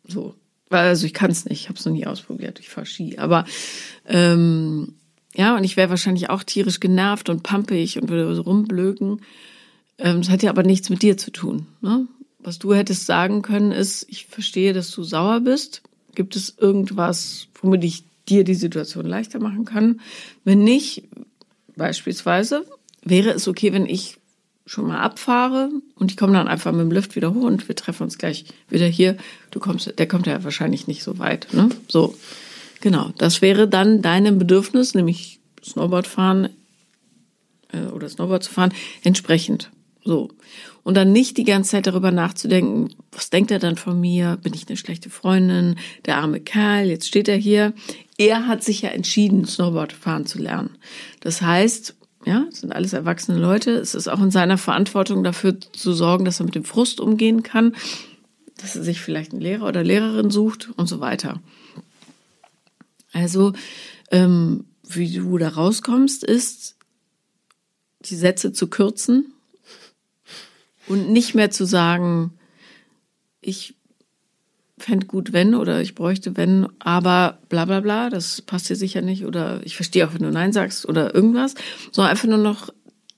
So. 0.07 0.33
Also 0.69 1.05
ich 1.05 1.13
kann 1.13 1.29
es 1.29 1.45
nicht, 1.45 1.61
ich 1.61 1.69
habe 1.69 1.77
es 1.77 1.85
noch 1.85 1.93
nie 1.93 2.07
ausprobiert, 2.07 2.59
ich 2.59 2.69
fahre 2.69 2.87
Ski. 2.87 3.19
Aber 3.19 3.45
ähm, 4.07 4.95
ja, 5.35 5.55
und 5.55 5.63
ich 5.63 5.77
wäre 5.77 5.89
wahrscheinlich 5.89 6.29
auch 6.29 6.43
tierisch 6.43 6.79
genervt 6.79 7.29
und 7.29 7.43
pampig 7.43 8.01
und 8.01 8.09
würde 8.09 8.33
so 8.35 8.43
rumblöken. 8.43 9.21
Ähm, 9.97 10.21
das 10.21 10.29
hat 10.29 10.43
ja 10.43 10.49
aber 10.49 10.63
nichts 10.63 10.89
mit 10.89 11.01
dir 11.01 11.17
zu 11.17 11.31
tun. 11.31 11.67
Ne? 11.81 12.07
Was 12.39 12.59
du 12.59 12.73
hättest 12.73 13.05
sagen 13.05 13.41
können, 13.41 13.71
ist, 13.71 14.05
ich 14.09 14.25
verstehe, 14.25 14.73
dass 14.73 14.91
du 14.91 15.03
sauer 15.03 15.39
bist. 15.39 15.81
Gibt 16.15 16.35
es 16.35 16.55
irgendwas, 16.57 17.47
womit 17.61 17.83
ich 17.83 18.03
dir 18.29 18.43
die 18.43 18.55
Situation 18.55 19.05
leichter 19.05 19.39
machen 19.39 19.65
kann. 19.65 20.01
Wenn 20.43 20.63
nicht, 20.63 21.03
beispielsweise, 21.75 22.65
wäre 23.03 23.31
es 23.31 23.47
okay, 23.47 23.73
wenn 23.73 23.85
ich 23.85 24.17
schon 24.65 24.87
mal 24.87 25.01
abfahre 25.01 25.69
und 25.95 26.11
ich 26.11 26.17
komme 26.17 26.33
dann 26.33 26.47
einfach 26.47 26.71
mit 26.71 26.81
dem 26.81 26.91
Lift 26.91 27.15
wieder 27.15 27.33
hoch 27.33 27.43
und 27.43 27.67
wir 27.67 27.75
treffen 27.75 28.03
uns 28.03 28.17
gleich 28.17 28.45
wieder 28.69 28.87
hier. 28.87 29.17
Du 29.51 29.59
kommst, 29.59 29.93
der 29.97 30.07
kommt 30.07 30.25
ja 30.25 30.41
wahrscheinlich 30.43 30.87
nicht 30.87 31.03
so 31.03 31.19
weit, 31.19 31.47
ne? 31.51 31.69
So. 31.89 32.15
Genau. 32.83 33.11
Das 33.17 33.41
wäre 33.41 33.65
dann 33.65 34.01
deinem 34.01 34.37
Bedürfnis, 34.37 34.93
nämlich 34.93 35.39
Snowboard 35.63 36.05
fahren 36.05 36.49
äh, 37.71 37.85
oder 37.85 38.09
Snowboard 38.09 38.43
zu 38.43 38.51
fahren, 38.51 38.73
entsprechend. 39.03 39.71
So. 40.03 40.31
Und 40.83 40.97
dann 40.97 41.13
nicht 41.13 41.37
die 41.37 41.45
ganze 41.45 41.71
Zeit 41.71 41.87
darüber 41.87 42.11
nachzudenken, 42.11 42.93
was 43.13 43.29
denkt 43.29 43.51
er 43.51 43.59
dann 43.59 43.77
von 43.77 44.01
mir? 44.01 44.37
Bin 44.43 44.53
ich 44.53 44.67
eine 44.67 44.75
schlechte 44.75 45.09
Freundin? 45.09 45.77
Der 46.05 46.17
arme 46.17 46.41
Kerl, 46.41 46.87
jetzt 46.87 47.07
steht 47.07 47.29
er 47.29 47.37
hier. 47.37 47.71
Er 48.17 48.47
hat 48.47 48.65
sich 48.65 48.81
ja 48.81 48.89
entschieden, 48.89 49.45
Snowboard 49.45 49.93
fahren 49.93 50.25
zu 50.25 50.39
lernen. 50.39 50.71
Das 51.21 51.41
heißt, 51.41 51.95
ja, 52.25 52.47
es 52.51 52.59
sind 52.59 52.73
alles 52.73 52.91
erwachsene 52.91 53.39
Leute. 53.39 53.71
Es 53.71 53.95
ist 53.95 54.09
auch 54.09 54.21
in 54.21 54.29
seiner 54.29 54.57
Verantwortung 54.57 55.23
dafür 55.23 55.55
zu 55.71 55.93
sorgen, 55.93 56.25
dass 56.25 56.41
er 56.41 56.47
mit 56.47 56.55
dem 56.55 56.65
Frust 56.65 56.99
umgehen 56.99 57.43
kann, 57.43 57.77
dass 58.57 58.75
er 58.75 58.83
sich 58.83 58.99
vielleicht 58.99 59.31
einen 59.31 59.41
Lehrer 59.41 59.69
oder 59.69 59.85
Lehrerin 59.85 60.31
sucht 60.31 60.69
und 60.75 60.87
so 60.87 60.99
weiter. 60.99 61.39
Also, 63.13 63.53
ähm, 64.11 64.65
wie 64.87 65.13
du 65.13 65.37
da 65.37 65.49
rauskommst, 65.49 66.23
ist, 66.23 66.75
die 68.01 68.15
Sätze 68.15 68.51
zu 68.51 68.67
kürzen 68.67 69.33
und 70.87 71.09
nicht 71.09 71.35
mehr 71.35 71.51
zu 71.51 71.65
sagen, 71.65 72.33
ich 73.39 73.75
fände 74.77 75.05
gut, 75.05 75.31
wenn 75.31 75.55
oder 75.55 75.81
ich 75.81 75.95
bräuchte, 75.95 76.35
wenn, 76.35 76.67
aber 76.79 77.39
bla 77.47 77.65
bla 77.65 77.79
bla, 77.79 78.09
das 78.09 78.41
passt 78.41 78.69
dir 78.69 78.75
sicher 78.75 79.01
nicht 79.01 79.25
oder 79.25 79.61
ich 79.63 79.75
verstehe 79.75 80.05
auch, 80.05 80.13
wenn 80.13 80.23
du 80.23 80.31
Nein 80.31 80.51
sagst 80.51 80.85
oder 80.85 81.15
irgendwas, 81.15 81.55
sondern 81.91 82.11
einfach 82.11 82.27
nur 82.27 82.37
noch 82.37 82.69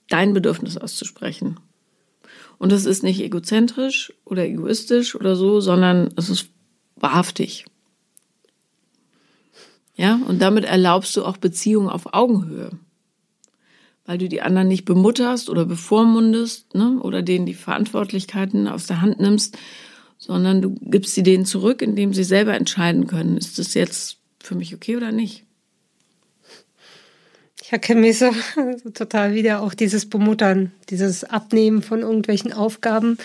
dein 0.09 0.33
Bedürfnis 0.33 0.77
auszusprechen. 0.77 1.59
Und 2.57 2.71
das 2.71 2.85
ist 2.85 3.03
nicht 3.03 3.21
egozentrisch 3.21 4.13
oder 4.23 4.45
egoistisch 4.45 5.15
oder 5.15 5.35
so, 5.35 5.59
sondern 5.59 6.13
es 6.15 6.29
ist 6.29 6.49
wahrhaftig. 6.95 7.65
Ja, 9.95 10.19
und 10.27 10.41
damit 10.41 10.65
erlaubst 10.65 11.15
du 11.15 11.23
auch 11.23 11.37
Beziehungen 11.37 11.89
auf 11.89 12.13
Augenhöhe 12.13 12.71
weil 14.05 14.17
du 14.19 14.29
die 14.29 14.41
anderen 14.41 14.67
nicht 14.67 14.85
bemutterst 14.85 15.49
oder 15.49 15.65
bevormundest 15.65 16.73
ne, 16.75 16.99
oder 17.01 17.21
denen 17.21 17.45
die 17.45 17.55
Verantwortlichkeiten 17.55 18.67
aus 18.67 18.85
der 18.87 19.01
Hand 19.01 19.19
nimmst, 19.19 19.57
sondern 20.17 20.61
du 20.61 20.75
gibst 20.81 21.15
sie 21.15 21.23
denen 21.23 21.45
zurück, 21.45 21.81
indem 21.81 22.13
sie 22.13 22.23
selber 22.23 22.53
entscheiden 22.53 23.07
können, 23.07 23.37
ist 23.37 23.59
das 23.59 23.73
jetzt 23.73 24.17
für 24.39 24.55
mich 24.55 24.73
okay 24.73 24.95
oder 24.95 25.11
nicht. 25.11 25.43
Ich 27.61 27.71
erkenne 27.71 28.01
mich 28.01 28.19
so, 28.19 28.31
so 28.83 28.91
total 28.91 29.33
wieder 29.33 29.61
auch 29.61 29.73
dieses 29.73 30.07
Bemuttern, 30.07 30.71
dieses 30.89 31.23
Abnehmen 31.23 31.81
von 31.81 32.01
irgendwelchen 32.01 32.53
Aufgaben. 32.53 33.17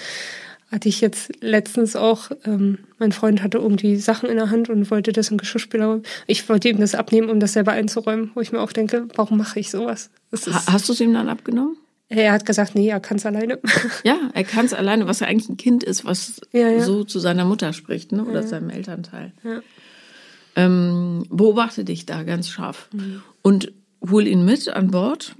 Hatte 0.71 0.89
ich 0.89 1.01
jetzt 1.01 1.33
letztens 1.41 1.97
auch, 1.97 2.31
ähm, 2.45 2.79
mein 2.99 3.11
Freund 3.11 3.43
hatte 3.43 3.59
irgendwie 3.59 3.97
Sachen 3.97 4.29
in 4.29 4.37
der 4.37 4.51
Hand 4.51 4.69
und 4.69 4.91
wollte 4.91 5.13
das 5.13 5.31
im 5.31 5.39
Geschirrspüler 5.39 5.89
holen. 5.89 6.03
Ich 6.29 6.49
wollte 6.49 6.69
ihm 6.69 6.79
das 6.79 6.95
abnehmen, 6.95 7.29
um 7.29 7.41
das 7.41 7.55
selber 7.55 7.73
einzuräumen, 7.73 8.31
wo 8.35 8.41
ich 8.41 8.53
mir 8.53 8.61
auch 8.61 8.73
denke, 8.73 9.09
warum 9.17 9.39
mache 9.39 9.59
ich 9.59 9.71
sowas? 9.71 10.11
Hast 10.31 10.89
du 10.89 10.93
es 10.93 11.01
ihm 11.01 11.13
dann 11.13 11.29
abgenommen? 11.29 11.77
Er 12.09 12.33
hat 12.33 12.45
gesagt, 12.45 12.75
nee, 12.75 12.89
er 12.89 13.01
kann 13.01 13.17
es 13.19 13.27
alleine. 13.27 13.61
Ja, 14.05 14.19
er 14.33 14.45
kann 14.45 14.67
es 14.67 14.73
alleine, 14.73 15.07
was 15.07 15.21
ja 15.21 15.29
eigentlich 15.29 15.49
ein 15.49 15.57
Kind 15.57 15.85
ist, 15.85 16.05
was 16.05 16.41
ja, 16.53 16.69
ja. 16.69 16.83
so 16.83 17.05
zu 17.05 17.21
seiner 17.21 17.45
Mutter 17.45 17.73
spricht, 17.73 18.13
ne? 18.13 18.25
oder 18.25 18.41
ja, 18.41 18.47
seinem 18.47 18.71
Elternteil. 18.71 19.33
Ähm, 20.57 21.25
beobachte 21.31 21.85
dich 21.85 22.07
da 22.07 22.25
ganz 22.25 22.49
scharf 22.49 22.89
mhm. 22.93 23.23
und 23.43 23.73
hol 24.09 24.27
ihn 24.27 24.45
mit 24.45 24.69
an 24.69 24.91
Bord 24.91 25.37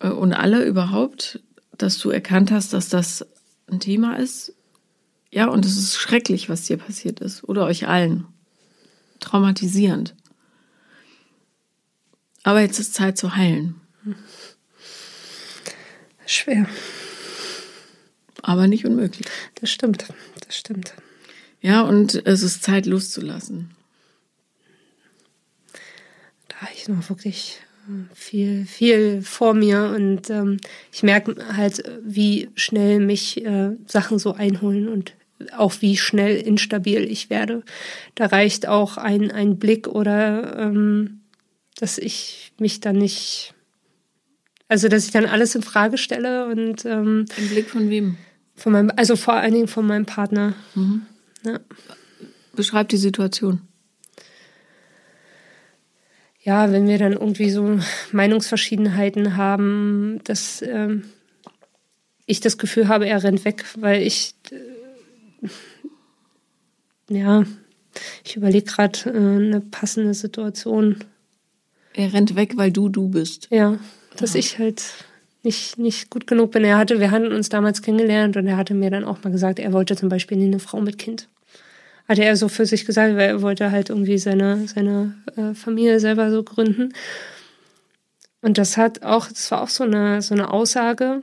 äh, 0.00 0.08
und 0.08 0.32
alle 0.32 0.64
überhaupt, 0.64 1.40
dass 1.78 1.98
du 1.98 2.10
erkannt 2.10 2.50
hast, 2.50 2.72
dass 2.72 2.88
das 2.88 3.24
ein 3.68 3.80
Thema 3.80 4.18
ist. 4.18 4.54
Ja, 5.30 5.48
und 5.48 5.64
es 5.64 5.76
ist 5.76 5.96
schrecklich, 5.96 6.48
was 6.48 6.64
dir 6.64 6.76
passiert 6.76 7.20
ist. 7.20 7.44
Oder 7.44 7.64
euch 7.64 7.88
allen. 7.88 8.26
Traumatisierend. 9.20 10.14
Aber 12.42 12.60
jetzt 12.60 12.78
ist 12.78 12.94
Zeit 12.94 13.18
zu 13.18 13.34
heilen. 13.34 13.80
Schwer. 16.26 16.68
Aber 18.42 18.68
nicht 18.68 18.86
unmöglich. 18.86 19.26
Das 19.56 19.70
stimmt. 19.70 20.06
Das 20.46 20.56
stimmt. 20.56 20.94
Ja, 21.60 21.80
und 21.82 22.14
es 22.26 22.42
ist 22.42 22.62
Zeit 22.62 22.86
loszulassen. 22.86 23.74
Da 26.48 26.68
ich 26.72 26.86
noch 26.86 27.08
wirklich 27.08 27.58
viel, 28.14 28.66
viel 28.66 29.22
vor 29.22 29.54
mir 29.54 29.92
und 29.94 30.30
ähm, 30.30 30.58
ich 30.92 31.02
merke 31.02 31.36
halt, 31.56 31.82
wie 32.02 32.50
schnell 32.54 33.00
mich 33.00 33.44
äh, 33.44 33.70
Sachen 33.86 34.18
so 34.18 34.32
einholen 34.34 34.88
und 34.88 35.14
auch 35.56 35.74
wie 35.80 35.96
schnell 35.96 36.36
instabil 36.36 37.04
ich 37.04 37.30
werde. 37.30 37.62
Da 38.14 38.26
reicht 38.26 38.66
auch 38.66 38.96
ein, 38.96 39.30
ein 39.30 39.58
Blick 39.58 39.86
oder 39.86 40.58
ähm, 40.58 41.20
dass 41.76 41.98
ich 41.98 42.52
mich 42.58 42.80
dann 42.80 42.96
nicht, 42.96 43.54
also 44.68 44.88
dass 44.88 45.04
ich 45.04 45.10
dann 45.10 45.26
alles 45.26 45.54
in 45.54 45.62
Frage 45.62 45.98
stelle 45.98 46.46
und 46.46 46.84
ähm, 46.84 47.26
ein 47.36 47.48
Blick 47.48 47.68
von 47.68 47.90
wem? 47.90 48.16
Von 48.54 48.72
meinem, 48.72 48.90
also 48.96 49.16
vor 49.16 49.34
allen 49.34 49.52
Dingen 49.52 49.68
von 49.68 49.86
meinem 49.86 50.06
Partner. 50.06 50.54
Mhm. 50.74 51.02
Ja. 51.44 51.60
Beschreib 52.54 52.88
die 52.88 52.96
Situation 52.96 53.60
ja, 56.46 56.70
wenn 56.70 56.86
wir 56.86 56.96
dann 56.96 57.12
irgendwie 57.12 57.50
so 57.50 57.80
Meinungsverschiedenheiten 58.12 59.36
haben, 59.36 60.20
dass 60.22 60.62
ähm, 60.62 61.02
ich 62.24 62.38
das 62.38 62.56
Gefühl 62.56 62.86
habe, 62.86 63.08
er 63.08 63.24
rennt 63.24 63.44
weg, 63.44 63.64
weil 63.76 64.00
ich, 64.00 64.36
äh, 64.52 65.48
ja, 67.12 67.44
ich 68.24 68.36
überlege 68.36 68.64
gerade 68.64 68.98
äh, 69.06 69.16
eine 69.16 69.60
passende 69.60 70.14
Situation. 70.14 70.98
Er 71.94 72.12
rennt 72.12 72.36
weg, 72.36 72.52
weil 72.54 72.70
du 72.70 72.88
du 72.90 73.08
bist. 73.08 73.48
Ja, 73.50 73.80
dass 74.16 74.34
ja. 74.34 74.38
ich 74.38 74.60
halt 74.60 74.84
nicht, 75.42 75.78
nicht 75.78 76.10
gut 76.10 76.28
genug 76.28 76.52
bin. 76.52 76.62
Er 76.62 76.78
hatte, 76.78 77.00
wir 77.00 77.10
hatten 77.10 77.32
uns 77.32 77.48
damals 77.48 77.82
kennengelernt 77.82 78.36
und 78.36 78.46
er 78.46 78.56
hatte 78.56 78.74
mir 78.74 78.90
dann 78.90 79.02
auch 79.02 79.24
mal 79.24 79.30
gesagt, 79.30 79.58
er 79.58 79.72
wollte 79.72 79.96
zum 79.96 80.08
Beispiel 80.08 80.40
eine 80.40 80.60
Frau 80.60 80.80
mit 80.80 80.96
Kind 80.96 81.28
hatte 82.08 82.24
er 82.24 82.36
so 82.36 82.48
für 82.48 82.66
sich 82.66 82.84
gesagt, 82.84 83.16
weil 83.16 83.28
er 83.28 83.42
wollte 83.42 83.70
halt 83.70 83.90
irgendwie 83.90 84.18
seine, 84.18 84.66
seine 84.68 85.14
äh, 85.36 85.54
Familie 85.54 86.00
selber 86.00 86.30
so 86.30 86.42
gründen. 86.42 86.92
Und 88.42 88.58
das 88.58 88.76
hat 88.76 89.02
auch, 89.02 89.28
das 89.28 89.50
war 89.50 89.62
auch 89.62 89.68
so 89.68 89.84
eine, 89.84 90.22
so 90.22 90.34
eine 90.34 90.52
Aussage. 90.52 91.22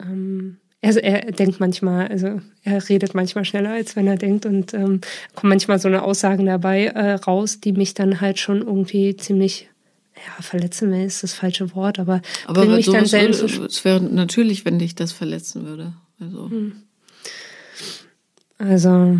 Ähm, 0.00 0.58
also 0.80 1.00
er 1.00 1.32
denkt 1.32 1.60
manchmal, 1.60 2.08
also 2.08 2.40
er 2.62 2.88
redet 2.88 3.14
manchmal 3.14 3.44
schneller, 3.44 3.70
als 3.70 3.96
wenn 3.96 4.06
er 4.06 4.16
denkt 4.16 4.44
und 4.44 4.74
ähm, 4.74 5.00
kommen 5.34 5.48
manchmal 5.48 5.78
so 5.78 5.88
eine 5.88 6.02
Aussagen 6.02 6.44
dabei 6.44 6.86
äh, 6.86 7.14
raus, 7.14 7.58
die 7.60 7.72
mich 7.72 7.94
dann 7.94 8.20
halt 8.20 8.38
schon 8.38 8.60
irgendwie 8.60 9.16
ziemlich 9.16 9.70
ja, 10.14 10.42
verletzen 10.42 10.92
will, 10.92 11.04
ist 11.04 11.22
das 11.22 11.32
falsche 11.32 11.74
Wort, 11.74 11.98
aber, 11.98 12.20
aber 12.46 12.66
mich 12.66 12.86
dann 12.86 13.06
selbst. 13.06 13.42
Es 13.42 13.84
wäre 13.84 14.00
natürlich, 14.00 14.64
wenn 14.64 14.78
dich 14.78 14.94
das 14.94 15.12
verletzen 15.12 15.66
würde. 15.66 15.94
Also. 16.20 16.50
Hm. 16.50 16.72
Also, 18.58 19.18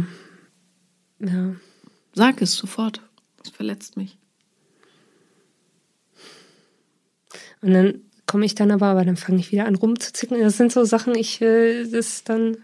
ja. 1.25 1.57
Sag 2.15 2.41
es 2.43 2.55
sofort. 2.55 3.01
Es 3.43 3.51
verletzt 3.51 3.97
mich. 3.97 4.17
Und 7.61 7.73
dann 7.73 8.03
komme 8.27 8.45
ich 8.45 8.55
dann 8.55 8.71
aber, 8.71 8.87
aber 8.87 9.05
dann 9.05 9.17
fange 9.17 9.41
ich 9.41 9.53
wieder 9.53 9.67
an 9.67 9.75
rumzuzicken. 9.75 10.41
Das 10.41 10.57
sind 10.57 10.73
so 10.73 10.85
Sachen, 10.85 11.15
ich 11.15 11.41
will 11.41 11.91
das 11.91 12.25
dann. 12.25 12.59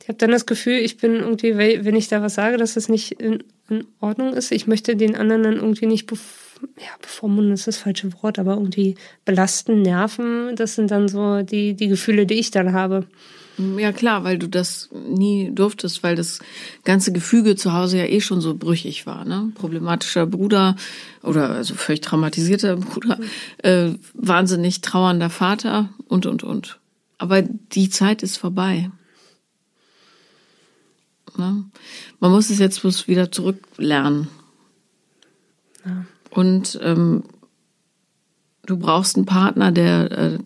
Ich 0.00 0.08
habe 0.08 0.18
dann 0.18 0.30
das 0.30 0.46
Gefühl, 0.46 0.78
ich 0.78 0.96
bin 0.96 1.16
irgendwie, 1.16 1.56
wenn 1.84 1.96
ich 1.96 2.08
da 2.08 2.22
was 2.22 2.34
sage, 2.34 2.56
dass 2.56 2.74
das 2.74 2.88
nicht 2.88 3.12
in, 3.12 3.42
in 3.68 3.86
Ordnung 4.00 4.32
ist. 4.34 4.52
Ich 4.52 4.66
möchte 4.66 4.96
den 4.96 5.16
anderen 5.16 5.42
dann 5.42 5.56
irgendwie 5.56 5.86
nicht 5.86 6.06
bef 6.06 6.46
ja, 6.76 6.90
bevormunden, 7.00 7.54
ist 7.54 7.68
das 7.68 7.76
falsche 7.76 8.12
Wort, 8.20 8.38
aber 8.38 8.54
irgendwie 8.54 8.96
belasten, 9.24 9.82
nerven. 9.82 10.56
Das 10.56 10.74
sind 10.74 10.90
dann 10.90 11.08
so 11.08 11.42
die, 11.42 11.74
die 11.74 11.86
Gefühle, 11.86 12.26
die 12.26 12.34
ich 12.34 12.50
dann 12.50 12.72
habe. 12.72 13.06
Ja 13.58 13.92
klar, 13.92 14.22
weil 14.22 14.38
du 14.38 14.48
das 14.48 14.88
nie 14.92 15.50
durftest, 15.52 16.04
weil 16.04 16.14
das 16.14 16.38
ganze 16.84 17.12
Gefüge 17.12 17.56
zu 17.56 17.72
Hause 17.72 17.98
ja 17.98 18.04
eh 18.04 18.20
schon 18.20 18.40
so 18.40 18.54
brüchig 18.54 19.04
war. 19.04 19.24
Ne? 19.24 19.50
Problematischer 19.54 20.26
Bruder 20.26 20.76
oder 21.22 21.50
also 21.50 21.74
völlig 21.74 22.00
traumatisierter 22.02 22.76
Bruder, 22.76 23.18
äh, 23.58 23.90
wahnsinnig 24.14 24.80
trauernder 24.80 25.28
Vater 25.28 25.88
und, 26.06 26.26
und, 26.26 26.44
und. 26.44 26.78
Aber 27.18 27.42
die 27.42 27.90
Zeit 27.90 28.22
ist 28.22 28.36
vorbei. 28.36 28.90
Ne? 31.36 31.64
Man 32.20 32.30
muss 32.30 32.50
es 32.50 32.60
jetzt 32.60 32.82
bloß 32.82 33.08
wieder 33.08 33.32
zurücklernen. 33.32 34.28
Ja. 35.84 36.04
Und 36.30 36.78
ähm, 36.80 37.24
du 38.66 38.76
brauchst 38.76 39.16
einen 39.16 39.26
Partner, 39.26 39.72
der 39.72 40.12
äh, 40.12 40.38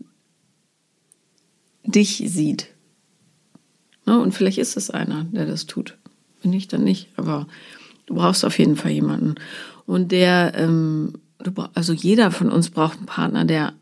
dich 1.84 2.22
sieht 2.26 2.71
Ne? 4.07 4.18
Und 4.18 4.32
vielleicht 4.32 4.59
ist 4.59 4.76
es 4.76 4.90
einer, 4.90 5.24
der 5.24 5.46
das 5.46 5.66
tut. 5.66 5.96
Wenn 6.42 6.50
nicht, 6.50 6.72
dann 6.72 6.84
nicht. 6.84 7.09
Aber 7.16 7.46
du 8.07 8.14
brauchst 8.14 8.44
auf 8.44 8.59
jeden 8.59 8.76
Fall 8.76 8.90
jemanden. 8.90 9.36
Und 9.86 10.12
der, 10.12 10.55
ähm, 10.57 11.14
also 11.74 11.92
jeder 11.92 12.30
von 12.30 12.50
uns 12.50 12.70
braucht 12.70 12.98
einen 12.98 13.07
Partner, 13.07 13.44
der 13.44 13.74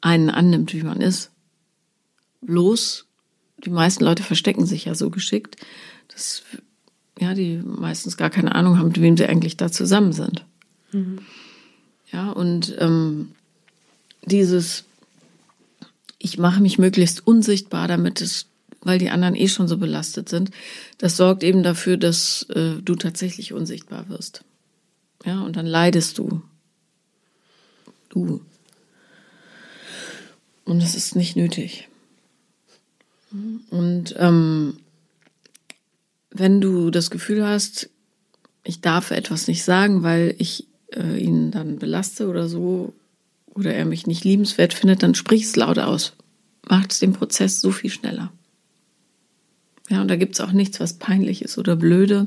einen 0.00 0.30
annimmt, 0.30 0.72
wie 0.72 0.82
man 0.82 1.00
ist. 1.00 1.30
Bloß, 2.42 3.06
die 3.64 3.70
meisten 3.70 4.04
Leute 4.04 4.22
verstecken 4.22 4.66
sich 4.66 4.84
ja 4.84 4.94
so 4.94 5.10
geschickt, 5.10 5.56
dass 6.08 6.42
ja, 7.18 7.34
die 7.34 7.62
meistens 7.64 8.16
gar 8.16 8.30
keine 8.30 8.54
Ahnung 8.54 8.78
haben, 8.78 8.88
mit 8.88 9.00
wem 9.00 9.16
sie 9.16 9.26
eigentlich 9.26 9.56
da 9.56 9.72
zusammen 9.72 10.12
sind. 10.12 10.44
Mhm. 10.92 11.20
Ja, 12.12 12.30
und 12.30 12.76
ähm, 12.78 13.32
dieses, 14.24 14.84
ich 16.18 16.38
mache 16.38 16.60
mich 16.60 16.78
möglichst 16.78 17.26
unsichtbar, 17.26 17.88
damit 17.88 18.20
es 18.20 18.46
weil 18.86 18.98
die 18.98 19.10
anderen 19.10 19.34
eh 19.34 19.48
schon 19.48 19.68
so 19.68 19.78
belastet 19.78 20.28
sind. 20.28 20.50
Das 20.98 21.16
sorgt 21.16 21.42
eben 21.42 21.62
dafür, 21.62 21.96
dass 21.96 22.46
äh, 22.50 22.80
du 22.82 22.94
tatsächlich 22.94 23.52
unsichtbar 23.52 24.08
wirst. 24.08 24.44
Ja, 25.24 25.42
und 25.42 25.56
dann 25.56 25.66
leidest 25.66 26.18
du. 26.18 26.42
Du. 28.08 28.40
Und 30.64 30.82
das 30.82 30.94
ist 30.94 31.16
nicht 31.16 31.36
nötig. 31.36 31.88
Und 33.70 34.14
ähm, 34.18 34.78
wenn 36.30 36.60
du 36.60 36.90
das 36.90 37.10
Gefühl 37.10 37.44
hast, 37.44 37.90
ich 38.64 38.80
darf 38.80 39.10
etwas 39.10 39.48
nicht 39.48 39.64
sagen, 39.64 40.02
weil 40.02 40.34
ich 40.38 40.66
äh, 40.92 41.18
ihn 41.18 41.50
dann 41.50 41.78
belaste 41.78 42.28
oder 42.28 42.48
so, 42.48 42.92
oder 43.56 43.74
er 43.74 43.84
mich 43.84 44.06
nicht 44.06 44.24
liebenswert 44.24 44.74
findet, 44.74 45.02
dann 45.02 45.14
sprich 45.14 45.44
es 45.44 45.56
laut 45.56 45.78
aus. 45.78 46.12
Macht 46.68 46.92
es 46.92 46.98
den 46.98 47.12
Prozess 47.12 47.60
so 47.60 47.70
viel 47.70 47.90
schneller. 47.90 48.32
Ja, 49.88 50.00
und 50.00 50.08
da 50.08 50.16
gibt 50.16 50.34
es 50.34 50.40
auch 50.40 50.52
nichts, 50.52 50.80
was 50.80 50.94
peinlich 50.94 51.42
ist 51.42 51.58
oder 51.58 51.76
blöde. 51.76 52.26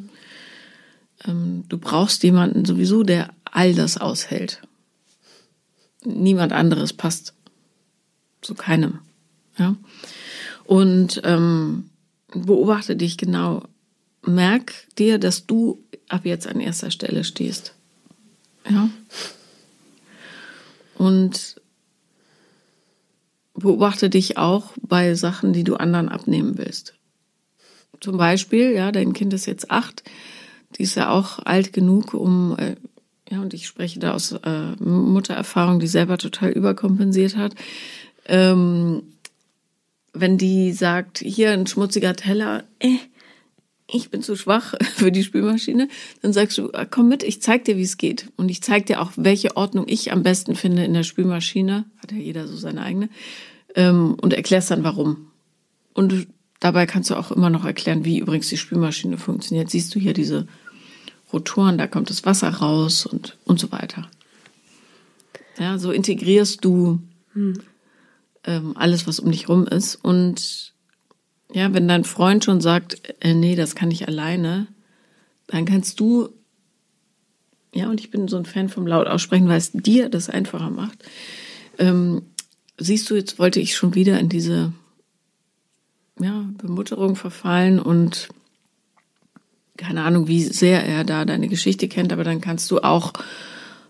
Ähm, 1.26 1.66
du 1.68 1.78
brauchst 1.78 2.24
jemanden 2.24 2.66
sowieso, 2.66 3.04
der 3.04 3.34
all 3.44 3.74
das 3.74 3.98
aushält. 3.98 4.62
Niemand 6.06 6.54
anderes 6.54 6.94
passt 6.94 7.34
zu 8.42 8.56
keinem. 8.56 9.00
Ja. 9.58 9.76
Und 10.64 11.22
ähm, 11.26 11.90
beobachte 12.34 12.96
dich 12.96 13.18
genau. 13.18 13.64
Merk 14.26 14.74
dir, 14.98 15.18
dass 15.18 15.46
du 15.46 15.84
ab 16.08 16.26
jetzt 16.26 16.48
an 16.48 16.60
erster 16.60 16.92
Stelle 16.92 17.24
stehst. 17.24 17.74
Ja. 18.70 18.90
Und 20.96 21.60
beobachte 23.54 24.10
dich 24.10 24.38
auch 24.38 24.74
bei 24.82 25.16
Sachen, 25.16 25.52
die 25.52 25.64
du 25.64 25.76
anderen 25.76 26.08
abnehmen 26.08 26.58
willst 26.58 26.99
zum 28.02 28.18
Beispiel, 28.18 28.72
ja, 28.72 28.92
dein 28.92 29.14
Kind 29.14 29.34
ist 29.34 29.46
jetzt 29.46 29.72
acht, 29.72 30.04
die 30.78 30.84
ist 30.84 30.96
ja 30.96 31.10
auch 31.10 31.40
alt 31.40 31.74
genug, 31.74 32.14
um 32.14 32.56
äh, 32.58 32.76
ja, 33.30 33.42
und 33.42 33.54
ich 33.54 33.68
spreche 33.68 34.00
da 34.00 34.14
aus 34.14 34.32
äh, 34.32 34.76
Muttererfahrung, 34.80 35.80
die 35.80 35.88
selber 35.88 36.18
total 36.18 36.50
überkompensiert 36.50 37.38
hat. 37.38 37.54
Ähm, 38.26 39.04
wenn 40.14 40.38
die 40.38 40.72
sagt, 40.72 41.20
hier 41.20 41.52
ein 41.52 41.68
schmutziger 41.68 42.16
Teller, 42.16 42.64
äh, 42.80 42.98
ich 43.92 44.10
bin 44.10 44.24
zu 44.24 44.36
schwach 44.36 44.74
für 44.96 45.12
die 45.12 45.24
Spülmaschine, 45.24 45.90
dann 46.22 46.34
sagst 46.34 46.58
du, 46.58 46.72
ah, 46.74 46.86
komm 46.86 47.10
mit, 47.10 47.22
ich 47.22 47.42
zeig 47.42 47.66
dir, 47.66 47.78
wie 47.78 47.84
es 47.84 47.98
geht. 47.98 48.32
Und 48.36 48.50
ich 48.50 48.64
zeig 48.64 48.88
dir 48.88 49.02
auch, 49.02 49.12
welche 49.16 49.56
Ordnung 49.56 49.86
ich 49.88 50.12
am 50.12 50.24
besten 50.24 50.56
finde 50.56 50.84
in 50.84 50.94
der 50.94 51.04
Spülmaschine. 51.04 51.86
Hat 52.02 52.12
ja 52.12 52.18
jeder 52.18 52.48
so 52.48 52.56
seine 52.56 52.82
eigene. 52.82 53.10
Ähm, 53.76 54.16
und 54.20 54.34
erklärst 54.34 54.72
dann, 54.72 54.84
warum. 54.84 55.28
Und 55.94 56.28
dabei 56.60 56.86
kannst 56.86 57.10
du 57.10 57.16
auch 57.16 57.32
immer 57.32 57.50
noch 57.50 57.66
erklären, 57.66 58.06
wie 58.06 58.20
übrigens 58.20 58.50
die 58.50 58.58
Spülmaschine 58.58 59.18
funktioniert. 59.18 59.70
Siehst 59.70 59.94
du 59.96 60.00
hier 60.00 60.14
diese 60.14 60.48
Rotoren, 61.32 61.78
da 61.78 61.88
kommt 61.88 62.10
das 62.10 62.26
Wasser 62.26 62.50
raus 62.50 63.06
und, 63.06 63.38
und 63.46 63.60
so 63.60 63.72
weiter. 63.72 64.10
Ja, 65.58 65.78
so 65.78 65.92
integrierst 65.92 66.64
du 66.64 67.00
hm. 67.34 67.60
ähm, 68.46 68.74
alles, 68.76 69.08
was 69.08 69.20
um 69.20 69.32
dich 69.32 69.50
rum 69.50 69.68
ist. 69.68 69.96
Und 69.96 70.74
ja, 71.52 71.74
wenn 71.74 71.88
dein 71.88 72.04
Freund 72.04 72.44
schon 72.46 72.62
sagt, 72.62 73.02
äh, 73.20 73.34
nee, 73.34 73.56
das 73.56 73.76
kann 73.76 73.92
ich 73.92 74.08
alleine, 74.08 74.68
dann 75.48 75.66
kannst 75.66 76.00
du, 76.00 76.30
ja, 77.74 77.90
und 77.90 78.00
ich 78.00 78.12
bin 78.12 78.28
so 78.28 78.38
ein 78.38 78.46
Fan 78.46 78.70
vom 78.70 78.88
laut 78.88 79.08
aussprechen, 79.08 79.48
weil 79.48 79.58
es 79.58 79.72
dir 79.72 80.10
das 80.10 80.30
einfacher 80.30 80.70
macht. 80.70 81.04
Ähm, 81.78 82.24
siehst 82.78 83.10
du, 83.10 83.16
jetzt 83.16 83.40
wollte 83.40 83.60
ich 83.60 83.76
schon 83.76 83.96
wieder 83.96 84.20
in 84.20 84.30
diese 84.30 84.74
ja, 86.20 86.46
Bemutterung 86.58 87.16
verfallen 87.16 87.80
und 87.80 88.30
keine 89.78 90.04
Ahnung, 90.04 90.28
wie 90.28 90.44
sehr 90.44 90.86
er 90.86 91.06
da 91.06 91.24
deine 91.24 91.48
Geschichte 91.48 91.88
kennt, 91.88 92.12
aber 92.12 92.26
dann 92.26 92.42
kannst 92.42 92.70
du 92.70 92.80
auch 92.80 93.14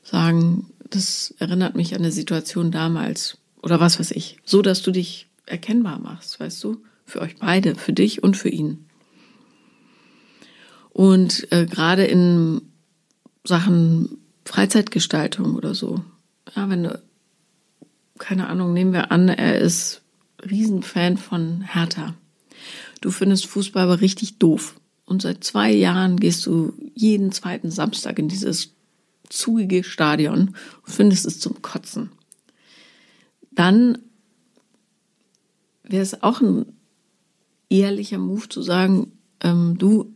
sagen, 0.04 0.68
das 0.90 1.34
erinnert 1.40 1.76
mich 1.76 1.94
an 1.94 2.02
eine 2.02 2.12
Situation 2.12 2.72
damals 2.72 3.38
oder 3.62 3.80
was 3.80 4.00
weiß 4.00 4.12
ich, 4.12 4.38
so 4.46 4.62
dass 4.62 4.82
du 4.82 4.92
dich 4.92 5.28
erkennbar 5.46 6.00
machst, 6.00 6.40
weißt 6.40 6.64
du, 6.64 6.84
für 7.06 7.22
euch 7.22 7.38
beide, 7.38 7.76
für 7.76 7.94
dich 7.94 8.24
und 8.24 8.38
für 8.38 8.50
ihn. 8.50 8.86
Und 10.92 11.52
äh, 11.52 11.66
gerade 11.66 12.06
in 12.06 12.62
Sachen 13.44 14.18
Freizeitgestaltung 14.46 15.56
oder 15.56 15.74
so, 15.74 16.04
ja, 16.56 16.70
wenn 16.70 16.84
du, 16.84 17.02
keine 18.18 18.48
Ahnung, 18.48 18.74
nehmen 18.74 18.94
wir 18.94 19.12
an, 19.12 19.30
er 19.30 19.60
ist 19.60 19.99
Riesenfan 20.48 21.18
von 21.18 21.62
Hertha. 21.62 22.16
Du 23.02 23.12
findest 23.12 23.46
Fußball 23.48 23.84
aber 23.84 24.02
richtig 24.02 24.38
doof. 24.38 24.80
Und 25.06 25.22
seit 25.22 25.44
zwei 25.44 25.72
Jahren 25.72 26.18
gehst 26.18 26.46
du 26.46 26.74
jeden 26.94 27.32
zweiten 27.32 27.72
Samstag 27.72 28.20
in 28.20 28.28
dieses 28.28 28.74
zugige 29.28 29.84
Stadion 29.84 30.56
und 30.86 30.94
findest 30.94 31.26
es 31.26 31.40
zum 31.40 31.62
Kotzen. 31.62 32.12
Dann 33.52 33.98
wäre 35.84 36.04
es 36.04 36.22
auch 36.22 36.42
ein 36.42 36.66
ehrlicher 37.70 38.18
Move 38.18 38.50
zu 38.50 38.62
sagen, 38.62 39.12
ähm, 39.42 39.78
du, 39.78 40.14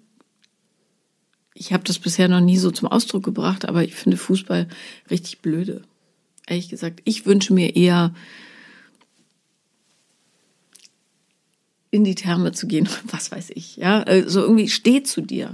ich 1.53 1.74
habe 1.74 1.84
das 1.84 1.99
bisher 1.99 2.28
noch 2.28 2.41
nie 2.41 2.57
so 2.57 2.71
zum 2.71 2.88
Ausdruck 2.88 3.24
gebracht, 3.24 3.67
aber 3.67 3.84
ich 3.84 3.95
finde 3.95 4.17
Fußball 4.17 4.67
richtig 5.09 5.39
blöde. 5.39 5.84
Ehrlich 6.47 6.69
gesagt, 6.69 7.01
ich 7.05 7.26
wünsche 7.26 7.53
mir 7.53 7.76
eher 7.76 8.13
in 11.93 12.03
die 12.03 12.15
Therme 12.15 12.51
zu 12.53 12.65
gehen, 12.65 12.89
was 13.11 13.31
weiß 13.31 13.51
ich, 13.53 13.77
ja, 13.77 14.01
also 14.01 14.41
irgendwie 14.41 14.67
steh 14.67 15.03
zu 15.03 15.21
dir. 15.21 15.53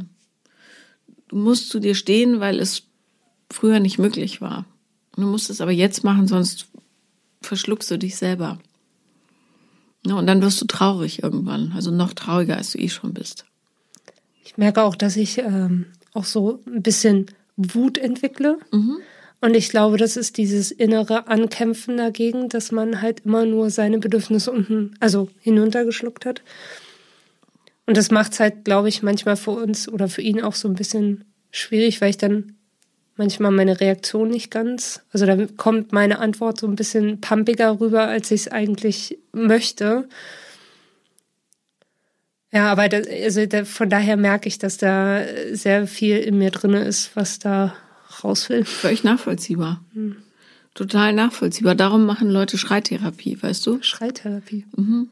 Du 1.27 1.35
musst 1.35 1.69
zu 1.69 1.79
dir 1.79 1.95
stehen, 1.95 2.39
weil 2.39 2.59
es 2.59 2.83
früher 3.51 3.79
nicht 3.81 3.99
möglich 3.99 4.39
war. 4.39 4.65
du 5.15 5.23
musst 5.23 5.49
es 5.49 5.59
aber 5.59 5.71
jetzt 5.71 6.05
machen, 6.05 6.27
sonst 6.27 6.67
verschluckst 7.41 7.91
du 7.91 7.97
dich 7.97 8.15
selber. 8.15 8.57
Ja, 10.05 10.15
und 10.15 10.27
dann 10.27 10.41
wirst 10.41 10.61
du 10.61 10.65
traurig 10.65 11.23
irgendwann, 11.23 11.73
also 11.73 11.91
noch 11.91 12.13
trauriger, 12.13 12.55
als 12.55 12.71
du 12.71 12.77
eh 12.79 12.87
schon 12.87 13.13
bist. 13.13 13.45
Ich 14.45 14.55
merke 14.55 14.81
auch, 14.83 14.95
dass 14.95 15.17
ich 15.17 15.39
ähm, 15.39 15.87
auch 16.13 16.23
so 16.23 16.63
ein 16.67 16.81
bisschen 16.81 17.25
Wut 17.57 17.97
entwickle. 17.97 18.59
Mhm. 18.71 18.99
Und 19.41 19.55
ich 19.55 19.69
glaube, 19.69 19.97
das 19.97 20.17
ist 20.17 20.37
dieses 20.37 20.71
innere 20.71 21.27
Ankämpfen 21.27 21.97
dagegen, 21.97 22.49
dass 22.49 22.71
man 22.71 23.01
halt 23.01 23.21
immer 23.25 23.45
nur 23.45 23.69
seine 23.69 23.99
Bedürfnisse 23.99 24.51
unten, 24.51 24.95
also 24.99 25.29
hinuntergeschluckt 25.39 26.25
hat. 26.25 26.41
Und 27.85 27.95
das 27.95 28.11
macht 28.11 28.33
es 28.33 28.39
halt, 28.39 28.65
glaube 28.65 28.89
ich, 28.89 29.01
manchmal 29.01 29.37
für 29.37 29.51
uns 29.51 29.87
oder 29.87 30.09
für 30.09 30.21
ihn 30.21 30.41
auch 30.41 30.55
so 30.55 30.67
ein 30.67 30.75
bisschen 30.75 31.25
schwierig, 31.51 32.01
weil 32.01 32.11
ich 32.11 32.17
dann 32.17 32.55
manchmal 33.15 33.51
meine 33.51 33.79
Reaktion 33.79 34.29
nicht 34.29 34.49
ganz, 34.49 35.01
also 35.11 35.25
da 35.25 35.37
kommt 35.57 35.91
meine 35.91 36.19
Antwort 36.19 36.59
so 36.59 36.67
ein 36.67 36.75
bisschen 36.75 37.19
pumpiger 37.19 37.79
rüber, 37.79 38.07
als 38.07 38.31
ich 38.31 38.41
es 38.41 38.47
eigentlich 38.47 39.17
möchte. 39.33 40.07
Ja, 42.51 42.71
aber 42.71 42.89
das, 42.89 43.07
also 43.07 43.45
da, 43.45 43.65
von 43.65 43.89
daher 43.89 44.17
merke 44.17 44.47
ich, 44.47 44.57
dass 44.57 44.77
da 44.77 45.23
sehr 45.51 45.85
viel 45.85 46.17
in 46.17 46.37
mir 46.37 46.51
drin 46.51 46.73
ist, 46.73 47.15
was 47.15 47.39
da 47.39 47.75
raus 48.24 48.49
will. 48.49 48.65
Völlig 48.65 49.03
nachvollziehbar. 49.03 49.84
Hm. 49.93 50.17
Total 50.74 51.13
nachvollziehbar. 51.13 51.76
Darum 51.76 52.05
machen 52.05 52.30
Leute 52.30 52.57
Schreitherapie, 52.57 53.38
weißt 53.41 53.65
du? 53.65 53.82
Schreitherapie. 53.82 54.65
Mhm. 54.76 55.09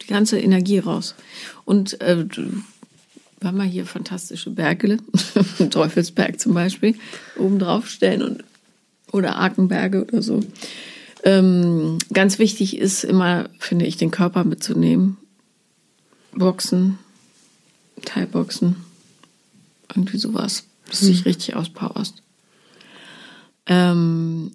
Die 0.00 0.06
ganze 0.06 0.38
Energie 0.38 0.78
raus. 0.78 1.14
Und 1.64 2.00
äh, 2.00 2.26
wir 3.40 3.52
wir 3.52 3.64
hier 3.64 3.84
fantastische 3.84 4.50
Berge, 4.50 4.98
Teufelsberg 5.70 6.40
zum 6.40 6.54
Beispiel, 6.54 6.94
oben 7.36 7.58
drauf 7.58 7.88
stellen 7.88 8.22
und 8.22 8.44
oder 9.12 9.36
Arkenberge 9.36 10.04
oder 10.04 10.22
so. 10.22 10.40
Ähm, 11.24 11.98
ganz 12.12 12.38
wichtig 12.38 12.78
ist 12.78 13.04
immer, 13.04 13.50
finde 13.58 13.84
ich, 13.84 13.96
den 13.96 14.10
Körper 14.10 14.44
mitzunehmen. 14.44 15.18
Boxen, 16.32 16.98
Teilboxen, 18.04 18.76
irgendwie 19.94 20.16
sowas 20.16 20.64
dass 20.92 21.00
du 21.00 21.06
dich 21.06 21.20
hm. 21.20 21.24
richtig 21.24 21.56
auspowerst. 21.56 22.22
Ähm, 23.66 24.52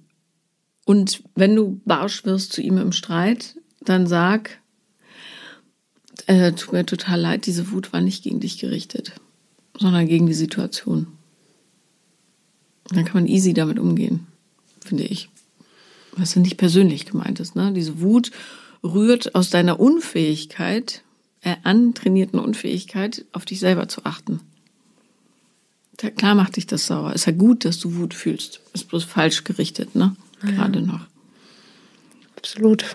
und 0.86 1.24
wenn 1.36 1.56
du 1.56 1.82
barsch 1.84 2.26
wirst 2.26 2.54
zu 2.54 2.62
ihm 2.62 2.78
im 2.78 2.92
Streit, 2.92 3.56
dann 3.82 4.06
sag, 4.06 4.60
äh, 6.28 6.52
tut 6.52 6.74
mir 6.74 6.86
total 6.86 7.20
leid, 7.20 7.48
diese 7.48 7.72
Wut 7.72 7.92
war 7.92 8.02
nicht 8.02 8.24
gegen 8.24 8.40
dich 8.40 8.60
gerichtet, 8.60 9.14
sondern 9.80 10.08
gegen 10.08 10.28
die 10.28 10.34
Situation. 10.34 11.08
Dann 12.90 13.04
kann 13.04 13.24
man 13.24 13.28
easy 13.28 13.54
damit 13.54 13.80
umgehen, 13.80 14.28
finde 14.80 15.04
ich. 15.04 15.30
Was 16.12 16.36
ja 16.36 16.42
nicht 16.42 16.58
persönlich 16.58 17.06
gemeint 17.06 17.40
ist. 17.40 17.56
Ne? 17.56 17.74
Diese 17.74 18.00
Wut 18.00 18.32
rührt 18.84 19.34
aus 19.36 19.50
deiner 19.50 19.80
Unfähigkeit, 19.80 21.04
äh, 21.42 21.56
antrainierten 21.64 22.40
Unfähigkeit, 22.40 23.26
auf 23.32 23.46
dich 23.46 23.60
selber 23.60 23.88
zu 23.88 24.06
achten. 24.06 24.42
Klar 25.98 26.36
macht 26.36 26.58
dich 26.58 26.68
das 26.68 26.86
sauer. 26.86 27.14
Ist 27.14 27.26
ja 27.26 27.32
gut, 27.34 27.66
dass 27.66 27.80
du 27.80 27.96
Wut 27.96 28.14
fühlst. 28.14 28.62
Ist 28.74 28.88
bloß 28.88 29.04
falsch 29.04 29.44
gerichtet, 29.44 29.96
ne? 29.96 30.16
Ja. 30.44 30.52
Gerade 30.52 30.82
noch. 30.82 31.02
Absolut. 32.36 32.86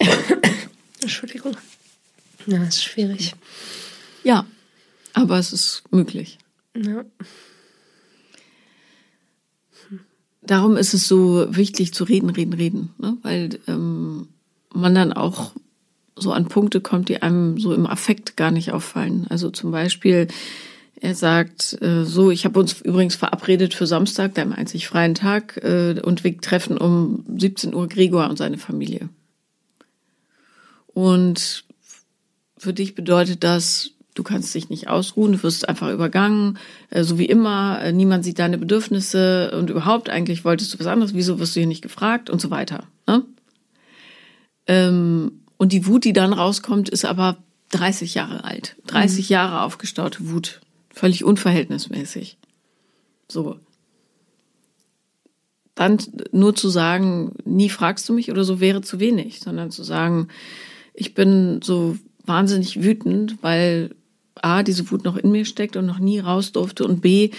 Entschuldigung. 1.00 1.56
Ja, 2.46 2.62
ist 2.64 2.82
schwierig. 2.82 3.34
Ja, 4.24 4.46
aber 5.12 5.38
es 5.38 5.52
ist 5.52 5.82
möglich. 5.90 6.38
Ja. 6.74 7.04
Darum 10.42 10.76
ist 10.76 10.94
es 10.94 11.06
so 11.06 11.46
wichtig 11.54 11.92
zu 11.92 12.04
reden, 12.04 12.30
reden, 12.30 12.54
reden, 12.54 12.94
ne? 12.98 13.18
weil 13.22 13.60
ähm, 13.68 14.28
man 14.72 14.94
dann 14.94 15.12
auch 15.12 15.52
so 16.20 16.32
an 16.32 16.48
Punkte 16.48 16.80
kommt, 16.80 17.08
die 17.08 17.22
einem 17.22 17.58
so 17.58 17.74
im 17.74 17.86
Affekt 17.86 18.36
gar 18.36 18.50
nicht 18.50 18.72
auffallen. 18.72 19.26
Also 19.28 19.50
zum 19.50 19.70
Beispiel, 19.70 20.28
er 21.00 21.14
sagt 21.14 21.80
äh, 21.80 22.04
so, 22.04 22.30
ich 22.30 22.44
habe 22.44 22.60
uns 22.60 22.80
übrigens 22.80 23.14
verabredet 23.16 23.74
für 23.74 23.86
Samstag, 23.86 24.34
deinem 24.34 24.52
einzig 24.52 24.86
freien 24.86 25.14
Tag, 25.14 25.56
äh, 25.62 26.00
und 26.02 26.24
wir 26.24 26.38
treffen 26.38 26.76
um 26.76 27.24
17 27.36 27.74
Uhr 27.74 27.88
Gregor 27.88 28.28
und 28.28 28.36
seine 28.36 28.58
Familie. 28.58 29.08
Und 30.88 31.64
für 32.58 32.74
dich 32.74 32.94
bedeutet 32.94 33.42
das, 33.42 33.92
du 34.14 34.22
kannst 34.22 34.54
dich 34.54 34.68
nicht 34.68 34.88
ausruhen, 34.88 35.32
du 35.32 35.42
wirst 35.42 35.68
einfach 35.68 35.90
übergangen, 35.90 36.58
äh, 36.90 37.04
so 37.04 37.18
wie 37.18 37.24
immer, 37.24 37.80
äh, 37.82 37.92
niemand 37.92 38.24
sieht 38.24 38.38
deine 38.38 38.58
Bedürfnisse 38.58 39.52
und 39.56 39.70
überhaupt 39.70 40.10
eigentlich 40.10 40.44
wolltest 40.44 40.74
du 40.74 40.78
was 40.78 40.86
anderes, 40.86 41.14
wieso 41.14 41.38
wirst 41.38 41.56
du 41.56 41.60
hier 41.60 41.66
nicht 41.66 41.82
gefragt 41.82 42.28
und 42.28 42.40
so 42.40 42.50
weiter. 42.50 42.84
Ne? 43.06 43.24
Ähm, 44.66 45.39
und 45.60 45.72
die 45.72 45.86
Wut, 45.86 46.06
die 46.06 46.14
dann 46.14 46.32
rauskommt, 46.32 46.88
ist 46.88 47.04
aber 47.04 47.36
30 47.68 48.14
Jahre 48.14 48.44
alt. 48.44 48.76
30 48.86 49.28
mhm. 49.28 49.32
Jahre 49.34 49.60
aufgestaute 49.60 50.30
Wut. 50.30 50.62
Völlig 50.88 51.22
unverhältnismäßig. 51.22 52.38
So. 53.28 53.60
Dann 55.74 55.98
nur 56.32 56.54
zu 56.54 56.70
sagen, 56.70 57.34
nie 57.44 57.68
fragst 57.68 58.08
du 58.08 58.14
mich 58.14 58.30
oder 58.30 58.42
so 58.42 58.58
wäre 58.58 58.80
zu 58.80 59.00
wenig, 59.00 59.40
sondern 59.40 59.70
zu 59.70 59.82
sagen, 59.82 60.28
ich 60.94 61.12
bin 61.12 61.60
so 61.62 61.98
wahnsinnig 62.24 62.82
wütend, 62.82 63.42
weil 63.42 63.94
A, 64.36 64.62
diese 64.62 64.90
Wut 64.90 65.04
noch 65.04 65.18
in 65.18 65.30
mir 65.30 65.44
steckt 65.44 65.76
und 65.76 65.84
noch 65.84 65.98
nie 65.98 66.20
raus 66.20 66.52
durfte 66.52 66.86
und 66.86 67.02
B, 67.02 67.32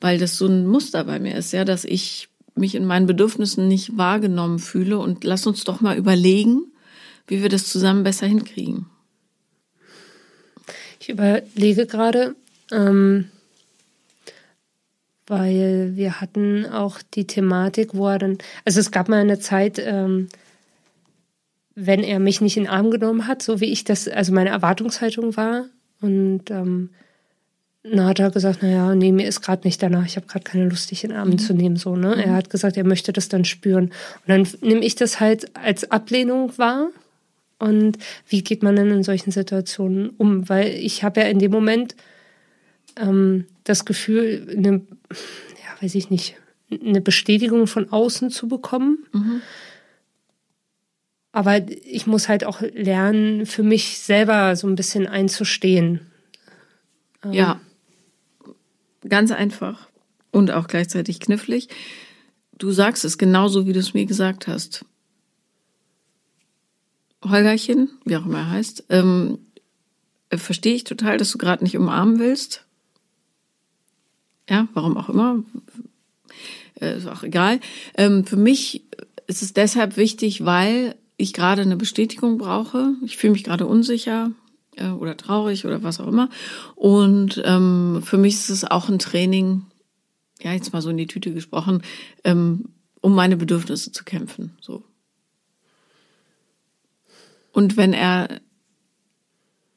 weil 0.00 0.16
das 0.16 0.38
so 0.38 0.46
ein 0.46 0.66
Muster 0.66 1.04
bei 1.04 1.18
mir 1.18 1.36
ist, 1.36 1.52
ja, 1.52 1.66
dass 1.66 1.84
ich 1.84 2.30
mich 2.54 2.74
in 2.74 2.86
meinen 2.86 3.06
Bedürfnissen 3.06 3.68
nicht 3.68 3.98
wahrgenommen 3.98 4.58
fühle 4.58 4.98
und 4.98 5.22
lass 5.22 5.46
uns 5.46 5.64
doch 5.64 5.82
mal 5.82 5.98
überlegen, 5.98 6.64
wie 7.28 7.42
wir 7.42 7.48
das 7.48 7.68
zusammen 7.68 8.02
besser 8.02 8.26
hinkriegen. 8.26 8.86
Ich 11.00 11.08
überlege 11.08 11.86
gerade, 11.86 12.34
ähm, 12.72 13.30
weil 15.26 15.92
wir 15.94 16.20
hatten 16.20 16.66
auch 16.66 17.00
die 17.14 17.26
Thematik, 17.26 17.94
wo 17.94 18.08
er 18.08 18.18
dann, 18.18 18.38
also 18.64 18.80
es 18.80 18.90
gab 18.90 19.08
mal 19.08 19.20
eine 19.20 19.38
Zeit, 19.38 19.78
ähm, 19.78 20.28
wenn 21.74 22.02
er 22.02 22.18
mich 22.18 22.40
nicht 22.40 22.56
in 22.56 22.64
den 22.64 22.72
Arm 22.72 22.90
genommen 22.90 23.26
hat, 23.26 23.42
so 23.42 23.60
wie 23.60 23.70
ich 23.70 23.84
das, 23.84 24.08
also 24.08 24.32
meine 24.32 24.50
Erwartungshaltung 24.50 25.36
war. 25.36 25.66
Und 26.00 26.50
ähm, 26.50 26.90
dann 27.84 28.06
hat 28.06 28.18
er 28.18 28.30
gesagt, 28.30 28.62
naja, 28.62 28.94
nee, 28.94 29.12
mir 29.12 29.28
ist 29.28 29.40
gerade 29.40 29.66
nicht 29.66 29.82
danach, 29.82 30.04
ich 30.04 30.16
habe 30.16 30.26
gerade 30.26 30.44
keine 30.44 30.68
Lust, 30.68 30.90
dich 30.90 31.04
in 31.04 31.10
den 31.10 31.18
Arm 31.18 31.30
mhm. 31.30 31.38
zu 31.38 31.54
nehmen. 31.54 31.76
So, 31.76 31.94
ne? 31.94 32.22
Er 32.22 32.34
hat 32.34 32.50
gesagt, 32.50 32.76
er 32.76 32.84
möchte 32.84 33.12
das 33.12 33.28
dann 33.28 33.44
spüren. 33.44 33.92
Und 34.26 34.28
dann 34.28 34.48
nehme 34.60 34.84
ich 34.84 34.96
das 34.96 35.20
halt 35.20 35.56
als 35.56 35.90
Ablehnung 35.90 36.56
wahr. 36.58 36.88
Und 37.58 37.98
wie 38.26 38.42
geht 38.42 38.62
man 38.62 38.76
denn 38.76 38.90
in 38.90 39.02
solchen 39.02 39.30
Situationen 39.30 40.10
um? 40.10 40.48
Weil 40.48 40.68
ich 40.68 41.02
habe 41.02 41.20
ja 41.20 41.26
in 41.26 41.38
dem 41.38 41.50
Moment 41.50 41.96
ähm, 42.96 43.46
das 43.64 43.84
Gefühl, 43.84 44.46
eine, 44.56 44.82
ja, 45.10 45.82
weiß 45.82 45.94
ich 45.94 46.10
nicht, 46.10 46.36
eine 46.70 47.00
Bestätigung 47.00 47.66
von 47.66 47.90
außen 47.90 48.30
zu 48.30 48.48
bekommen. 48.48 49.06
Mhm. 49.12 49.42
Aber 51.32 51.60
ich 51.84 52.06
muss 52.06 52.28
halt 52.28 52.44
auch 52.44 52.60
lernen, 52.60 53.46
für 53.46 53.62
mich 53.62 53.98
selber 53.98 54.56
so 54.56 54.66
ein 54.66 54.74
bisschen 54.74 55.06
einzustehen. 55.06 56.00
Ähm, 57.24 57.32
ja, 57.32 57.60
ganz 59.08 59.30
einfach 59.30 59.88
und 60.30 60.50
auch 60.50 60.66
gleichzeitig 60.66 61.20
knifflig. 61.20 61.68
Du 62.56 62.70
sagst 62.70 63.04
es 63.04 63.18
genauso, 63.18 63.66
wie 63.66 63.72
du 63.72 63.78
es 63.78 63.94
mir 63.94 64.06
gesagt 64.06 64.48
hast. 64.48 64.84
Holgerchen, 67.24 67.90
wie 68.04 68.16
auch 68.16 68.26
immer 68.26 68.38
er 68.38 68.50
heißt, 68.50 68.84
ähm, 68.90 69.38
äh, 70.30 70.36
verstehe 70.36 70.74
ich 70.74 70.84
total, 70.84 71.18
dass 71.18 71.30
du 71.30 71.38
gerade 71.38 71.64
nicht 71.64 71.76
umarmen 71.76 72.18
willst. 72.18 72.64
Ja, 74.48 74.68
warum 74.74 74.96
auch 74.96 75.08
immer. 75.08 75.42
Äh, 76.80 76.96
ist 76.96 77.06
auch 77.06 77.22
egal. 77.22 77.60
Ähm, 77.96 78.24
für 78.24 78.36
mich 78.36 78.84
ist 79.26 79.42
es 79.42 79.52
deshalb 79.52 79.96
wichtig, 79.96 80.44
weil 80.44 80.94
ich 81.16 81.32
gerade 81.32 81.62
eine 81.62 81.76
Bestätigung 81.76 82.38
brauche. 82.38 82.94
Ich 83.04 83.16
fühle 83.16 83.32
mich 83.32 83.44
gerade 83.44 83.66
unsicher 83.66 84.30
äh, 84.76 84.88
oder 84.88 85.16
traurig 85.16 85.66
oder 85.66 85.82
was 85.82 86.00
auch 86.00 86.06
immer. 86.06 86.30
Und 86.76 87.42
ähm, 87.44 88.00
für 88.02 88.16
mich 88.16 88.34
ist 88.34 88.50
es 88.50 88.64
auch 88.64 88.88
ein 88.88 88.98
Training, 88.98 89.66
ja, 90.40 90.52
jetzt 90.52 90.72
mal 90.72 90.80
so 90.80 90.90
in 90.90 90.96
die 90.96 91.08
Tüte 91.08 91.34
gesprochen, 91.34 91.82
ähm, 92.24 92.66
um 93.00 93.14
meine 93.14 93.36
Bedürfnisse 93.36 93.92
zu 93.92 94.04
kämpfen. 94.04 94.56
So. 94.60 94.84
Und 97.52 97.76
wenn 97.76 97.92
er, 97.92 98.40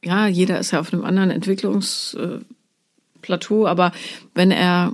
ja, 0.04 0.28
jeder 0.28 0.60
ist 0.60 0.72
ja 0.72 0.80
auf 0.80 0.94
einem 0.94 1.04
anderen 1.04 1.32
Entwicklungsplateau, 1.32 3.68
aber 3.68 3.92
wenn 4.34 4.52
er 4.52 4.94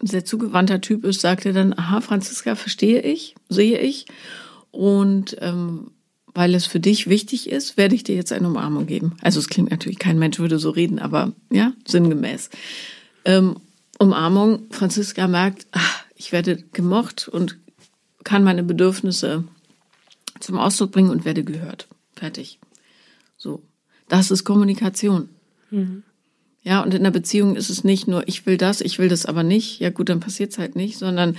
ein 0.00 0.06
sehr 0.06 0.24
zugewandter 0.24 0.80
Typ 0.80 1.04
ist, 1.04 1.20
sagt 1.20 1.46
er 1.46 1.52
dann, 1.52 1.72
aha, 1.72 2.00
Franziska, 2.00 2.56
verstehe 2.56 3.02
ich, 3.02 3.34
sehe 3.48 3.78
ich. 3.78 4.06
Und 4.70 5.36
ähm, 5.40 5.90
weil 6.34 6.54
es 6.54 6.66
für 6.66 6.80
dich 6.80 7.08
wichtig 7.08 7.50
ist, 7.50 7.76
werde 7.76 7.94
ich 7.94 8.04
dir 8.04 8.14
jetzt 8.14 8.32
eine 8.32 8.48
Umarmung 8.48 8.86
geben. 8.86 9.16
Also 9.20 9.38
es 9.38 9.48
klingt 9.48 9.70
natürlich, 9.70 9.98
kein 9.98 10.18
Mensch 10.18 10.38
würde 10.38 10.58
so 10.58 10.70
reden, 10.70 10.98
aber 10.98 11.32
ja, 11.50 11.72
sinngemäß. 11.86 12.50
Ähm, 13.24 13.56
Umarmung, 13.98 14.66
Franziska 14.70 15.28
merkt, 15.28 15.66
ach, 15.72 16.04
ich 16.16 16.32
werde 16.32 16.56
gemocht 16.72 17.28
und 17.28 17.58
kann 18.24 18.44
meine 18.44 18.62
Bedürfnisse 18.62 19.44
zum 20.40 20.58
Ausdruck 20.58 20.92
bringen 20.92 21.10
und 21.10 21.24
werde 21.24 21.44
gehört. 21.44 21.88
Fertig. 22.14 22.58
So. 23.36 23.62
Das 24.08 24.30
ist 24.30 24.44
Kommunikation. 24.44 25.28
Mhm. 25.70 26.02
Ja, 26.64 26.80
und 26.82 26.94
in 26.94 27.02
der 27.02 27.10
Beziehung 27.10 27.56
ist 27.56 27.70
es 27.70 27.82
nicht 27.82 28.06
nur, 28.06 28.28
ich 28.28 28.46
will 28.46 28.56
das, 28.56 28.80
ich 28.80 28.98
will 28.98 29.08
das 29.08 29.26
aber 29.26 29.42
nicht. 29.42 29.80
Ja 29.80 29.90
gut, 29.90 30.08
dann 30.08 30.20
passiert 30.20 30.52
es 30.52 30.58
halt 30.58 30.76
nicht, 30.76 30.96
sondern 30.96 31.36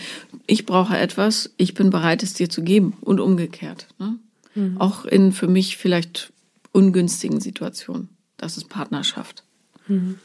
ich 0.48 0.66
brauche 0.66 0.98
etwas, 0.98 1.52
ich 1.56 1.74
bin 1.74 1.92
bereit, 1.92 2.24
es 2.24 2.34
dir 2.34 2.50
zu 2.50 2.62
geben 2.62 2.98
und 3.00 3.22
umgekehrt. 3.22 3.88
Ne? 4.00 4.18
Mhm. 4.56 4.78
Auch 4.82 5.06
in 5.06 5.32
für 5.32 5.48
mich 5.48 5.78
vielleicht 5.78 6.34
ungünstigen 6.74 7.40
Situationen. 7.40 8.10
Das 8.36 8.58
ist 8.58 8.68
Partnerschaft. 8.68 9.44
Mhm. 9.88 10.20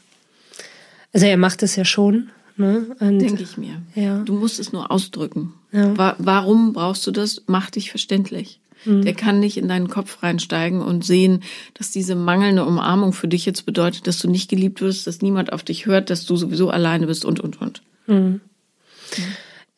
Also 1.13 1.25
er 1.27 1.37
macht 1.37 1.63
es 1.63 1.75
ja 1.75 1.85
schon. 1.85 2.29
Ne? 2.57 2.87
Denke 2.99 3.43
ich 3.43 3.57
mir. 3.57 3.81
Ja. 3.95 4.21
Du 4.23 4.33
musst 4.33 4.59
es 4.59 4.73
nur 4.73 4.91
ausdrücken. 4.91 5.53
Ja. 5.71 6.15
Warum 6.17 6.73
brauchst 6.73 7.05
du 7.05 7.11
das? 7.11 7.43
Mach 7.47 7.69
dich 7.69 7.91
verständlich. 7.91 8.59
Mhm. 8.85 9.03
Der 9.03 9.13
kann 9.13 9.39
nicht 9.39 9.57
in 9.57 9.67
deinen 9.67 9.89
Kopf 9.89 10.23
reinsteigen 10.23 10.81
und 10.81 11.05
sehen, 11.05 11.43
dass 11.73 11.91
diese 11.91 12.15
mangelnde 12.15 12.65
Umarmung 12.65 13.13
für 13.13 13.27
dich 13.27 13.45
jetzt 13.45 13.65
bedeutet, 13.65 14.07
dass 14.07 14.19
du 14.19 14.29
nicht 14.29 14.49
geliebt 14.49 14.81
wirst, 14.81 15.05
dass 15.05 15.21
niemand 15.21 15.51
auf 15.51 15.63
dich 15.63 15.85
hört, 15.85 16.09
dass 16.09 16.25
du 16.25 16.35
sowieso 16.35 16.69
alleine 16.69 17.07
bist 17.07 17.25
und, 17.25 17.39
und, 17.39 17.61
und. 17.61 17.81
Mhm. 18.07 18.41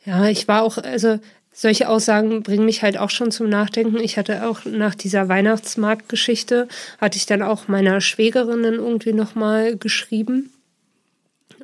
Ja, 0.06 0.28
ich 0.28 0.48
war 0.48 0.64
auch, 0.64 0.78
also 0.78 1.20
solche 1.54 1.90
Aussagen 1.90 2.44
bringen 2.44 2.66
mich 2.66 2.82
halt 2.82 2.98
auch 2.98 3.10
schon 3.10 3.32
zum 3.32 3.50
Nachdenken. 3.50 3.98
Ich 3.98 4.18
hatte 4.18 4.48
auch 4.48 4.66
nach 4.66 4.96
dieser 4.96 5.28
Weihnachtsmarktgeschichte, 5.30 6.68
hatte 7.00 7.18
ich 7.18 7.26
dann 7.26 7.42
auch 7.42 7.68
meiner 7.68 8.02
Schwägerin 8.02 8.64
dann 8.64 8.76
irgendwie 8.76 9.14
nochmal 9.14 9.78
geschrieben. 9.78 10.52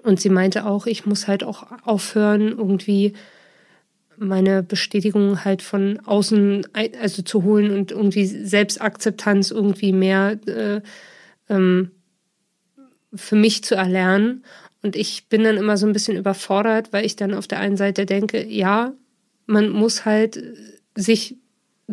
Und 0.03 0.21
sie 0.21 0.29
meinte 0.29 0.65
auch, 0.65 0.85
ich 0.85 1.05
muss 1.05 1.27
halt 1.27 1.43
auch 1.43 1.65
aufhören, 1.83 2.49
irgendwie 2.49 3.13
meine 4.17 4.63
Bestätigung 4.63 5.43
halt 5.45 5.61
von 5.61 5.99
außen 5.99 6.67
also 6.99 7.21
zu 7.21 7.43
holen 7.43 7.71
und 7.71 7.91
irgendwie 7.91 8.25
Selbstakzeptanz 8.25 9.51
irgendwie 9.51 9.93
mehr 9.93 10.39
äh, 10.47 10.81
ähm, 11.49 11.91
für 13.13 13.35
mich 13.35 13.63
zu 13.63 13.75
erlernen. 13.75 14.43
Und 14.81 14.95
ich 14.95 15.27
bin 15.27 15.43
dann 15.43 15.57
immer 15.57 15.77
so 15.77 15.85
ein 15.87 15.93
bisschen 15.93 16.17
überfordert, 16.17 16.93
weil 16.93 17.05
ich 17.05 17.15
dann 17.15 17.33
auf 17.33 17.47
der 17.47 17.59
einen 17.59 17.77
Seite 17.77 18.05
denke, 18.05 18.45
ja, 18.45 18.93
man 19.45 19.69
muss 19.69 20.05
halt 20.05 20.41
sich 20.95 21.37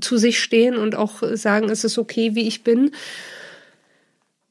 zu 0.01 0.17
sich 0.17 0.41
stehen 0.41 0.77
und 0.77 0.97
auch 0.97 1.23
sagen, 1.35 1.69
es 1.71 1.85
ist 1.85 1.99
okay, 1.99 2.35
wie 2.35 2.49
ich 2.49 2.65
bin. 2.65 2.91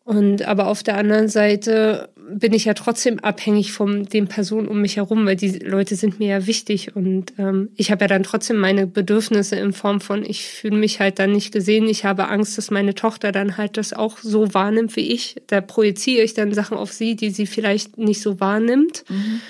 Und 0.03 0.43
aber 0.43 0.67
auf 0.67 0.83
der 0.83 0.97
anderen 0.97 1.27
Seite 1.27 2.09
bin 2.29 2.53
ich 2.53 2.65
ja 2.65 2.73
trotzdem 2.73 3.19
abhängig 3.19 3.71
von 3.73 4.05
den 4.05 4.27
Personen 4.27 4.67
um 4.67 4.81
mich 4.81 4.97
herum, 4.97 5.25
weil 5.25 5.35
die 5.35 5.59
Leute 5.59 5.95
sind 5.95 6.19
mir 6.19 6.27
ja 6.27 6.47
wichtig 6.47 6.95
und 6.95 7.33
ähm, 7.37 7.69
ich 7.75 7.91
habe 7.91 8.05
ja 8.05 8.07
dann 8.07 8.23
trotzdem 8.23 8.57
meine 8.57 8.87
Bedürfnisse 8.87 9.55
in 9.55 9.73
Form 9.73 10.01
von, 10.01 10.25
ich 10.25 10.45
fühle 10.45 10.77
mich 10.77 10.99
halt 10.99 11.19
dann 11.19 11.31
nicht 11.31 11.51
gesehen, 11.51 11.87
ich 11.87 12.05
habe 12.05 12.29
Angst, 12.29 12.57
dass 12.57 12.71
meine 12.71 12.95
Tochter 12.95 13.31
dann 13.31 13.57
halt 13.57 13.77
das 13.77 13.93
auch 13.93 14.17
so 14.17 14.53
wahrnimmt 14.53 14.95
wie 14.95 15.11
ich. 15.11 15.41
Da 15.47 15.61
projiziere 15.61 16.23
ich 16.23 16.33
dann 16.33 16.53
Sachen 16.53 16.77
auf 16.77 16.91
sie, 16.91 17.15
die 17.15 17.29
sie 17.29 17.45
vielleicht 17.45 17.97
nicht 17.97 18.21
so 18.21 18.39
wahrnimmt. 18.39 19.03
Mhm. 19.09 19.41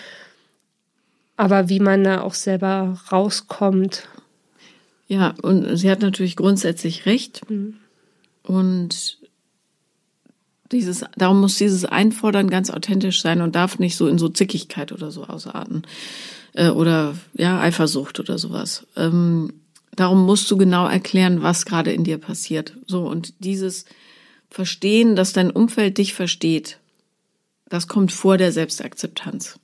Aber 1.35 1.69
wie 1.69 1.79
man 1.79 2.03
da 2.03 2.21
auch 2.21 2.35
selber 2.35 2.99
rauskommt. 3.11 4.07
Ja, 5.07 5.35
und 5.41 5.77
sie 5.77 5.89
hat 5.89 6.01
natürlich 6.01 6.35
grundsätzlich 6.35 7.05
recht. 7.05 7.49
Mhm. 7.49 7.75
Und 8.43 9.17
dieses, 10.73 11.05
darum 11.15 11.39
muss 11.39 11.57
dieses 11.57 11.85
Einfordern 11.85 12.49
ganz 12.49 12.69
authentisch 12.69 13.21
sein 13.21 13.41
und 13.41 13.55
darf 13.55 13.79
nicht 13.79 13.95
so 13.95 14.07
in 14.07 14.17
so 14.17 14.27
Zickigkeit 14.29 14.91
oder 14.91 15.11
so 15.11 15.23
ausarten. 15.25 15.83
Äh, 16.53 16.69
oder 16.69 17.15
ja, 17.33 17.59
Eifersucht 17.61 18.19
oder 18.19 18.37
sowas. 18.37 18.85
Ähm, 18.95 19.53
darum 19.95 20.25
musst 20.25 20.49
du 20.51 20.57
genau 20.57 20.87
erklären, 20.87 21.41
was 21.41 21.65
gerade 21.65 21.91
in 21.91 22.03
dir 22.03 22.17
passiert. 22.17 22.75
So, 22.87 23.07
und 23.07 23.33
dieses 23.39 23.85
Verstehen, 24.49 25.15
dass 25.15 25.33
dein 25.33 25.51
Umfeld 25.51 25.97
dich 25.97 26.13
versteht, 26.13 26.79
das 27.69 27.87
kommt 27.87 28.11
vor 28.11 28.37
der 28.37 28.51
Selbstakzeptanz. 28.51 29.59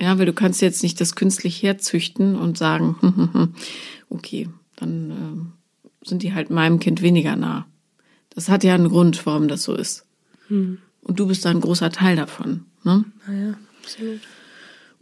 Ja, 0.00 0.18
weil 0.18 0.26
du 0.26 0.32
kannst 0.32 0.60
jetzt 0.60 0.82
nicht 0.82 1.00
das 1.00 1.14
künstlich 1.16 1.62
herzüchten 1.62 2.36
und 2.36 2.58
sagen, 2.58 3.54
okay, 4.10 4.48
dann 4.76 5.10
äh, 5.10 6.06
sind 6.06 6.22
die 6.22 6.34
halt 6.34 6.50
meinem 6.50 6.78
Kind 6.78 7.02
weniger 7.02 7.36
nah. 7.36 7.66
Das 8.30 8.48
hat 8.48 8.64
ja 8.64 8.74
einen 8.74 8.90
Grund, 8.90 9.24
warum 9.26 9.48
das 9.48 9.64
so 9.64 9.74
ist. 9.74 10.04
Hm. 10.48 10.78
Und 11.02 11.20
du 11.20 11.26
bist 11.26 11.44
da 11.44 11.50
ein 11.50 11.60
großer 11.60 11.90
Teil 11.90 12.16
davon. 12.16 12.64
Ne? 12.84 13.04
Naja, 13.26 13.54
absolut. 13.82 14.20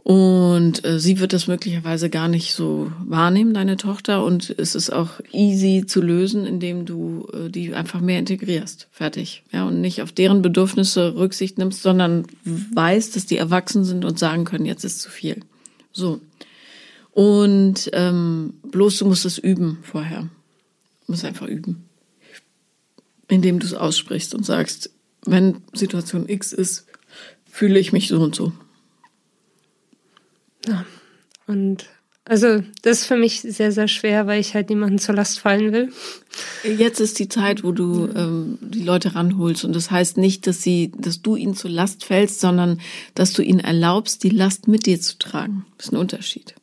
Und 0.07 0.85
äh, 0.85 1.01
sie 1.01 1.19
wird 1.19 1.33
das 1.33 1.49
möglicherweise 1.49 2.11
gar 2.11 2.29
nicht 2.29 2.55
so 2.55 2.93
wahrnehmen, 3.05 3.55
deine 3.55 3.77
Tochter. 3.77 4.25
Und 4.25 4.55
es 4.57 4.77
ist 4.77 4.91
auch 4.91 5.19
easy 5.33 5.83
zu 5.85 6.01
lösen, 6.01 6.47
indem 6.47 6.85
du 6.85 7.27
äh, 7.33 7.51
die 7.51 7.75
einfach 7.75 8.01
mehr 8.01 8.21
integrierst. 8.21 8.87
Fertig. 8.93 9.43
Ja, 9.51 9.67
und 9.67 9.81
nicht 9.81 10.03
auf 10.03 10.13
deren 10.13 10.43
Bedürfnisse 10.43 11.17
Rücksicht 11.17 11.59
nimmst, 11.59 11.83
sondern 11.83 12.25
weißt, 12.45 13.17
dass 13.17 13.27
die 13.27 13.37
erwachsen 13.37 13.85
sind 13.85 14.05
und 14.05 14.17
sagen 14.17 14.45
können, 14.45 14.65
jetzt 14.65 14.85
ist 14.85 15.01
zu 15.01 15.11
viel. 15.11 15.41
So. 15.91 16.21
Und 17.11 17.91
ähm, 17.93 18.55
bloß 18.63 18.99
du 18.99 19.07
musst 19.07 19.25
es 19.25 19.39
üben 19.39 19.79
vorher. 19.83 20.21
Du 21.07 21.13
musst 21.13 21.25
einfach 21.25 21.49
üben. 21.49 21.85
Indem 23.27 23.59
du 23.59 23.67
es 23.67 23.75
aussprichst 23.75 24.37
und 24.37 24.47
sagst, 24.47 24.91
wenn 25.27 25.63
Situation 25.73 26.29
X 26.29 26.53
ist, 26.53 26.87
fühle 27.51 27.79
ich 27.79 27.93
mich 27.93 28.09
so 28.09 28.21
und 28.21 28.35
so. 28.35 28.53
Ja. 30.67 30.85
Und 31.47 31.87
also 32.29 32.61
das 32.83 33.03
ist 33.03 33.07
für 33.07 33.17
mich 33.17 33.43
sehr, 33.43 33.71
sehr 33.71 33.87
schwer, 33.87 34.27
weil 34.27 34.41
ich 34.41 34.55
halt 34.55 34.69
niemanden 34.69 34.99
zur 34.99 35.15
Last 35.15 35.39
fallen 35.39 35.73
will. 35.73 35.93
Jetzt 36.65 36.99
ist 36.99 37.21
die 37.21 37.29
Zeit, 37.29 37.63
wo 37.63 37.71
du 37.71 38.09
ähm, 38.17 38.59
die 38.61 38.83
Leute 38.83 39.15
ranholst. 39.15 39.65
Und 39.65 39.77
das 39.77 39.93
heißt 39.93 40.17
nicht, 40.17 40.49
dass 40.49 40.61
sie, 40.61 40.91
dass 40.99 41.23
du 41.23 41.37
ihnen 41.37 41.55
zur 41.55 41.71
Last 41.71 42.05
fällst, 42.05 42.41
sondern 42.41 42.81
dass 43.15 43.33
du 43.33 43.43
ihnen 43.43 43.61
erlaubst, 43.61 44.25
die 44.25 44.31
Last 44.31 44.67
mit 44.67 44.87
dir 44.87 45.01
zu 45.01 45.19
tragen. 45.19 45.67
Das 45.79 45.87
ist 45.87 45.93
ein 45.93 45.99
Unterschied. 45.99 46.57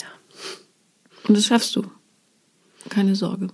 Ja. 0.00 0.08
Und 1.28 1.36
das 1.36 1.44
schaffst 1.44 1.76
du. 1.76 1.84
Keine 2.88 3.14
Sorge. 3.14 3.48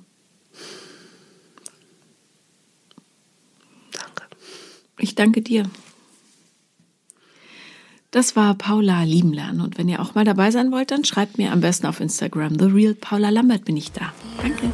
Ich 4.99 5.15
danke 5.15 5.43
dir. 5.43 5.69
Das 8.11 8.35
war 8.35 8.55
Paula 8.55 9.03
lieben 9.03 9.33
lernen. 9.33 9.61
Und 9.61 9.77
wenn 9.77 9.89
ihr 9.89 10.01
auch 10.01 10.15
mal 10.15 10.25
dabei 10.25 10.51
sein 10.51 10.73
wollt, 10.73 10.91
dann 10.91 11.05
schreibt 11.05 11.39
mir 11.39 11.53
am 11.53 11.61
besten 11.61 11.87
auf 11.87 12.01
Instagram. 12.01 12.59
The 12.59 12.67
Real 12.67 12.95
Paula 12.95 13.29
Lambert 13.29 13.65
bin 13.65 13.77
ich 13.77 13.93
da. 13.93 14.13
Danke. 14.41 14.73